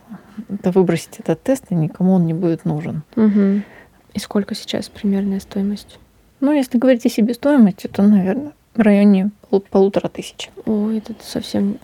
это 0.49 0.71
выбросить 0.71 1.19
этот 1.19 1.41
тест, 1.43 1.65
и 1.69 1.75
никому 1.75 2.13
он 2.13 2.25
не 2.25 2.33
будет 2.33 2.65
нужен. 2.65 3.03
Угу. 3.15 3.61
И 4.13 4.19
сколько 4.19 4.55
сейчас 4.55 4.89
примерная 4.89 5.39
стоимость? 5.39 5.97
Ну, 6.39 6.51
если 6.51 6.77
говорить 6.77 7.05
о 7.05 7.09
себестоимости, 7.09 7.87
то, 7.87 8.01
наверное, 8.01 8.53
в 8.73 8.81
районе 8.81 9.31
полутора 9.69 10.07
тысяч. 10.07 10.49
Ой, 10.65 10.99
это 10.99 11.13
совсем... 11.21 11.77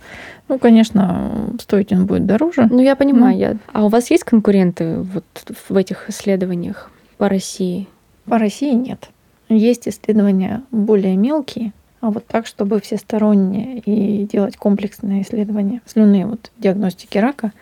Ну, 0.48 0.60
конечно, 0.60 1.54
стоить 1.60 1.92
он 1.92 2.06
будет 2.06 2.26
дороже. 2.26 2.68
Ну, 2.70 2.80
я 2.80 2.96
понимаю. 2.96 3.34
Но... 3.34 3.40
Я... 3.40 3.58
А 3.74 3.86
у 3.86 3.90
вас 3.90 4.10
есть 4.10 4.24
конкуренты 4.24 5.02
вот 5.02 5.26
в 5.70 5.76
этих 5.76 6.10
исследованиях 6.10 6.90
по 7.18 7.28
России? 7.28 7.88
По 8.26 8.38
России 8.38 8.74
нет. 8.74 9.10
Есть 9.50 9.88
исследования 9.88 10.64
более 10.72 11.16
мелкие, 11.16 11.74
а 12.00 12.12
вот 12.12 12.26
так, 12.28 12.46
чтобы 12.46 12.80
всесторонние 12.80 13.80
и 13.80 14.26
делать 14.26 14.56
комплексные 14.58 15.24
исследования 15.24 15.82
слюны 15.86 16.26
вот 16.26 16.52
диагностики 16.58 17.18
рака, 17.18 17.54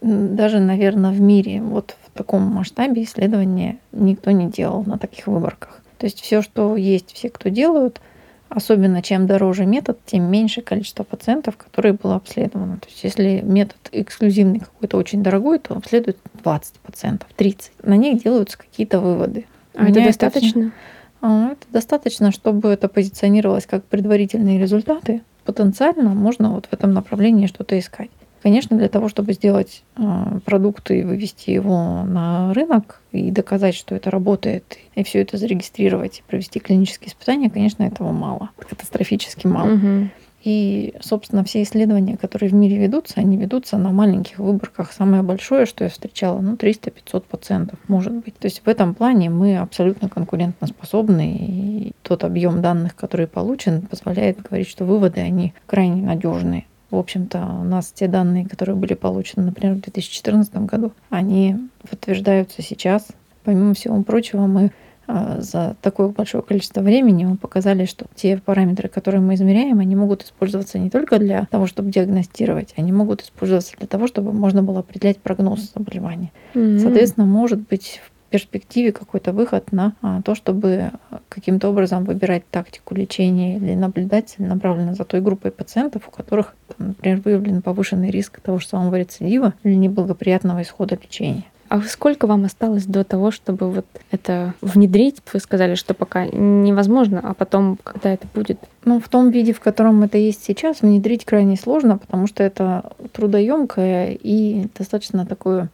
даже, 0.00 0.60
наверное, 0.60 1.10
в 1.10 1.20
мире 1.20 1.60
вот 1.60 1.96
в 2.06 2.16
таком 2.16 2.42
масштабе 2.42 3.02
исследования 3.02 3.78
никто 3.92 4.30
не 4.30 4.46
делал 4.48 4.84
на 4.84 4.96
таких 4.96 5.26
выборках. 5.26 5.82
То 5.98 6.06
есть 6.06 6.20
все, 6.20 6.40
что 6.42 6.76
есть, 6.76 7.12
все, 7.12 7.30
кто 7.30 7.48
делают, 7.48 8.00
Особенно 8.48 9.02
чем 9.02 9.26
дороже 9.26 9.66
метод, 9.66 9.98
тем 10.06 10.30
меньше 10.30 10.62
количество 10.62 11.04
пациентов, 11.04 11.56
которые 11.56 11.92
было 11.92 12.16
обследовано. 12.16 12.78
То 12.78 12.88
есть 12.88 13.04
если 13.04 13.40
метод 13.42 13.76
эксклюзивный 13.92 14.60
какой-то 14.60 14.96
очень 14.96 15.22
дорогой, 15.22 15.58
то 15.58 15.74
обследуют 15.74 16.16
20 16.42 16.74
пациентов, 16.80 17.28
30. 17.36 17.72
На 17.82 17.96
них 17.96 18.22
делаются 18.22 18.56
какие-то 18.56 19.00
выводы. 19.00 19.44
А 19.74 19.88
это 19.88 20.02
достаточно? 20.02 20.60
Это, 20.60 20.72
а, 21.20 21.52
это 21.52 21.66
достаточно, 21.70 22.32
чтобы 22.32 22.70
это 22.70 22.88
позиционировалось 22.88 23.66
как 23.66 23.84
предварительные 23.84 24.58
результаты. 24.58 25.20
Потенциально 25.44 26.14
можно 26.14 26.50
вот 26.52 26.66
в 26.66 26.72
этом 26.72 26.92
направлении 26.92 27.46
что-то 27.46 27.78
искать. 27.78 28.10
Конечно, 28.42 28.76
для 28.76 28.88
того, 28.88 29.08
чтобы 29.08 29.32
сделать 29.32 29.82
а, 29.96 30.38
продукт 30.44 30.90
и 30.90 31.02
вывести 31.02 31.50
его 31.50 32.04
на 32.04 32.54
рынок 32.54 33.00
и 33.12 33.30
доказать, 33.30 33.74
что 33.74 33.94
это 33.94 34.10
работает, 34.10 34.78
и 34.94 35.02
все 35.02 35.20
это 35.20 35.36
зарегистрировать 35.36 36.20
и 36.20 36.22
провести 36.28 36.60
клинические 36.60 37.08
испытания, 37.08 37.50
конечно, 37.50 37.82
этого 37.82 38.12
мало, 38.12 38.50
катастрофически 38.68 39.46
мало. 39.46 39.74
Угу. 39.74 40.08
И, 40.44 40.94
собственно, 41.00 41.42
все 41.42 41.62
исследования, 41.62 42.16
которые 42.16 42.48
в 42.50 42.54
мире 42.54 42.78
ведутся, 42.78 43.14
они 43.16 43.36
ведутся 43.36 43.76
на 43.76 43.90
маленьких 43.90 44.38
выборках. 44.38 44.92
Самое 44.92 45.22
большое, 45.22 45.66
что 45.66 45.84
я 45.84 45.90
встречала, 45.90 46.40
ну, 46.40 46.54
300-500 46.54 47.24
пациентов, 47.28 47.78
может 47.88 48.14
быть. 48.14 48.36
То 48.38 48.46
есть 48.46 48.62
в 48.64 48.68
этом 48.68 48.94
плане 48.94 49.30
мы 49.30 49.58
абсолютно 49.58 50.08
конкурентно 50.08 50.68
способны, 50.68 51.36
и 51.38 51.92
тот 52.02 52.22
объем 52.22 52.62
данных, 52.62 52.94
который 52.94 53.26
получен, 53.26 53.82
позволяет 53.82 54.40
говорить, 54.40 54.68
что 54.68 54.84
выводы, 54.84 55.20
они 55.20 55.54
крайне 55.66 56.02
надежные. 56.02 56.66
В 56.90 56.96
общем-то, 56.96 57.38
у 57.60 57.64
нас 57.64 57.92
те 57.92 58.08
данные, 58.08 58.46
которые 58.46 58.76
были 58.76 58.94
получены, 58.94 59.44
например, 59.44 59.74
в 59.74 59.80
2014 59.80 60.54
году, 60.66 60.92
они 61.10 61.56
подтверждаются 61.88 62.62
сейчас. 62.62 63.08
Помимо 63.44 63.74
всего 63.74 64.02
прочего, 64.02 64.46
мы 64.46 64.70
а, 65.10 65.40
за 65.40 65.74
такое 65.80 66.08
большое 66.08 66.42
количество 66.42 66.82
времени 66.82 67.24
мы 67.24 67.36
показали, 67.36 67.86
что 67.86 68.04
те 68.14 68.36
параметры, 68.36 68.88
которые 68.88 69.22
мы 69.22 69.34
измеряем, 69.34 69.78
они 69.80 69.96
могут 69.96 70.22
использоваться 70.22 70.78
не 70.78 70.90
только 70.90 71.18
для 71.18 71.46
того, 71.50 71.66
чтобы 71.66 71.90
диагностировать, 71.90 72.74
они 72.76 72.92
могут 72.92 73.22
использоваться 73.22 73.74
для 73.78 73.86
того, 73.86 74.06
чтобы 74.06 74.34
можно 74.34 74.62
было 74.62 74.80
определять 74.80 75.16
прогноз 75.16 75.72
заболевания. 75.74 76.30
Mm-hmm. 76.52 76.78
Соответственно, 76.80 77.24
может 77.24 77.66
быть 77.66 78.02
в 78.06 78.17
перспективе 78.30 78.92
какой-то 78.92 79.32
выход 79.32 79.72
на 79.72 79.94
а, 80.02 80.22
то, 80.22 80.34
чтобы 80.34 80.90
каким-то 81.28 81.68
образом 81.68 82.04
выбирать 82.04 82.48
тактику 82.50 82.94
лечения 82.94 83.56
или 83.56 83.74
наблюдать 83.74 84.34
направленно 84.38 84.94
за 84.94 85.04
той 85.04 85.20
группой 85.20 85.50
пациентов, 85.50 86.08
у 86.08 86.10
которых, 86.10 86.54
там, 86.76 86.88
например, 86.88 87.20
выявлен 87.24 87.62
повышенный 87.62 88.10
риск 88.10 88.40
того 88.40 88.58
же 88.58 88.66
самого 88.66 88.96
рецидива 88.96 89.54
или 89.64 89.74
неблагоприятного 89.74 90.62
исхода 90.62 90.96
лечения. 90.96 91.44
А 91.68 91.82
сколько 91.82 92.26
вам 92.26 92.44
осталось 92.44 92.86
до 92.86 93.04
того, 93.04 93.30
чтобы 93.30 93.70
вот 93.70 93.86
это 94.10 94.54
внедрить? 94.62 95.18
Вы 95.32 95.38
сказали, 95.38 95.74
что 95.74 95.92
пока 95.92 96.26
невозможно, 96.26 97.20
а 97.22 97.34
потом, 97.34 97.78
когда 97.82 98.10
это 98.10 98.26
будет? 98.34 98.58
Ну, 98.84 99.00
в 99.00 99.08
том 99.08 99.30
виде, 99.30 99.52
в 99.52 99.60
котором 99.60 100.02
это 100.02 100.16
есть 100.16 100.42
сейчас, 100.42 100.80
внедрить 100.80 101.26
крайне 101.26 101.56
сложно, 101.56 101.98
потому 101.98 102.26
что 102.26 102.42
это 102.42 102.92
трудоемкое 103.12 104.16
и 104.20 104.66
достаточно 104.78 105.26
такое 105.26 105.68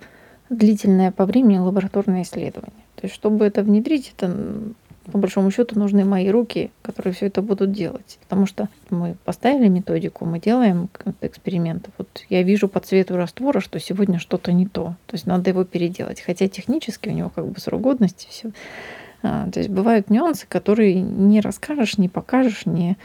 длительное 0.56 1.12
по 1.12 1.26
времени 1.26 1.58
лабораторное 1.58 2.22
исследование. 2.22 2.84
То 2.96 3.06
есть, 3.06 3.14
чтобы 3.14 3.44
это 3.44 3.62
внедрить, 3.62 4.12
это 4.16 4.34
по 5.10 5.18
большому 5.18 5.50
счету 5.50 5.78
нужны 5.78 6.04
мои 6.04 6.28
руки, 6.28 6.70
которые 6.82 7.12
все 7.12 7.26
это 7.26 7.42
будут 7.42 7.72
делать. 7.72 8.18
Потому 8.22 8.46
что 8.46 8.68
мы 8.90 9.16
поставили 9.24 9.68
методику, 9.68 10.24
мы 10.24 10.40
делаем 10.40 10.88
эксперименты. 11.20 11.90
Вот 11.98 12.08
я 12.30 12.42
вижу 12.42 12.68
по 12.68 12.80
цвету 12.80 13.16
раствора, 13.16 13.60
что 13.60 13.78
сегодня 13.78 14.18
что-то 14.18 14.52
не 14.52 14.66
то. 14.66 14.94
То 15.06 15.14
есть 15.14 15.26
надо 15.26 15.50
его 15.50 15.64
переделать. 15.64 16.20
Хотя 16.20 16.48
технически 16.48 17.10
у 17.10 17.12
него 17.12 17.28
как 17.28 17.46
бы 17.46 17.60
срок 17.60 17.82
годности 17.82 18.28
все. 18.30 18.50
А, 19.22 19.50
то 19.50 19.60
есть 19.60 19.70
бывают 19.70 20.10
нюансы, 20.10 20.46
которые 20.48 20.94
не 20.94 21.40
расскажешь, 21.40 21.98
не 21.98 22.08
покажешь, 22.08 22.64
не, 22.64 22.96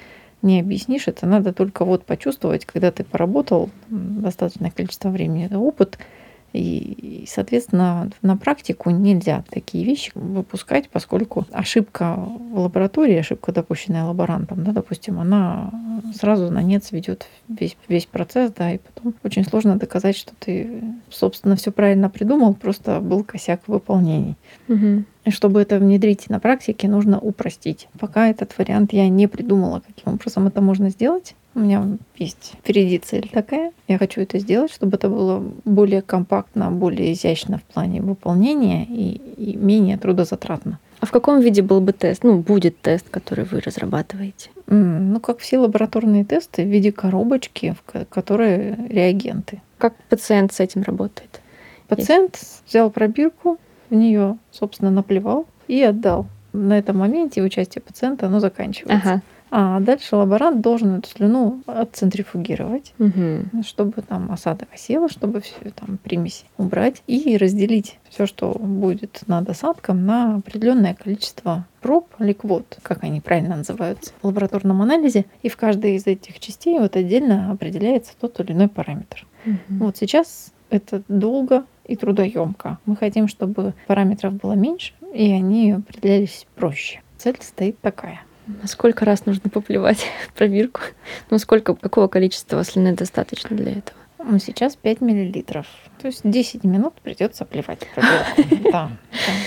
не 0.42 0.62
объяснишь. 0.62 1.08
Это 1.08 1.26
надо 1.26 1.54
только 1.54 1.84
вот 1.84 2.06
почувствовать, 2.06 2.66
когда 2.66 2.92
ты 2.92 3.04
поработал 3.04 3.70
достаточное 3.90 4.72
количество 4.72 5.10
времени. 5.10 5.46
Это 5.46 5.60
опыт– 5.60 5.98
и, 6.54 7.26
соответственно, 7.28 8.10
на 8.22 8.38
практику 8.38 8.90
нельзя 8.90 9.44
такие 9.50 9.86
вещи 9.86 10.12
выпускать, 10.16 10.90
поскольку 10.90 11.46
ошибка 11.52 12.16
в 12.16 12.60
лаборатории, 12.60 13.18
ошибка, 13.18 13.52
допущенная 13.52 14.06
лаборантом, 14.06 14.64
да, 14.64 14.72
допустим, 14.72 15.20
она 15.20 15.72
сразу 16.14 16.50
на 16.52 16.62
нет 16.62 16.84
сведет 16.84 17.28
весь, 17.48 17.78
весь 17.88 18.06
процесс, 18.06 18.52
да, 18.52 18.72
и 18.72 18.80
потом 18.80 19.14
очень 19.24 19.46
сложно 19.46 19.76
доказать, 19.78 20.18
что 20.18 20.34
ты, 20.40 20.82
собственно, 21.10 21.56
все 21.56 21.72
правильно 21.72 22.10
придумал, 22.10 22.54
просто 22.54 23.00
был 23.00 23.24
косяк 23.24 23.62
в 23.68 23.72
выполнении. 23.72 24.36
Угу. 24.68 25.04
И 25.26 25.32
чтобы 25.32 25.62
это 25.62 25.80
внедрить 25.80 26.30
на 26.30 26.40
практике, 26.40 26.88
нужно 26.88 27.20
упростить. 27.20 27.88
Пока 28.00 28.30
этот 28.30 28.58
вариант 28.58 28.94
я 28.94 29.08
не 29.10 29.28
придумала, 29.28 29.82
каким 29.86 30.14
образом 30.14 30.48
это 30.48 30.62
можно 30.62 30.90
сделать. 30.90 31.36
У 31.56 31.60
меня 31.60 31.86
есть 32.16 32.54
впереди 32.60 33.00
цель 33.00 33.30
такая. 33.32 33.74
Я 33.88 33.98
хочу 33.98 34.22
это 34.22 34.40
сделать, 34.40 34.72
чтобы 34.72 34.96
это 34.98 35.10
было 35.10 35.44
более 35.66 36.02
компактно, 36.02 36.72
более 36.72 37.14
изящно 37.14 37.58
в 37.58 37.64
плане 37.64 38.02
выполнения 38.02 38.86
и, 38.86 39.22
и 39.38 39.56
менее 39.58 39.98
трудозатратно. 39.98 40.80
А 41.02 41.06
в 41.06 41.12
каком 41.12 41.40
виде 41.40 41.62
был 41.62 41.82
бы 41.82 41.94
тест? 41.94 42.24
Ну, 42.24 42.40
будет 42.40 42.80
тест, 42.82 43.10
который 43.10 43.46
вы 43.46 43.62
разрабатываете? 43.62 44.50
Ну, 44.68 45.20
как 45.20 45.40
все 45.40 45.58
лабораторные 45.58 46.26
тесты, 46.26 46.64
в 46.64 46.68
виде 46.68 46.92
коробочки, 46.92 47.76
в 47.86 48.06
которой 48.06 48.76
реагенты. 48.88 49.62
Как 49.78 49.96
пациент 50.10 50.54
с 50.54 50.60
этим 50.60 50.84
работает? 50.84 51.42
Пациент 51.88 52.36
Есть. 52.36 52.64
взял 52.68 52.92
пробирку, 52.92 53.58
в 53.90 53.96
нее, 53.96 54.38
собственно, 54.52 54.92
наплевал 54.92 55.46
и 55.68 55.82
отдал. 55.82 56.28
На 56.54 56.78
этом 56.78 56.98
моменте 56.98 57.44
участие 57.44 57.82
пациента 57.82 58.26
оно 58.26 58.40
заканчивается. 58.40 59.10
Ага. 59.10 59.22
А 59.52 59.80
дальше 59.80 60.16
лаборант 60.16 60.62
должен 60.62 61.00
эту 61.00 61.10
слюну 61.10 61.62
отцентрифугировать, 61.66 62.94
угу. 63.00 63.64
чтобы 63.66 64.02
там 64.04 64.32
осадок 64.32 64.70
осела, 64.74 65.10
чтобы 65.10 65.42
все 65.42 65.72
там 65.76 65.98
примеси 65.98 66.46
убрать 66.58 67.02
и 67.08 67.36
разделить 67.36 67.98
все, 68.10 68.28
что 68.28 68.52
будет 68.52 69.22
над 69.26 69.50
осадком, 69.50 70.06
на 70.06 70.36
определенное 70.36 70.94
количество 70.94 71.66
проб, 71.82 72.08
ликвод, 72.20 72.78
как 72.84 73.04
они 73.04 73.22
правильно 73.22 73.56
называются, 73.56 74.12
в 74.22 74.28
лабораторном 74.28 74.82
анализе. 74.84 75.26
И 75.42 75.50
в 75.50 75.58
каждой 75.58 75.96
из 75.96 76.06
этих 76.06 76.40
частей 76.40 76.78
вот 76.78 76.96
отдельно 76.96 77.52
определяется 77.52 78.14
тот 78.20 78.40
или 78.40 78.52
иной 78.52 78.68
параметр. 78.68 79.26
Угу. 79.46 79.86
Вот 79.86 79.98
сейчас 79.98 80.52
это 80.70 81.02
долго 81.08 81.66
и 81.90 81.96
трудоемко. 81.96 82.78
Мы 82.86 82.96
хотим, 82.96 83.28
чтобы 83.28 83.74
параметров 83.88 84.34
было 84.34 84.54
меньше, 84.54 84.94
и 85.14 85.32
они 85.32 85.72
определялись 85.72 86.46
проще. 86.56 87.02
Цель 87.18 87.38
стоит 87.42 87.80
такая. 87.80 88.22
Сколько 88.64 89.06
раз 89.06 89.26
нужно 89.26 89.50
поплевать 89.50 90.06
пробирку? 90.36 90.82
Ну, 91.30 91.40
сколько, 91.40 91.76
какого 91.76 92.08
количества 92.08 92.64
слюны 92.64 92.96
достаточно 92.96 93.56
для 93.56 93.72
этого? 93.74 93.98
Ну, 94.20 94.38
сейчас 94.38 94.76
5 94.76 95.02
миллилитров. 95.02 95.66
То 96.00 96.08
есть 96.08 96.22
10 96.24 96.64
минут 96.64 96.94
придется 97.02 97.46
плевать 97.46 97.80
пробирку. 97.94 98.72
Да, 98.72 98.92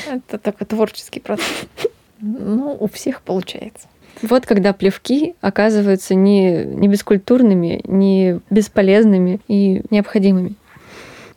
это 0.07 0.38
такой 0.38 0.66
творческий 0.66 1.20
процесс. 1.20 1.66
Ну, 2.20 2.76
у 2.78 2.88
всех 2.88 3.22
получается. 3.22 3.88
Вот 4.20 4.46
когда 4.46 4.72
плевки 4.72 5.35
оказываются 5.40 6.14
не, 6.14 6.64
не 6.64 6.88
бескультурными, 6.88 7.81
не 7.85 8.40
бесполезными 8.50 9.40
и 9.48 9.83
необходимыми. 9.90 10.57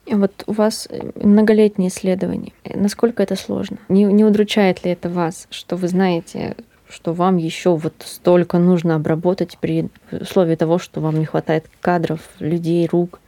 Вот 0.07 0.43
у 0.45 0.51
вас 0.51 0.87
многолетние 1.15 1.89
исследования. 1.89 2.53
Насколько 2.73 3.23
это 3.23 3.35
сложно? 3.35 3.77
Не, 3.89 4.03
не 4.03 4.23
удручает 4.23 4.83
ли 4.85 4.91
это 4.91 5.09
вас, 5.09 5.47
что 5.49 5.75
вы 5.75 5.87
знаете, 5.87 6.55
что 6.87 7.13
вам 7.13 7.37
еще 7.37 7.75
вот 7.75 7.93
столько 8.05 8.59
нужно 8.59 8.95
обработать 8.95 9.57
при 9.59 9.89
условии 10.11 10.55
того, 10.55 10.77
что 10.77 11.01
вам 11.01 11.19
не 11.19 11.25
хватает 11.25 11.65
кадров, 11.81 12.19
людей, 12.39 12.87
рук? 12.91 13.19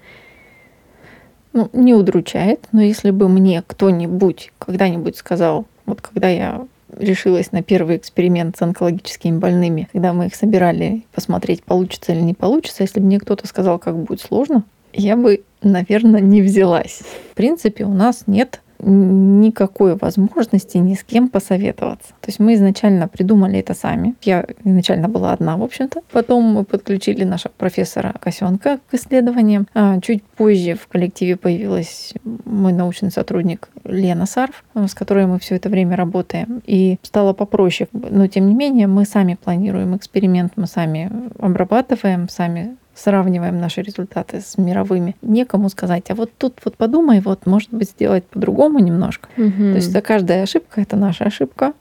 Ну, 1.53 1.69
не 1.73 1.95
удручает, 1.95 2.67
но 2.71 2.81
если 2.81 3.09
бы 3.09 3.27
мне 3.27 3.63
кто-нибудь 3.65 4.51
когда-нибудь 4.59 5.17
сказал, 5.17 5.65
вот 5.87 6.01
когда 6.01 6.29
я 6.29 6.67
решилась 6.95 7.51
на 7.51 7.63
первый 7.63 7.97
эксперимент 7.97 8.57
с 8.57 8.61
онкологическими 8.61 9.37
больными, 9.37 9.89
когда 9.91 10.13
мы 10.13 10.27
их 10.27 10.35
собирали 10.35 11.05
посмотреть, 11.13 11.63
получится 11.63 12.13
или 12.13 12.21
не 12.21 12.33
получится, 12.33 12.83
если 12.83 12.99
бы 12.99 13.07
мне 13.07 13.19
кто-то 13.19 13.47
сказал, 13.47 13.79
как 13.79 13.97
будет 13.97 14.21
сложно, 14.21 14.63
я 14.97 15.15
бы, 15.15 15.43
наверное, 15.61 16.21
не 16.21 16.41
взялась. 16.41 17.01
В 17.31 17.35
принципе, 17.35 17.85
у 17.85 17.93
нас 17.93 18.23
нет 18.27 18.61
никакой 18.79 19.95
возможности 19.95 20.77
ни 20.77 20.93
с 20.93 21.03
кем 21.03 21.29
посоветоваться. 21.29 22.09
То 22.21 22.27
есть 22.27 22.39
мы 22.39 22.53
изначально 22.53 23.07
придумали 23.07 23.59
это 23.59 23.73
сами. 23.73 24.15
Я 24.21 24.45
изначально 24.63 25.09
была 25.09 25.33
одна, 25.33 25.57
в 25.57 25.63
общем-то. 25.63 26.01
Потом 26.11 26.43
мы 26.43 26.63
подключили 26.63 27.23
нашего 27.23 27.51
профессора 27.57 28.13
Косенка 28.19 28.79
к 28.89 28.93
исследованиям. 28.93 29.67
А 29.73 29.99
чуть 29.99 30.23
позже 30.23 30.75
в 30.75 30.87
коллективе 30.87 31.37
появилась 31.37 32.13
мой 32.23 32.73
научный 32.73 33.11
сотрудник 33.11 33.69
Лена 33.83 34.25
Сарф, 34.25 34.63
с 34.75 34.93
которой 34.93 35.25
мы 35.25 35.39
все 35.39 35.55
это 35.55 35.69
время 35.69 35.95
работаем. 35.95 36.61
И 36.65 36.97
стало 37.01 37.33
попроще. 37.33 37.89
Но 37.93 38.27
тем 38.27 38.47
не 38.47 38.53
менее 38.53 38.87
мы 38.87 39.05
сами 39.05 39.37
планируем 39.41 39.95
эксперимент, 39.95 40.53
мы 40.55 40.67
сами 40.67 41.11
обрабатываем, 41.39 42.29
сами 42.29 42.77
сравниваем 42.97 43.59
наши 43.59 43.81
результаты 43.81 44.41
с 44.41 44.57
мировыми, 44.57 45.15
некому 45.21 45.69
сказать, 45.69 46.09
а 46.09 46.15
вот 46.15 46.31
тут 46.37 46.59
вот 46.65 46.75
подумай, 46.75 47.21
вот 47.21 47.45
может 47.45 47.69
быть 47.71 47.91
сделать 47.91 48.25
по-другому 48.25 48.79
немножко. 48.79 49.29
Угу. 49.37 49.51
То 49.51 49.75
есть 49.75 49.91
за 49.91 50.01
каждая 50.01 50.43
ошибка 50.43 50.81
это 50.81 50.95
наша 50.95 51.25
ошибка. 51.25 51.73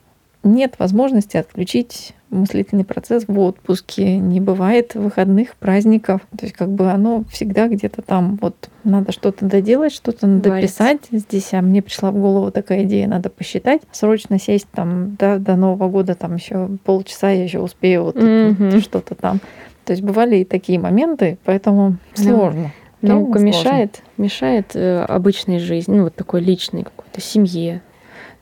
Нет 0.44 0.74
возможности 0.78 1.36
отключить 1.36 2.14
мыслительный 2.30 2.84
процесс 2.84 3.24
в 3.26 3.38
отпуске, 3.38 4.18
не 4.18 4.40
бывает 4.40 4.94
выходных, 4.94 5.56
праздников. 5.56 6.20
То 6.36 6.46
есть 6.46 6.54
как 6.54 6.70
бы 6.70 6.90
оно 6.90 7.24
всегда 7.30 7.66
где-то 7.68 8.02
там, 8.02 8.38
вот 8.40 8.68
надо 8.84 9.12
что-то 9.12 9.44
доделать, 9.44 9.92
что-то 9.92 10.26
надо 10.26 10.50
Варится. 10.50 10.74
писать. 10.74 11.00
Здесь 11.10 11.52
а 11.52 11.62
мне 11.62 11.82
пришла 11.82 12.10
в 12.10 12.16
голову 12.16 12.50
такая 12.50 12.84
идея, 12.84 13.08
надо 13.08 13.28
посчитать, 13.28 13.82
срочно 13.92 14.38
сесть 14.38 14.68
там 14.72 15.16
да, 15.16 15.38
до 15.38 15.56
Нового 15.56 15.88
года, 15.88 16.14
там 16.14 16.36
еще 16.36 16.68
полчаса 16.84 17.30
я 17.30 17.44
еще 17.44 17.60
успею 17.60 18.04
вот 18.04 18.16
угу. 18.16 18.80
что-то 18.80 19.14
там. 19.14 19.40
То 19.86 19.92
есть 19.92 20.02
бывали 20.02 20.38
и 20.38 20.44
такие 20.44 20.80
моменты, 20.80 21.38
поэтому 21.44 21.96
сложно. 22.14 22.72
Наука 23.02 23.38
мешает, 23.38 24.02
мешает 24.16 24.74
э, 24.74 25.04
обычной 25.04 25.60
жизни, 25.60 25.96
ну 25.96 26.04
вот 26.04 26.16
такой 26.16 26.40
личной 26.40 26.82
какой-то 26.82 27.20
семье. 27.20 27.82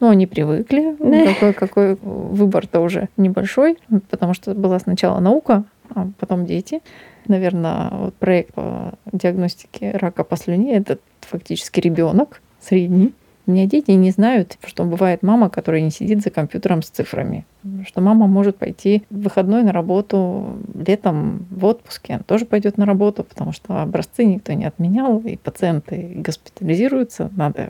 Ну, 0.01 0.09
они 0.09 0.27
привыкли, 0.27 0.97
да. 1.01 1.35
какой, 1.35 1.53
какой 1.53 1.95
выбор-то 1.97 2.81
уже 2.81 3.09
небольшой, 3.19 3.77
потому 4.09 4.33
что 4.33 4.55
была 4.55 4.79
сначала 4.79 5.21
наука, 5.21 5.65
а 5.95 6.09
потом 6.19 6.47
дети. 6.47 6.81
Наверное, 7.29 7.91
вот 7.91 8.15
проект 8.15 8.55
по 8.55 8.95
диагностике 9.13 9.91
рака 9.93 10.25
по 10.25 10.37
слюне 10.37 10.77
это 10.77 10.99
фактически 11.21 11.81
ребенок 11.81 12.41
средний. 12.59 13.13
У 13.47 13.51
меня 13.51 13.67
дети 13.67 13.91
не 13.91 14.11
знают, 14.11 14.57
что 14.65 14.85
бывает 14.85 15.23
мама, 15.23 15.51
которая 15.51 15.83
не 15.83 15.91
сидит 15.91 16.23
за 16.23 16.31
компьютером 16.31 16.83
с 16.83 16.89
цифрами. 16.89 17.45
Что 17.87 18.01
мама 18.01 18.27
может 18.27 18.57
пойти 18.57 19.03
в 19.11 19.21
выходной 19.23 19.63
на 19.63 19.73
работу, 19.73 20.57
летом 20.75 21.47
в 21.51 21.65
отпуске, 21.67 22.15
она 22.15 22.23
тоже 22.23 22.47
пойдет 22.47 22.79
на 22.79 22.87
работу, 22.87 23.23
потому 23.23 23.53
что 23.53 23.83
образцы 23.83 24.25
никто 24.25 24.55
не 24.55 24.65
отменял, 24.65 25.19
и 25.19 25.37
пациенты 25.37 26.13
госпитализируются, 26.17 27.31
надо 27.37 27.69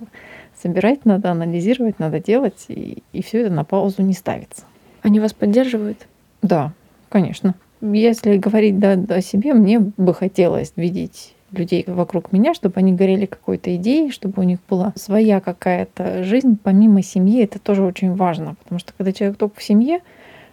собирать, 0.63 1.05
надо 1.05 1.33
анализировать, 1.33 1.99
надо 1.99 2.21
делать, 2.21 2.67
и, 2.69 3.03
и 3.13 3.23
все 3.23 3.43
это 3.43 3.53
на 3.53 3.65
паузу 3.65 4.03
не 4.03 4.15
ставится. 4.15 4.63
Они 5.03 5.19
вас 5.19 5.33
поддерживают? 5.33 6.07
Да, 6.41 6.73
конечно. 7.09 7.57
Если 7.81 8.39
говорить 8.39 8.79
да, 8.79 8.93
о 8.93 9.21
себе, 9.21 9.53
мне 9.55 9.81
бы 9.81 10.15
хотелось 10.15 10.73
видеть 10.77 11.35
людей 11.59 11.85
вокруг 11.87 12.33
меня, 12.33 12.55
чтобы 12.55 12.75
они 12.77 12.93
горели 12.93 13.27
какой-то 13.27 13.75
идеей, 13.77 14.11
чтобы 14.11 14.43
у 14.43 14.45
них 14.45 14.59
была 14.69 14.93
своя 14.97 15.41
какая-то 15.41 16.25
жизнь 16.25 16.59
помимо 16.63 17.03
семьи. 17.03 17.43
Это 17.43 17.59
тоже 17.59 17.83
очень 17.83 18.15
важно, 18.15 18.57
потому 18.63 18.79
что 18.79 18.93
когда 18.97 19.13
человек 19.13 19.39
только 19.39 19.61
в 19.61 19.63
семье, 19.63 20.01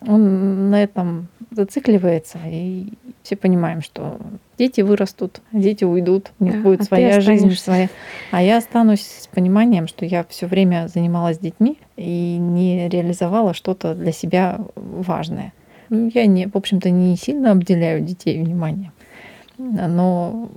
он 0.07 0.71
на 0.71 0.81
этом 0.81 1.27
зацикливается, 1.51 2.39
и 2.45 2.87
все 3.21 3.35
понимаем, 3.35 3.81
что 3.81 4.17
дети 4.57 4.81
вырастут, 4.81 5.41
дети 5.51 5.83
уйдут, 5.83 6.31
у 6.39 6.43
них 6.43 6.55
да, 6.55 6.61
будет 6.61 6.81
а 6.81 6.83
своя 6.85 7.21
жизнь, 7.21 7.51
своя. 7.51 7.87
А 8.31 8.41
я 8.41 8.57
останусь 8.57 9.01
с 9.01 9.27
пониманием, 9.27 9.87
что 9.87 10.05
я 10.05 10.25
все 10.27 10.47
время 10.47 10.87
занималась 10.87 11.37
детьми 11.37 11.77
и 11.97 12.37
не 12.39 12.89
реализовала 12.89 13.53
что-то 13.53 13.93
для 13.93 14.11
себя 14.11 14.59
важное. 14.75 15.53
Я 15.89 16.25
не, 16.25 16.47
в 16.47 16.55
общем-то, 16.55 16.89
не 16.89 17.15
сильно 17.15 17.51
обделяю 17.51 18.01
детей 18.01 18.41
вниманием, 18.41 18.93
но 19.57 20.49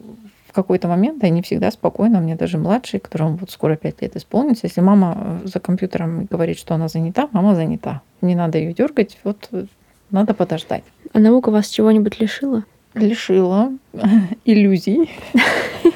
какой-то 0.54 0.88
момент 0.88 1.22
они 1.24 1.42
всегда 1.42 1.70
спокойно, 1.70 2.20
мне 2.20 2.36
даже 2.36 2.58
младший, 2.58 3.00
которому 3.00 3.36
вот 3.36 3.50
скоро 3.50 3.76
5 3.76 4.02
лет 4.02 4.16
исполнится, 4.16 4.66
если 4.66 4.80
мама 4.80 5.40
за 5.44 5.60
компьютером 5.60 6.26
говорит, 6.30 6.58
что 6.58 6.74
она 6.74 6.88
занята, 6.88 7.28
мама 7.32 7.54
занята. 7.54 8.02
Не 8.22 8.34
надо 8.34 8.58
ее 8.58 8.72
дергать, 8.72 9.18
вот 9.24 9.50
надо 10.10 10.32
подождать. 10.32 10.84
А 11.12 11.18
наука 11.18 11.50
вас 11.50 11.68
чего-нибудь 11.68 12.20
лишила? 12.20 12.64
Лишила 12.94 13.72
иллюзий. 14.44 15.10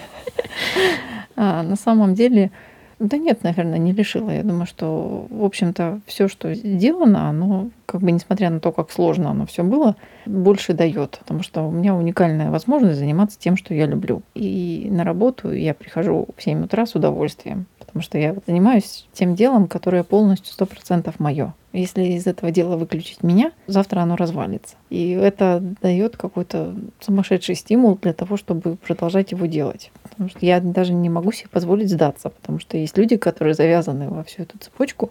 А, 1.40 1.62
на 1.62 1.76
самом 1.76 2.14
деле, 2.14 2.50
да 2.98 3.16
нет, 3.16 3.44
наверное, 3.44 3.78
не 3.78 3.92
лишила. 3.92 4.30
Я 4.30 4.42
думаю, 4.42 4.66
что, 4.66 5.26
в 5.30 5.44
общем-то, 5.44 6.00
все, 6.06 6.26
что 6.26 6.52
сделано, 6.54 7.28
оно, 7.28 7.70
как 7.86 8.00
бы, 8.00 8.10
несмотря 8.10 8.50
на 8.50 8.58
то, 8.58 8.72
как 8.72 8.90
сложно 8.90 9.30
оно 9.30 9.46
все 9.46 9.62
было, 9.62 9.96
больше 10.26 10.72
дает. 10.72 11.18
Потому 11.20 11.42
что 11.42 11.62
у 11.62 11.70
меня 11.70 11.94
уникальная 11.94 12.50
возможность 12.50 12.98
заниматься 12.98 13.38
тем, 13.38 13.56
что 13.56 13.72
я 13.72 13.86
люблю. 13.86 14.22
И 14.34 14.88
на 14.90 15.04
работу 15.04 15.52
я 15.52 15.74
прихожу 15.74 16.26
в 16.36 16.42
7 16.42 16.64
утра 16.64 16.86
с 16.86 16.94
удовольствием. 16.96 17.66
Потому 17.98 18.10
что 18.10 18.18
я 18.18 18.36
занимаюсь 18.46 19.08
тем 19.12 19.34
делом, 19.34 19.66
которое 19.66 20.04
полностью 20.04 20.54
100% 20.56 21.12
мое. 21.18 21.52
Если 21.72 22.04
из 22.04 22.28
этого 22.28 22.52
дела 22.52 22.76
выключить 22.76 23.24
меня, 23.24 23.50
завтра 23.66 24.02
оно 24.02 24.14
развалится. 24.14 24.76
И 24.88 25.10
это 25.10 25.60
дает 25.82 26.16
какой-то 26.16 26.76
сумасшедший 27.00 27.56
стимул 27.56 27.98
для 28.00 28.12
того, 28.12 28.36
чтобы 28.36 28.76
продолжать 28.76 29.32
его 29.32 29.46
делать. 29.46 29.90
Потому 30.04 30.30
что 30.30 30.38
я 30.46 30.60
даже 30.60 30.92
не 30.92 31.08
могу 31.08 31.32
себе 31.32 31.48
позволить 31.50 31.90
сдаться, 31.90 32.30
потому 32.30 32.60
что 32.60 32.76
есть 32.76 32.96
люди, 32.96 33.16
которые 33.16 33.54
завязаны 33.54 34.08
во 34.08 34.22
всю 34.22 34.42
эту 34.42 34.56
цепочку. 34.58 35.10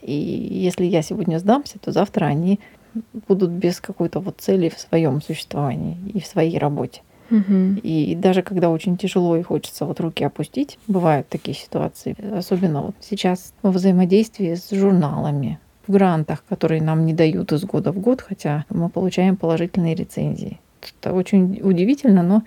И 0.00 0.14
если 0.14 0.84
я 0.84 1.02
сегодня 1.02 1.40
сдамся, 1.40 1.80
то 1.80 1.90
завтра 1.90 2.26
они 2.26 2.60
будут 3.26 3.50
без 3.50 3.80
какой-то 3.80 4.20
вот 4.20 4.36
цели 4.38 4.68
в 4.68 4.78
своем 4.78 5.20
существовании 5.20 5.96
и 6.14 6.20
в 6.20 6.26
своей 6.26 6.58
работе. 6.58 7.02
Угу. 7.30 7.80
И 7.82 8.14
даже 8.16 8.42
когда 8.42 8.70
очень 8.70 8.96
тяжело 8.96 9.36
и 9.36 9.42
хочется 9.42 9.84
вот 9.84 10.00
руки 10.00 10.24
опустить, 10.24 10.78
бывают 10.86 11.28
такие 11.28 11.56
ситуации. 11.56 12.16
Особенно 12.36 12.82
вот 12.82 12.94
сейчас 13.00 13.52
во 13.62 13.70
взаимодействии 13.70 14.54
с 14.54 14.70
журналами, 14.70 15.58
в 15.86 15.92
грантах, 15.92 16.44
которые 16.48 16.82
нам 16.82 17.06
не 17.06 17.14
дают 17.14 17.52
из 17.52 17.64
года 17.64 17.92
в 17.92 17.98
год, 17.98 18.20
хотя 18.20 18.64
мы 18.68 18.88
получаем 18.88 19.36
положительные 19.36 19.94
рецензии. 19.94 20.58
Это 21.00 21.12
очень 21.12 21.60
удивительно, 21.62 22.22
но 22.22 22.42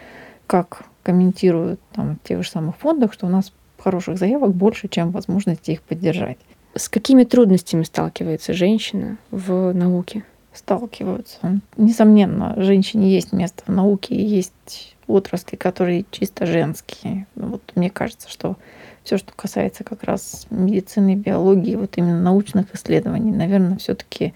как 0.47 0.83
комментируют 1.03 1.79
там, 1.93 2.17
в 2.23 2.27
тех 2.27 2.43
же 2.43 2.49
самых 2.49 2.77
фондах, 2.77 3.13
что 3.13 3.27
у 3.27 3.29
нас 3.29 3.51
хороших 3.77 4.17
заявок 4.17 4.53
больше, 4.53 4.87
чем 4.87 5.11
возможности 5.11 5.71
их 5.71 5.81
поддержать. 5.81 6.37
С 6.75 6.89
какими 6.89 7.23
трудностями 7.23 7.83
сталкивается 7.83 8.53
женщина 8.53 9.17
в 9.29 9.73
науке? 9.73 10.23
Сталкиваются. 10.53 11.59
Несомненно, 11.77 12.53
женщине 12.57 13.11
есть 13.11 13.33
место 13.33 13.63
в 13.65 13.69
науке, 13.69 14.15
есть 14.15 14.95
отрасли, 15.07 15.55
которые 15.55 16.05
чисто 16.11 16.45
женские. 16.45 17.27
Вот 17.35 17.61
мне 17.75 17.89
кажется, 17.89 18.29
что 18.29 18.57
все, 19.03 19.17
что 19.17 19.33
касается 19.35 19.83
как 19.83 20.03
раз 20.03 20.47
медицины, 20.49 21.15
биологии, 21.15 21.75
вот 21.75 21.97
именно 21.97 22.21
научных 22.21 22.73
исследований, 22.73 23.31
наверное, 23.31 23.77
все-таки 23.77 24.33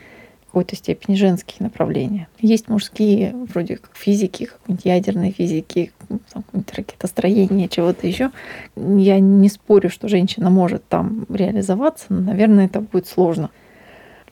какой-то 0.47 0.75
степени 0.75 1.15
женские 1.15 1.57
направления. 1.59 2.27
Есть 2.39 2.67
мужские, 2.67 3.35
вроде 3.53 3.77
как 3.77 3.95
физики, 3.95 4.45
какой-нибудь 4.45 4.85
ядерной 4.85 5.31
физики, 5.31 5.91
какое-нибудь 5.99 6.73
ракетостроение, 6.73 7.69
чего-то 7.69 8.07
еще. 8.07 8.31
Я 8.75 9.19
не 9.19 9.49
спорю, 9.49 9.89
что 9.89 10.07
женщина 10.07 10.49
может 10.49 10.87
там 10.87 11.27
реализоваться, 11.29 12.07
но, 12.09 12.21
наверное, 12.21 12.65
это 12.65 12.81
будет 12.81 13.07
сложно. 13.07 13.51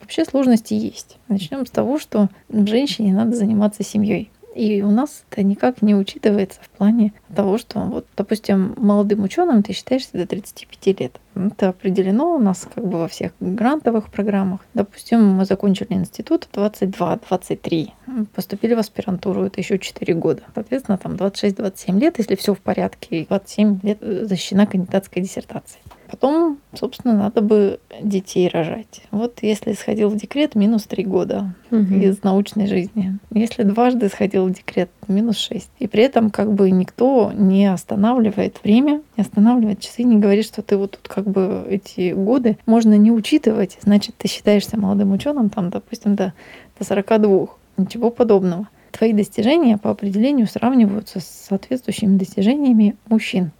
Вообще 0.00 0.24
сложности 0.24 0.74
есть. 0.74 1.18
Начнем 1.28 1.66
с 1.66 1.70
того, 1.70 1.98
что 1.98 2.28
женщине 2.48 3.14
надо 3.14 3.36
заниматься 3.36 3.82
семьей. 3.82 4.30
И 4.56 4.80
у 4.80 4.90
нас 4.90 5.24
это 5.30 5.42
никак 5.42 5.82
не 5.82 5.94
учитывается 5.94 6.60
в 6.62 6.70
плане 6.70 7.12
того, 7.34 7.58
что, 7.58 7.80
вот, 7.80 8.06
допустим, 8.16 8.74
молодым 8.78 9.22
ученым 9.22 9.62
ты 9.62 9.74
считаешься 9.74 10.12
до 10.14 10.26
35 10.26 11.00
лет. 11.00 11.20
Это 11.34 11.68
определено 11.68 12.34
у 12.34 12.38
нас 12.38 12.66
как 12.74 12.86
бы 12.86 12.96
во 13.00 13.08
всех 13.08 13.32
грантовых 13.40 14.10
программах. 14.10 14.60
Допустим, 14.72 15.34
мы 15.34 15.44
закончили 15.44 15.92
институт 15.92 16.48
22-23, 16.54 17.90
поступили 18.34 18.72
в 18.72 18.78
аспирантуру, 18.78 19.44
это 19.44 19.60
еще 19.60 19.78
4 19.78 20.14
года. 20.14 20.42
Соответственно, 20.54 20.96
там 20.96 21.16
26-27 21.16 22.00
лет, 22.00 22.16
если 22.16 22.34
все 22.34 22.54
в 22.54 22.60
порядке, 22.60 23.20
и 23.20 23.26
27 23.26 23.80
лет 23.82 23.98
защищена 24.00 24.64
кандидатская 24.64 25.22
диссертация. 25.22 25.82
Потом, 26.08 26.58
собственно, 26.72 27.14
надо 27.14 27.40
бы 27.40 27.80
детей 28.00 28.48
рожать. 28.48 29.02
Вот 29.10 29.38
если 29.42 29.72
сходил 29.72 30.08
в 30.08 30.16
декрет, 30.16 30.54
минус 30.54 30.84
три 30.84 31.04
года 31.04 31.54
угу. 31.70 31.94
из 31.94 32.22
научной 32.22 32.66
жизни. 32.66 33.18
Если 33.32 33.64
дважды 33.64 34.08
сходил 34.08 34.46
в 34.46 34.52
декрет, 34.52 34.90
минус 35.08 35.36
шесть. 35.36 35.70
И 35.78 35.86
при 35.88 36.04
этом 36.04 36.30
как 36.30 36.52
бы 36.52 36.70
никто 36.70 37.32
не 37.34 37.66
останавливает 37.66 38.58
время, 38.62 39.02
не 39.16 39.22
останавливает 39.22 39.80
часы, 39.80 40.04
не 40.04 40.18
говорит, 40.18 40.44
что 40.44 40.62
ты 40.62 40.76
вот 40.76 40.92
тут 40.92 41.08
как 41.08 41.26
бы 41.28 41.66
эти 41.68 42.12
годы 42.12 42.56
можно 42.66 42.96
не 42.96 43.10
учитывать. 43.10 43.78
Значит, 43.82 44.14
ты 44.16 44.28
считаешься 44.28 44.78
молодым 44.78 45.12
ученым, 45.12 45.50
там, 45.50 45.70
допустим, 45.70 46.14
до, 46.14 46.32
до 46.78 46.84
42. 46.84 47.46
Ничего 47.78 48.10
подобного. 48.10 48.68
Твои 48.92 49.12
достижения 49.12 49.76
по 49.76 49.90
определению 49.90 50.46
сравниваются 50.46 51.20
с 51.20 51.46
соответствующими 51.48 52.16
достижениями 52.16 52.96
мужчин 53.08 53.50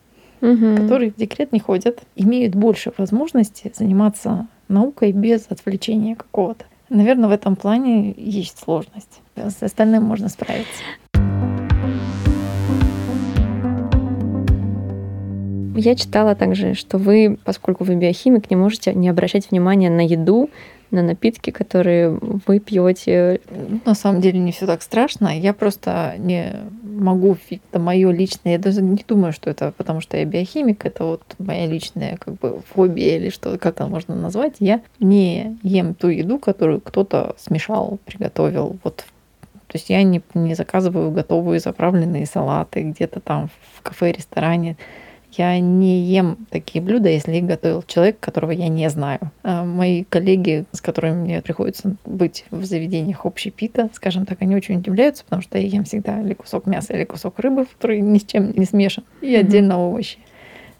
угу. 0.46 0.76
которые 0.76 1.10
в 1.10 1.16
декрет 1.16 1.52
не 1.52 1.60
ходят, 1.60 2.00
имеют 2.14 2.54
больше 2.54 2.92
возможности 2.96 3.72
заниматься 3.74 4.46
наукой 4.68 5.12
без 5.12 5.46
отвлечения 5.48 6.16
какого-то. 6.16 6.64
Наверное, 6.88 7.28
в 7.28 7.32
этом 7.32 7.56
плане 7.56 8.14
есть 8.16 8.58
сложность. 8.58 9.20
С 9.34 9.62
остальным 9.62 10.04
можно 10.04 10.28
справиться. 10.28 10.82
Я 15.78 15.94
читала 15.94 16.34
также, 16.34 16.74
что 16.74 16.96
вы, 16.96 17.38
поскольку 17.44 17.84
вы 17.84 17.96
биохимик, 17.96 18.50
не 18.50 18.56
можете 18.56 18.94
не 18.94 19.08
обращать 19.08 19.50
внимания 19.50 19.90
на 19.90 20.00
еду, 20.00 20.48
на 20.90 21.02
напитки, 21.02 21.50
которые 21.50 22.18
вы 22.46 22.60
пьете? 22.60 23.40
На 23.84 23.94
самом 23.94 24.20
деле 24.20 24.38
не 24.38 24.52
все 24.52 24.66
так 24.66 24.82
страшно. 24.82 25.38
Я 25.38 25.52
просто 25.52 26.14
не 26.18 26.54
могу, 26.96 27.36
это 27.50 27.78
мое 27.78 28.10
личное, 28.10 28.52
я 28.52 28.58
даже 28.58 28.82
не 28.82 29.04
думаю, 29.06 29.32
что 29.32 29.50
это 29.50 29.72
потому 29.76 30.00
что 30.00 30.16
я 30.16 30.24
биохимик, 30.24 30.84
это 30.84 31.04
вот 31.04 31.22
моя 31.38 31.66
личная 31.66 32.16
как 32.16 32.34
бы 32.34 32.62
фобия 32.74 33.16
или 33.16 33.30
что, 33.30 33.58
как 33.58 33.74
это 33.74 33.86
можно 33.86 34.14
назвать. 34.14 34.56
Я 34.58 34.80
не 34.98 35.58
ем 35.62 35.94
ту 35.94 36.08
еду, 36.08 36.38
которую 36.38 36.80
кто-то 36.80 37.36
смешал, 37.38 37.98
приготовил. 38.04 38.76
Вот 38.82 39.04
то 39.66 39.78
есть 39.78 39.90
я 39.90 40.02
не, 40.02 40.22
не 40.34 40.54
заказываю 40.54 41.10
готовые 41.10 41.60
заправленные 41.60 42.26
салаты 42.26 42.82
где-то 42.82 43.20
там 43.20 43.50
в 43.74 43.82
кафе, 43.82 44.12
ресторане. 44.12 44.76
Я 45.36 45.58
не 45.60 46.00
ем 46.00 46.46
такие 46.50 46.82
блюда, 46.82 47.08
если 47.08 47.36
их 47.36 47.44
готовил 47.44 47.82
человек, 47.86 48.18
которого 48.20 48.52
я 48.52 48.68
не 48.68 48.88
знаю. 48.88 49.32
А 49.42 49.64
мои 49.64 50.04
коллеги, 50.04 50.64
с 50.72 50.80
которыми 50.80 51.14
мне 51.14 51.42
приходится 51.42 51.96
быть 52.04 52.44
в 52.50 52.64
заведениях 52.64 53.26
общепита, 53.26 53.90
скажем 53.92 54.26
так, 54.26 54.42
они 54.42 54.56
очень 54.56 54.76
удивляются, 54.76 55.24
потому 55.24 55.42
что 55.42 55.58
я 55.58 55.66
ем 55.66 55.84
всегда 55.84 56.20
или 56.20 56.34
кусок 56.34 56.66
мяса, 56.66 56.94
или 56.94 57.04
кусок 57.04 57.38
рыбы, 57.38 57.66
который 57.66 58.00
ни 58.00 58.18
с 58.18 58.24
чем 58.24 58.52
не 58.52 58.64
смешан, 58.64 59.04
и 59.20 59.26
mm-hmm. 59.26 59.38
отдельно 59.38 59.78
овощи. 59.78 60.18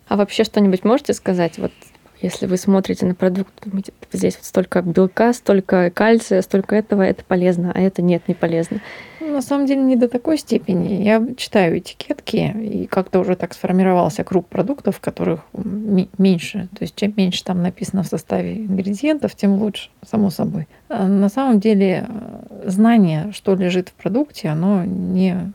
А 0.09 0.17
вообще 0.17 0.45
что-нибудь 0.45 0.85
можете 0.85 1.13
сказать? 1.13 1.59
Вот 1.59 1.73
если 2.21 2.47
вы 2.47 2.57
смотрите 2.57 3.07
на 3.07 3.15
продукт, 3.15 3.53
думаете, 3.65 3.93
здесь 4.13 4.37
вот 4.37 4.45
столько 4.45 4.83
белка, 4.83 5.33
столько 5.33 5.91
кальция, 5.91 6.43
столько 6.43 6.77
этого, 6.77 7.03
это 7.03 7.25
полезно, 7.25 7.73
а 7.75 7.81
это 7.81 8.03
нет, 8.03 8.23
не 8.29 8.35
полезно. 8.35 8.81
Ну, 9.21 9.33
на 9.33 9.43
самом 9.43 9.67
деле 9.67 9.83
не 9.83 9.97
до 9.97 10.09
такой 10.09 10.39
степени. 10.39 11.03
Я 11.03 11.23
читаю 11.37 11.79
этикетки, 11.79 12.55
и 12.59 12.87
как-то 12.87 13.21
уже 13.21 13.37
так 13.37 13.55
сформировался 13.55 14.25
круг 14.25 14.47
продуктов, 14.47 15.01
которых 15.01 15.41
меньше. 15.53 16.69
То 16.79 16.85
есть 16.85 16.95
чем 16.97 17.13
меньше 17.17 17.45
там 17.45 17.63
написано 17.63 18.03
в 18.03 18.07
составе 18.07 18.57
ингредиентов, 18.57 19.35
тем 19.35 19.55
лучше, 19.55 19.91
само 20.09 20.31
собой. 20.31 20.69
А 20.89 21.07
на 21.07 21.29
самом 21.29 21.61
деле 21.61 22.07
э, 22.09 22.69
знание, 22.71 23.33
что 23.33 23.55
лежит 23.55 23.89
в 23.89 23.93
продукте, 23.93 24.49
оно 24.49 24.85
не 24.85 25.53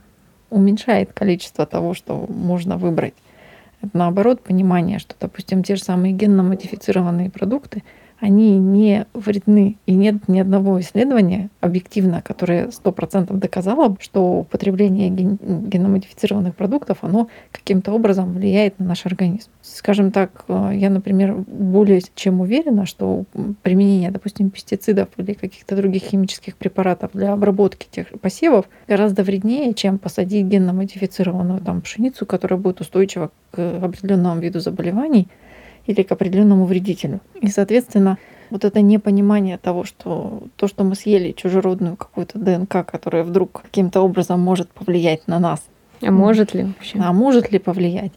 уменьшает 0.50 1.14
количество 1.14 1.66
того, 1.66 1.94
что 1.94 2.28
можно 2.30 2.78
выбрать. 2.78 3.14
Это 3.82 3.98
наоборот 3.98 4.42
понимание, 4.44 5.00
что, 5.00 5.16
допустим, 5.20 5.64
те 5.64 5.76
же 5.76 5.84
самые 5.84 6.14
генно-модифицированные 6.14 7.30
продукты– 7.30 7.84
они 8.22 8.60
не 8.60 9.08
вредны. 9.14 9.78
И 9.88 9.94
нет 9.94 10.28
ни 10.28 10.40
одного 10.40 10.80
исследования 10.80 11.50
объективно, 11.60 12.22
которое 12.22 12.68
100% 12.68 13.36
доказало, 13.36 13.98
что 14.00 14.40
употребление 14.42 15.10
ген- 15.10 15.40
геномодифицированных 15.42 16.56
продуктов, 16.56 17.00
оно 17.02 17.28
каким-то 17.52 17.92
образом 17.92 18.34
влияет 18.34 18.78
на 18.80 18.86
наш 18.86 19.08
организм. 19.08 19.50
Скажем 19.62 20.12
так, 20.12 20.46
э, 20.48 20.72
я, 20.76 20.92
например, 20.92 21.34
более 21.48 22.02
чем 22.14 22.42
уверена, 22.42 22.86
что 22.86 23.26
применение, 23.64 24.12
допустим, 24.12 24.52
пестицидов 24.52 25.10
или 25.18 25.34
каких-то 25.34 25.76
других 25.76 26.04
химических 26.04 26.56
препаратов 26.56 27.12
для 27.14 27.34
обработки 27.34 27.88
тех 27.90 28.08
посевов 28.22 28.70
гораздо 28.88 29.24
вреднее, 29.24 29.74
чем 29.74 29.98
посадить 29.98 30.46
генно-модифицированную 30.46 31.60
там, 31.62 31.82
пшеницу, 31.82 32.28
которая 32.28 32.60
будет 32.60 32.82
устойчива 32.82 33.32
к 33.50 33.84
определенному 33.84 34.40
виду 34.40 34.60
заболеваний, 34.60 35.28
или 35.86 36.04
к 36.04 36.12
определенному 36.12 36.66
вредителю. 36.66 37.20
И, 37.40 37.48
соответственно, 37.48 38.18
вот 38.50 38.66
это 38.66 38.82
непонимание 38.82 39.58
того, 39.58 39.84
что 39.84 40.44
то, 40.56 40.68
что 40.68 40.84
мы 40.84 40.96
съели 40.96 41.32
чужеродную 41.32 41.96
какую-то 41.96 42.38
ДНК, 42.38 42.86
которая 42.86 43.24
вдруг 43.24 43.62
каким-то 43.64 44.02
образом 44.02 44.40
может 44.40 44.70
повлиять 44.70 45.28
на 45.28 45.40
нас. 45.40 45.64
А 46.02 46.12
может 46.12 46.54
ли 46.54 46.64
вообще? 46.64 47.00
А 47.00 47.14
может 47.14 47.52
ли 47.52 47.60
повлиять? 47.60 48.12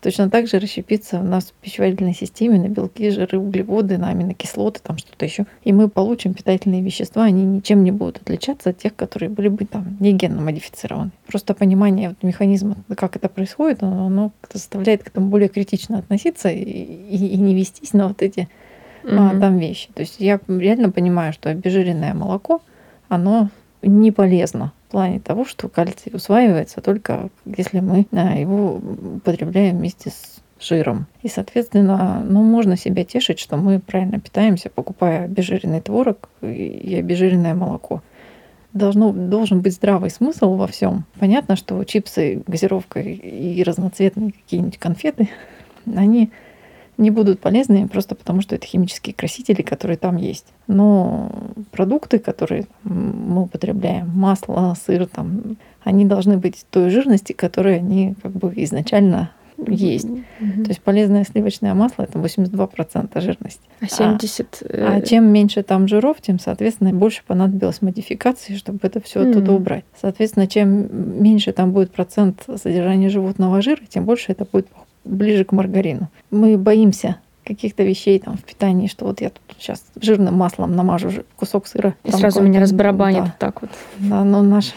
Точно 0.00 0.30
так 0.30 0.46
же 0.46 0.58
расщепиться 0.58 1.20
у 1.20 1.22
нас 1.22 1.44
в 1.44 1.52
пищеварительной 1.52 2.14
системе 2.14 2.58
на 2.58 2.68
белки, 2.68 3.10
жиры, 3.10 3.38
углеводы, 3.38 3.98
на 3.98 4.08
аминокислоты, 4.08 4.80
там 4.82 4.96
что-то 4.96 5.26
еще. 5.26 5.44
И 5.62 5.74
мы 5.74 5.88
получим 5.88 6.32
питательные 6.32 6.80
вещества, 6.80 7.24
они 7.24 7.44
ничем 7.44 7.84
не 7.84 7.90
будут 7.90 8.22
отличаться 8.22 8.70
от 8.70 8.78
тех, 8.78 8.96
которые 8.96 9.28
были 9.28 9.48
бы 9.48 9.66
там 9.66 9.98
не 10.00 10.12
генно 10.12 10.40
модифицированы. 10.40 11.10
Просто 11.26 11.52
понимание 11.52 12.08
вот 12.10 12.22
механизма, 12.22 12.76
как 12.96 13.16
это 13.16 13.28
происходит, 13.28 13.82
оно, 13.82 14.06
оно 14.06 14.32
заставляет 14.50 15.04
к 15.04 15.08
этому 15.08 15.28
более 15.28 15.50
критично 15.50 15.98
относиться 15.98 16.48
и, 16.48 16.62
и, 16.62 17.26
и 17.34 17.36
не 17.36 17.54
вестись 17.54 17.92
на 17.92 18.08
вот 18.08 18.22
эти 18.22 18.48
mm-hmm. 19.02 19.36
а, 19.36 19.38
там 19.38 19.58
вещи. 19.58 19.90
То 19.92 20.00
есть 20.00 20.16
я 20.18 20.40
реально 20.48 20.90
понимаю, 20.90 21.34
что 21.34 21.50
обезжиренное 21.50 22.14
молоко, 22.14 22.62
оно 23.08 23.50
не 23.82 24.12
полезно 24.12 24.72
в 24.90 24.92
плане 24.92 25.20
того, 25.20 25.44
что 25.44 25.68
кальций 25.68 26.10
усваивается 26.12 26.80
только 26.80 27.30
если 27.44 27.78
мы 27.78 28.08
его 28.10 28.80
употребляем 29.18 29.78
вместе 29.78 30.10
с 30.10 30.40
жиром. 30.60 31.06
И, 31.22 31.28
соответственно, 31.28 32.26
ну, 32.28 32.42
можно 32.42 32.76
себя 32.76 33.04
тешить, 33.04 33.38
что 33.38 33.56
мы 33.56 33.78
правильно 33.78 34.18
питаемся, 34.18 34.68
покупая 34.68 35.26
обезжиренный 35.26 35.80
творог 35.80 36.28
и 36.42 36.96
обезжиренное 36.98 37.54
молоко. 37.54 38.02
Должно, 38.72 39.12
должен 39.12 39.60
быть 39.60 39.74
здравый 39.74 40.10
смысл 40.10 40.56
во 40.56 40.66
всем. 40.66 41.04
Понятно, 41.20 41.54
что 41.54 41.84
чипсы, 41.84 42.42
газировка 42.48 42.98
и 42.98 43.62
разноцветные 43.62 44.32
какие-нибудь 44.32 44.78
конфеты, 44.78 45.28
они 45.86 46.32
не 47.00 47.10
будут 47.10 47.40
полезны 47.40 47.88
просто 47.88 48.14
потому, 48.14 48.42
что 48.42 48.54
это 48.54 48.66
химические 48.66 49.14
красители, 49.14 49.62
которые 49.62 49.96
там 49.96 50.16
есть. 50.16 50.46
Но 50.66 51.32
продукты, 51.72 52.18
которые 52.18 52.66
мы 52.84 53.42
употребляем, 53.42 54.10
масло, 54.10 54.76
сыр, 54.86 55.06
там, 55.06 55.56
они 55.82 56.04
должны 56.04 56.36
быть 56.36 56.64
той 56.70 56.90
жирности, 56.90 57.32
которая 57.32 57.78
они 57.78 58.14
как 58.22 58.32
бы 58.32 58.52
изначально 58.56 59.30
есть. 59.66 60.06
Mm-hmm. 60.06 60.62
То 60.62 60.68
есть 60.68 60.80
полезное 60.80 61.24
сливочное 61.24 61.74
масло 61.74 62.04
это 62.04 62.18
82% 62.18 63.20
жирности. 63.20 63.62
А 63.80 63.86
70? 63.86 64.62
А, 64.62 64.94
а 64.94 65.00
чем 65.02 65.26
меньше 65.26 65.62
там 65.62 65.88
жиров, 65.88 66.18
тем, 66.20 66.38
соответственно, 66.38 66.92
больше 66.92 67.22
понадобилось 67.26 67.82
модификации, 67.82 68.56
чтобы 68.56 68.78
это 68.82 69.00
все 69.00 69.20
mm-hmm. 69.20 69.30
оттуда 69.30 69.52
убрать. 69.52 69.84
Соответственно, 70.00 70.46
чем 70.46 71.22
меньше 71.22 71.52
там 71.52 71.72
будет 71.72 71.90
процент 71.92 72.44
содержания 72.56 73.08
животного 73.08 73.60
жира, 73.60 73.80
тем 73.88 74.04
больше 74.04 74.32
это 74.32 74.46
будет 74.50 74.66
ближе 75.04 75.44
к 75.44 75.52
маргарину. 75.52 76.08
Мы 76.30 76.56
боимся 76.56 77.16
каких-то 77.44 77.82
вещей 77.82 78.18
там 78.18 78.36
в 78.36 78.44
питании, 78.44 78.86
что 78.86 79.06
вот 79.06 79.20
я 79.20 79.30
тут 79.30 79.42
сейчас 79.58 79.84
жирным 80.00 80.34
маслом 80.34 80.76
намажу 80.76 81.10
кусок 81.36 81.66
сыра. 81.66 81.94
И 82.04 82.10
сразу 82.10 82.42
меня 82.42 82.60
разбарабанит 82.60 83.24
да. 83.24 83.34
так 83.38 83.62
вот. 83.62 83.70
Да, 83.98 84.24
но 84.24 84.42
наш 84.42 84.72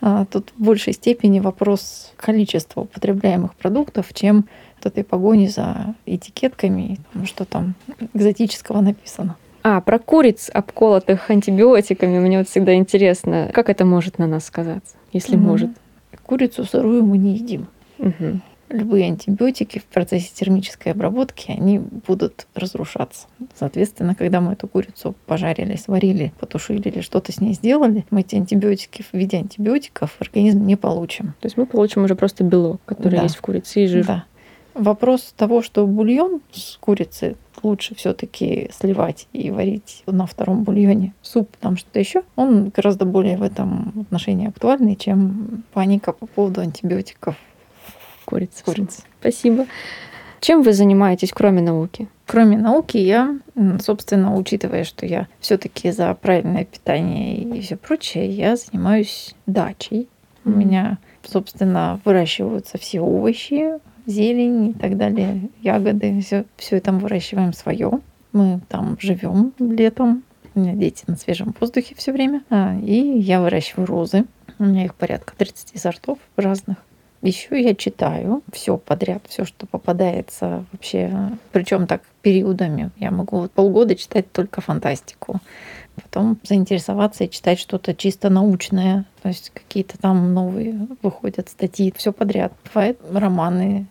а, 0.00 0.24
тут 0.24 0.52
в 0.56 0.62
большей 0.62 0.92
степени 0.92 1.40
вопрос 1.40 2.12
количества 2.16 2.82
употребляемых 2.82 3.54
продуктов, 3.54 4.12
чем 4.14 4.46
вот 4.76 4.92
этой 4.92 5.04
погони 5.04 5.46
за 5.46 5.94
этикетками, 6.06 6.98
там, 7.12 7.26
что 7.26 7.44
там 7.44 7.74
экзотического 8.14 8.80
написано. 8.80 9.36
А, 9.62 9.80
про 9.82 9.98
куриц, 9.98 10.48
обколотых 10.52 11.28
антибиотиками, 11.28 12.18
мне 12.18 12.38
вот 12.38 12.48
всегда 12.48 12.74
интересно, 12.74 13.50
как 13.52 13.68
это 13.68 13.84
может 13.84 14.18
на 14.18 14.26
нас 14.26 14.46
сказаться, 14.46 14.96
если 15.12 15.36
mm-hmm. 15.36 15.40
может? 15.40 15.70
Курицу 16.24 16.64
сырую 16.64 17.04
мы 17.04 17.18
не 17.18 17.34
едим. 17.34 17.66
Угу. 17.98 18.40
Любые 18.70 19.06
антибиотики 19.06 19.78
в 19.78 19.84
процессе 19.84 20.30
термической 20.34 20.92
обработки, 20.92 21.50
они 21.50 21.78
будут 21.78 22.46
разрушаться. 22.54 23.26
Соответственно, 23.58 24.14
когда 24.14 24.40
мы 24.40 24.52
эту 24.52 24.68
курицу 24.68 25.14
пожарили, 25.26 25.76
сварили, 25.76 26.32
потушили 26.40 26.88
или 26.88 27.00
что-то 27.00 27.32
с 27.32 27.40
ней 27.40 27.54
сделали, 27.54 28.04
мы 28.10 28.20
эти 28.20 28.36
антибиотики 28.36 29.02
в 29.02 29.14
виде 29.14 29.36
антибиотиков 29.38 30.12
в 30.12 30.20
организм 30.22 30.64
не 30.66 30.76
получим. 30.76 31.34
То 31.40 31.46
есть 31.46 31.56
мы 31.56 31.66
получим 31.66 32.04
уже 32.04 32.14
просто 32.14 32.44
белок, 32.44 32.80
который 32.84 33.16
Да. 33.16 33.22
есть 33.24 33.36
в 33.36 33.40
курице 33.40 33.84
и 33.84 33.86
жир. 33.86 34.06
Да. 34.06 34.24
Вопрос 34.74 35.34
того, 35.36 35.62
что 35.62 35.86
бульон 35.86 36.40
с 36.52 36.76
курицы 36.76 37.36
лучше 37.62 37.94
все-таки 37.94 38.70
сливать 38.72 39.26
и 39.32 39.50
варить 39.50 40.02
на 40.06 40.26
втором 40.26 40.62
бульоне 40.62 41.12
суп, 41.22 41.50
там 41.60 41.76
что-то 41.76 41.98
еще, 41.98 42.22
он 42.36 42.70
гораздо 42.70 43.04
более 43.04 43.36
в 43.36 43.42
этом 43.42 43.92
отношении 44.02 44.48
актуальный, 44.48 44.96
чем 44.96 45.64
паника 45.72 46.12
по 46.12 46.26
поводу 46.26 46.60
антибиотиков 46.60 47.36
Курица. 48.30 48.62
в 48.62 48.64
курице. 48.64 49.02
Спасибо. 49.20 49.66
Чем 50.40 50.62
вы 50.62 50.72
занимаетесь, 50.72 51.32
кроме 51.34 51.60
науки? 51.60 52.08
Кроме 52.26 52.56
науки, 52.56 52.96
я, 52.96 53.38
собственно, 53.80 54.34
учитывая, 54.36 54.84
что 54.84 55.04
я 55.04 55.26
все-таки 55.40 55.90
за 55.90 56.14
правильное 56.14 56.64
питание 56.64 57.36
и 57.36 57.60
все 57.60 57.76
прочее, 57.76 58.30
я 58.30 58.56
занимаюсь 58.56 59.34
дачей. 59.46 60.08
У 60.46 60.50
Мгм. 60.50 60.58
меня, 60.58 60.98
собственно, 61.24 62.00
выращиваются 62.06 62.78
все 62.78 63.00
овощи, 63.00 63.72
зелень 64.06 64.70
и 64.70 64.72
так 64.72 64.96
далее, 64.96 65.50
ягоды. 65.60 66.20
Все, 66.22 66.46
все 66.56 66.76
это 66.76 66.92
мы 66.92 67.00
выращиваем 67.00 67.52
свое. 67.52 68.00
Мы 68.32 68.60
там 68.68 68.96
живем 68.98 69.52
летом. 69.58 70.22
У 70.54 70.60
меня 70.60 70.72
дети 70.74 71.04
на 71.06 71.16
свежем 71.16 71.54
воздухе 71.60 71.94
все 71.96 72.12
время. 72.12 72.42
А, 72.48 72.74
и 72.80 72.94
я 73.18 73.42
выращиваю 73.42 73.86
розы. 73.86 74.24
У 74.58 74.64
меня 74.64 74.84
их 74.86 74.94
порядка 74.94 75.34
30 75.36 75.78
сортов 75.80 76.18
разных. 76.36 76.78
Еще 77.22 77.62
я 77.62 77.74
читаю 77.74 78.42
все 78.50 78.78
подряд, 78.78 79.22
все, 79.28 79.44
что 79.44 79.66
попадается 79.66 80.64
вообще. 80.72 81.12
Причем 81.52 81.86
так 81.86 82.02
периодами. 82.22 82.90
Я 82.96 83.10
могу 83.10 83.46
полгода 83.48 83.94
читать 83.94 84.32
только 84.32 84.62
фантастику. 84.62 85.40
Потом 86.02 86.38
заинтересоваться 86.42 87.24
и 87.24 87.30
читать 87.30 87.58
что-то 87.58 87.94
чисто 87.94 88.30
научное. 88.30 89.04
То 89.22 89.28
есть 89.28 89.50
какие-то 89.50 89.98
там 89.98 90.32
новые 90.32 90.86
выходят 91.02 91.50
статьи. 91.50 91.92
Все 91.94 92.12
подряд. 92.12 92.52
Бывают 92.72 92.98
романы. 93.12 93.86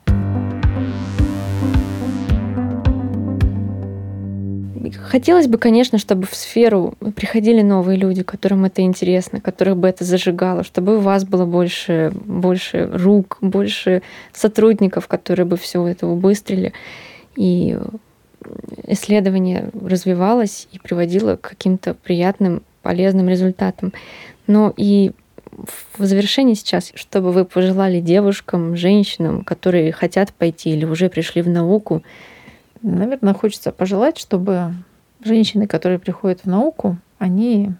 Хотелось 5.03 5.47
бы, 5.47 5.57
конечно, 5.57 5.97
чтобы 5.97 6.25
в 6.25 6.35
сферу 6.35 6.95
приходили 7.15 7.61
новые 7.61 7.97
люди, 7.97 8.23
которым 8.23 8.65
это 8.65 8.81
интересно, 8.81 9.41
которых 9.41 9.77
бы 9.77 9.87
это 9.87 10.03
зажигало, 10.03 10.63
чтобы 10.63 10.97
у 10.97 10.99
вас 10.99 11.25
было 11.25 11.45
больше, 11.45 12.11
больше 12.25 12.89
рук, 12.91 13.37
больше 13.41 14.01
сотрудников, 14.33 15.07
которые 15.07 15.45
бы 15.45 15.57
все 15.57 15.85
это 15.85 16.07
убыстрили. 16.07 16.73
И 17.35 17.77
исследование 18.87 19.69
развивалось 19.73 20.67
и 20.71 20.79
приводило 20.79 21.35
к 21.35 21.41
каким-то 21.41 21.93
приятным, 21.93 22.63
полезным 22.81 23.29
результатам. 23.29 23.93
Но 24.47 24.73
и 24.75 25.11
в 25.97 26.05
завершении 26.05 26.53
сейчас, 26.53 26.91
чтобы 26.95 27.31
вы 27.31 27.45
пожелали 27.45 27.99
девушкам, 27.99 28.75
женщинам, 28.75 29.43
которые 29.43 29.91
хотят 29.91 30.33
пойти 30.33 30.71
или 30.71 30.85
уже 30.85 31.09
пришли 31.09 31.41
в 31.41 31.49
науку, 31.49 32.03
Наверное, 32.81 33.33
хочется 33.33 33.71
пожелать, 33.71 34.17
чтобы 34.17 34.73
женщины, 35.23 35.67
которые 35.67 35.99
приходят 35.99 36.41
в 36.41 36.45
науку, 36.45 36.97
они 37.17 37.71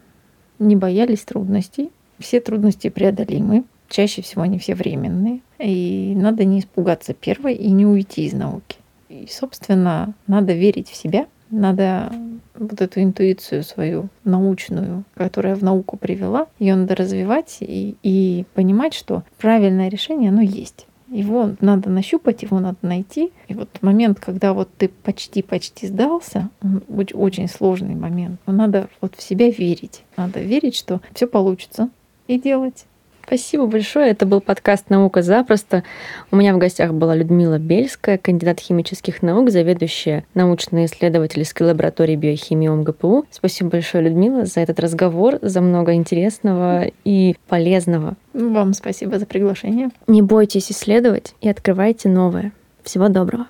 не 0.58 0.76
боялись 0.76 1.20
трудностей. 1.20 1.90
Все 2.18 2.40
трудности 2.40 2.90
преодолимы. 2.90 3.64
Чаще 3.88 4.22
всего 4.22 4.42
они 4.42 4.58
все 4.58 4.74
временные. 4.74 5.40
И 5.58 6.12
надо 6.16 6.44
не 6.44 6.60
испугаться 6.60 7.14
первой 7.14 7.54
и 7.54 7.70
не 7.70 7.86
уйти 7.86 8.26
из 8.26 8.34
науки. 8.34 8.76
И, 9.08 9.26
собственно, 9.28 10.14
надо 10.26 10.52
верить 10.52 10.88
в 10.88 10.94
себя, 10.94 11.26
надо 11.50 12.12
вот 12.54 12.80
эту 12.80 13.02
интуицию 13.02 13.64
свою 13.64 14.08
научную, 14.22 15.04
которая 15.14 15.56
в 15.56 15.64
науку 15.64 15.96
привела, 15.96 16.46
ее 16.58 16.76
надо 16.76 16.94
развивать 16.94 17.56
и, 17.60 17.96
и 18.02 18.44
понимать, 18.54 18.94
что 18.94 19.24
правильное 19.38 19.88
решение, 19.88 20.30
оно 20.30 20.42
есть. 20.42 20.86
Его 21.10 21.56
надо 21.60 21.90
нащупать, 21.90 22.42
его 22.42 22.60
надо 22.60 22.78
найти. 22.82 23.32
И 23.48 23.54
вот 23.54 23.68
момент, 23.82 24.20
когда 24.20 24.52
вот 24.52 24.68
ты 24.78 24.88
почти-почти 24.88 25.88
сдался, 25.88 26.50
он 26.62 26.82
оч- 26.88 27.14
очень 27.14 27.48
сложный 27.48 27.96
момент. 27.96 28.40
Надо 28.46 28.88
вот 29.00 29.16
в 29.16 29.22
себя 29.22 29.50
верить. 29.50 30.04
Надо 30.16 30.40
верить, 30.40 30.76
что 30.76 31.00
все 31.12 31.26
получится. 31.26 31.90
И 32.28 32.38
делать. 32.38 32.84
Спасибо 33.30 33.66
большое. 33.66 34.10
Это 34.10 34.26
был 34.26 34.40
подкаст 34.40 34.90
«Наука 34.90 35.22
запросто». 35.22 35.84
У 36.32 36.36
меня 36.36 36.52
в 36.52 36.58
гостях 36.58 36.92
была 36.92 37.14
Людмила 37.14 37.60
Бельская, 37.60 38.18
кандидат 38.18 38.58
химических 38.58 39.22
наук, 39.22 39.50
заведующая 39.50 40.24
научно-исследовательской 40.34 41.64
лабораторией 41.64 42.18
биохимии 42.18 42.66
ОМГПУ. 42.66 43.26
Спасибо 43.30 43.70
большое, 43.70 44.02
Людмила, 44.02 44.46
за 44.46 44.58
этот 44.58 44.80
разговор, 44.80 45.38
за 45.42 45.60
много 45.60 45.94
интересного 45.94 46.86
и 47.04 47.36
полезного. 47.46 48.16
Вам 48.32 48.74
спасибо 48.74 49.20
за 49.20 49.26
приглашение. 49.26 49.90
Не 50.08 50.22
бойтесь 50.22 50.72
исследовать 50.72 51.36
и 51.40 51.48
открывайте 51.48 52.08
новое. 52.08 52.50
Всего 52.82 53.06
доброго. 53.06 53.46